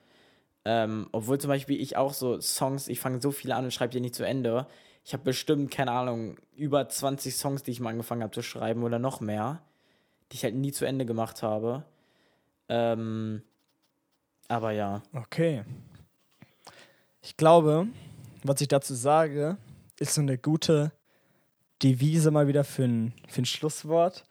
Ähm, 0.65 1.09
obwohl 1.11 1.39
zum 1.39 1.49
Beispiel 1.49 1.81
ich 1.81 1.97
auch 1.97 2.13
so 2.13 2.41
Songs, 2.41 2.87
ich 2.89 3.01
fange 3.01 3.21
so 3.21 3.33
viele 3.33 3.57
an 3.57 3.65
und 3.65 3.73
schreibe 3.73 3.93
die 3.93 4.01
nicht 4.01 4.15
zu 4.15 4.25
Ende. 4.25 4.67
Ich 5.05 5.13
habe 5.13 5.25
bestimmt, 5.25 5.71
keine 5.71 5.91
Ahnung, 5.91 6.37
über 6.57 6.89
20 6.89 7.35
Songs, 7.35 7.63
die 7.63 7.73
ich 7.73 7.81
mal 7.81 7.91
angefangen 7.91 8.23
habe 8.23 8.33
zu 8.33 8.43
schreiben 8.43 8.83
oder 8.85 8.99
noch 8.99 9.21
mehr, 9.21 9.63
die 10.31 10.37
ich 10.37 10.45
halt 10.45 10.55
nie 10.55 10.73
zu 10.73 10.85
Ende 10.85 11.05
gemacht 11.05 11.43
habe. 11.43 11.85
Ähm, 12.69 13.43
aber 14.49 14.71
ja. 14.73 15.03
Okay. 15.13 15.65
Ich 17.21 17.37
glaube, 17.37 17.89
was 18.45 18.61
ich 18.61 18.69
dazu 18.69 18.95
sage, 18.95 19.57
ist 19.99 20.15
so 20.15 20.21
eine 20.21 20.39
gute 20.39 20.93
Devise 21.83 22.31
mal 22.31 22.47
wieder 22.49 22.65
für 22.65 22.85
ein, 22.85 23.13
für 23.29 23.43
ein 23.43 23.47
Schlusswort. 23.47 24.25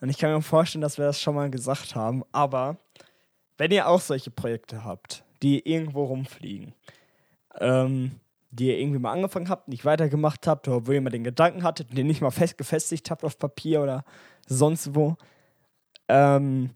Und 0.00 0.10
ich 0.10 0.18
kann 0.18 0.32
mir 0.32 0.42
vorstellen, 0.42 0.82
dass 0.82 0.98
wir 0.98 1.06
das 1.06 1.20
schon 1.20 1.34
mal 1.34 1.50
gesagt 1.50 1.94
haben. 1.94 2.24
Aber 2.32 2.76
wenn 3.56 3.70
ihr 3.70 3.88
auch 3.88 4.00
solche 4.00 4.30
Projekte 4.30 4.84
habt, 4.84 5.24
die 5.42 5.66
irgendwo 5.66 6.04
rumfliegen, 6.04 6.74
ähm, 7.58 8.20
die 8.54 8.68
ihr 8.68 8.78
irgendwie 8.78 8.98
mal 8.98 9.12
angefangen 9.12 9.48
habt, 9.48 9.68
nicht 9.68 9.84
weitergemacht 9.84 10.46
habt, 10.46 10.68
oder 10.68 10.86
wo 10.86 10.92
ihr 10.92 11.00
mal 11.00 11.10
den 11.10 11.24
Gedanken 11.24 11.62
hattet, 11.62 11.96
den 11.96 12.06
nicht 12.06 12.20
mal 12.20 12.30
fest 12.30 12.58
gefestigt 12.58 13.10
habt 13.10 13.24
auf 13.24 13.38
Papier 13.38 13.82
oder 13.82 14.04
sonst 14.46 14.94
wo, 14.94 15.16
ähm, 16.08 16.70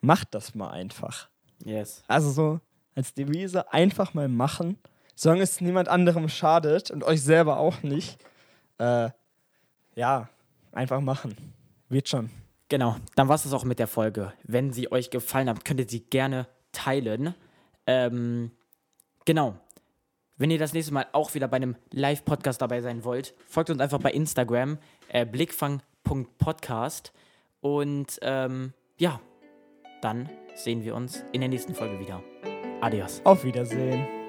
macht 0.00 0.34
das 0.34 0.54
mal 0.54 0.70
einfach. 0.70 1.28
Yes. 1.64 2.02
Also 2.08 2.30
so 2.30 2.60
als 2.94 3.14
Devise 3.14 3.72
einfach 3.72 4.14
mal 4.14 4.28
machen, 4.28 4.78
solange 5.14 5.42
es 5.42 5.60
niemand 5.60 5.88
anderem 5.88 6.28
schadet 6.28 6.90
und 6.90 7.04
euch 7.04 7.22
selber 7.22 7.58
auch 7.58 7.82
nicht. 7.82 8.18
Äh, 8.78 9.10
ja, 9.94 10.28
einfach 10.72 11.00
machen. 11.00 11.36
Wird 11.88 12.08
schon. 12.08 12.30
Genau, 12.68 12.96
dann 13.16 13.28
war 13.28 13.34
es 13.34 13.42
das 13.42 13.52
auch 13.52 13.64
mit 13.64 13.78
der 13.78 13.88
Folge. 13.88 14.32
Wenn 14.44 14.72
sie 14.72 14.90
euch 14.92 15.10
gefallen 15.10 15.48
hat, 15.48 15.64
könnt 15.64 15.80
ihr 15.80 15.88
sie 15.88 16.00
gerne 16.00 16.46
teilen. 16.72 17.34
Ähm, 17.86 18.52
genau. 19.24 19.56
Wenn 20.40 20.50
ihr 20.50 20.58
das 20.58 20.72
nächste 20.72 20.94
Mal 20.94 21.06
auch 21.12 21.34
wieder 21.34 21.48
bei 21.48 21.56
einem 21.56 21.76
Live-Podcast 21.92 22.62
dabei 22.62 22.80
sein 22.80 23.04
wollt, 23.04 23.34
folgt 23.46 23.68
uns 23.68 23.78
einfach 23.78 23.98
bei 23.98 24.10
Instagram, 24.10 24.78
äh, 25.08 25.26
blickfang.podcast. 25.26 27.12
Und 27.60 28.18
ähm, 28.22 28.72
ja, 28.96 29.20
dann 30.00 30.30
sehen 30.54 30.82
wir 30.82 30.94
uns 30.94 31.26
in 31.32 31.42
der 31.42 31.50
nächsten 31.50 31.74
Folge 31.74 32.00
wieder. 32.00 32.22
Adios. 32.80 33.20
Auf 33.24 33.44
Wiedersehen. 33.44 34.19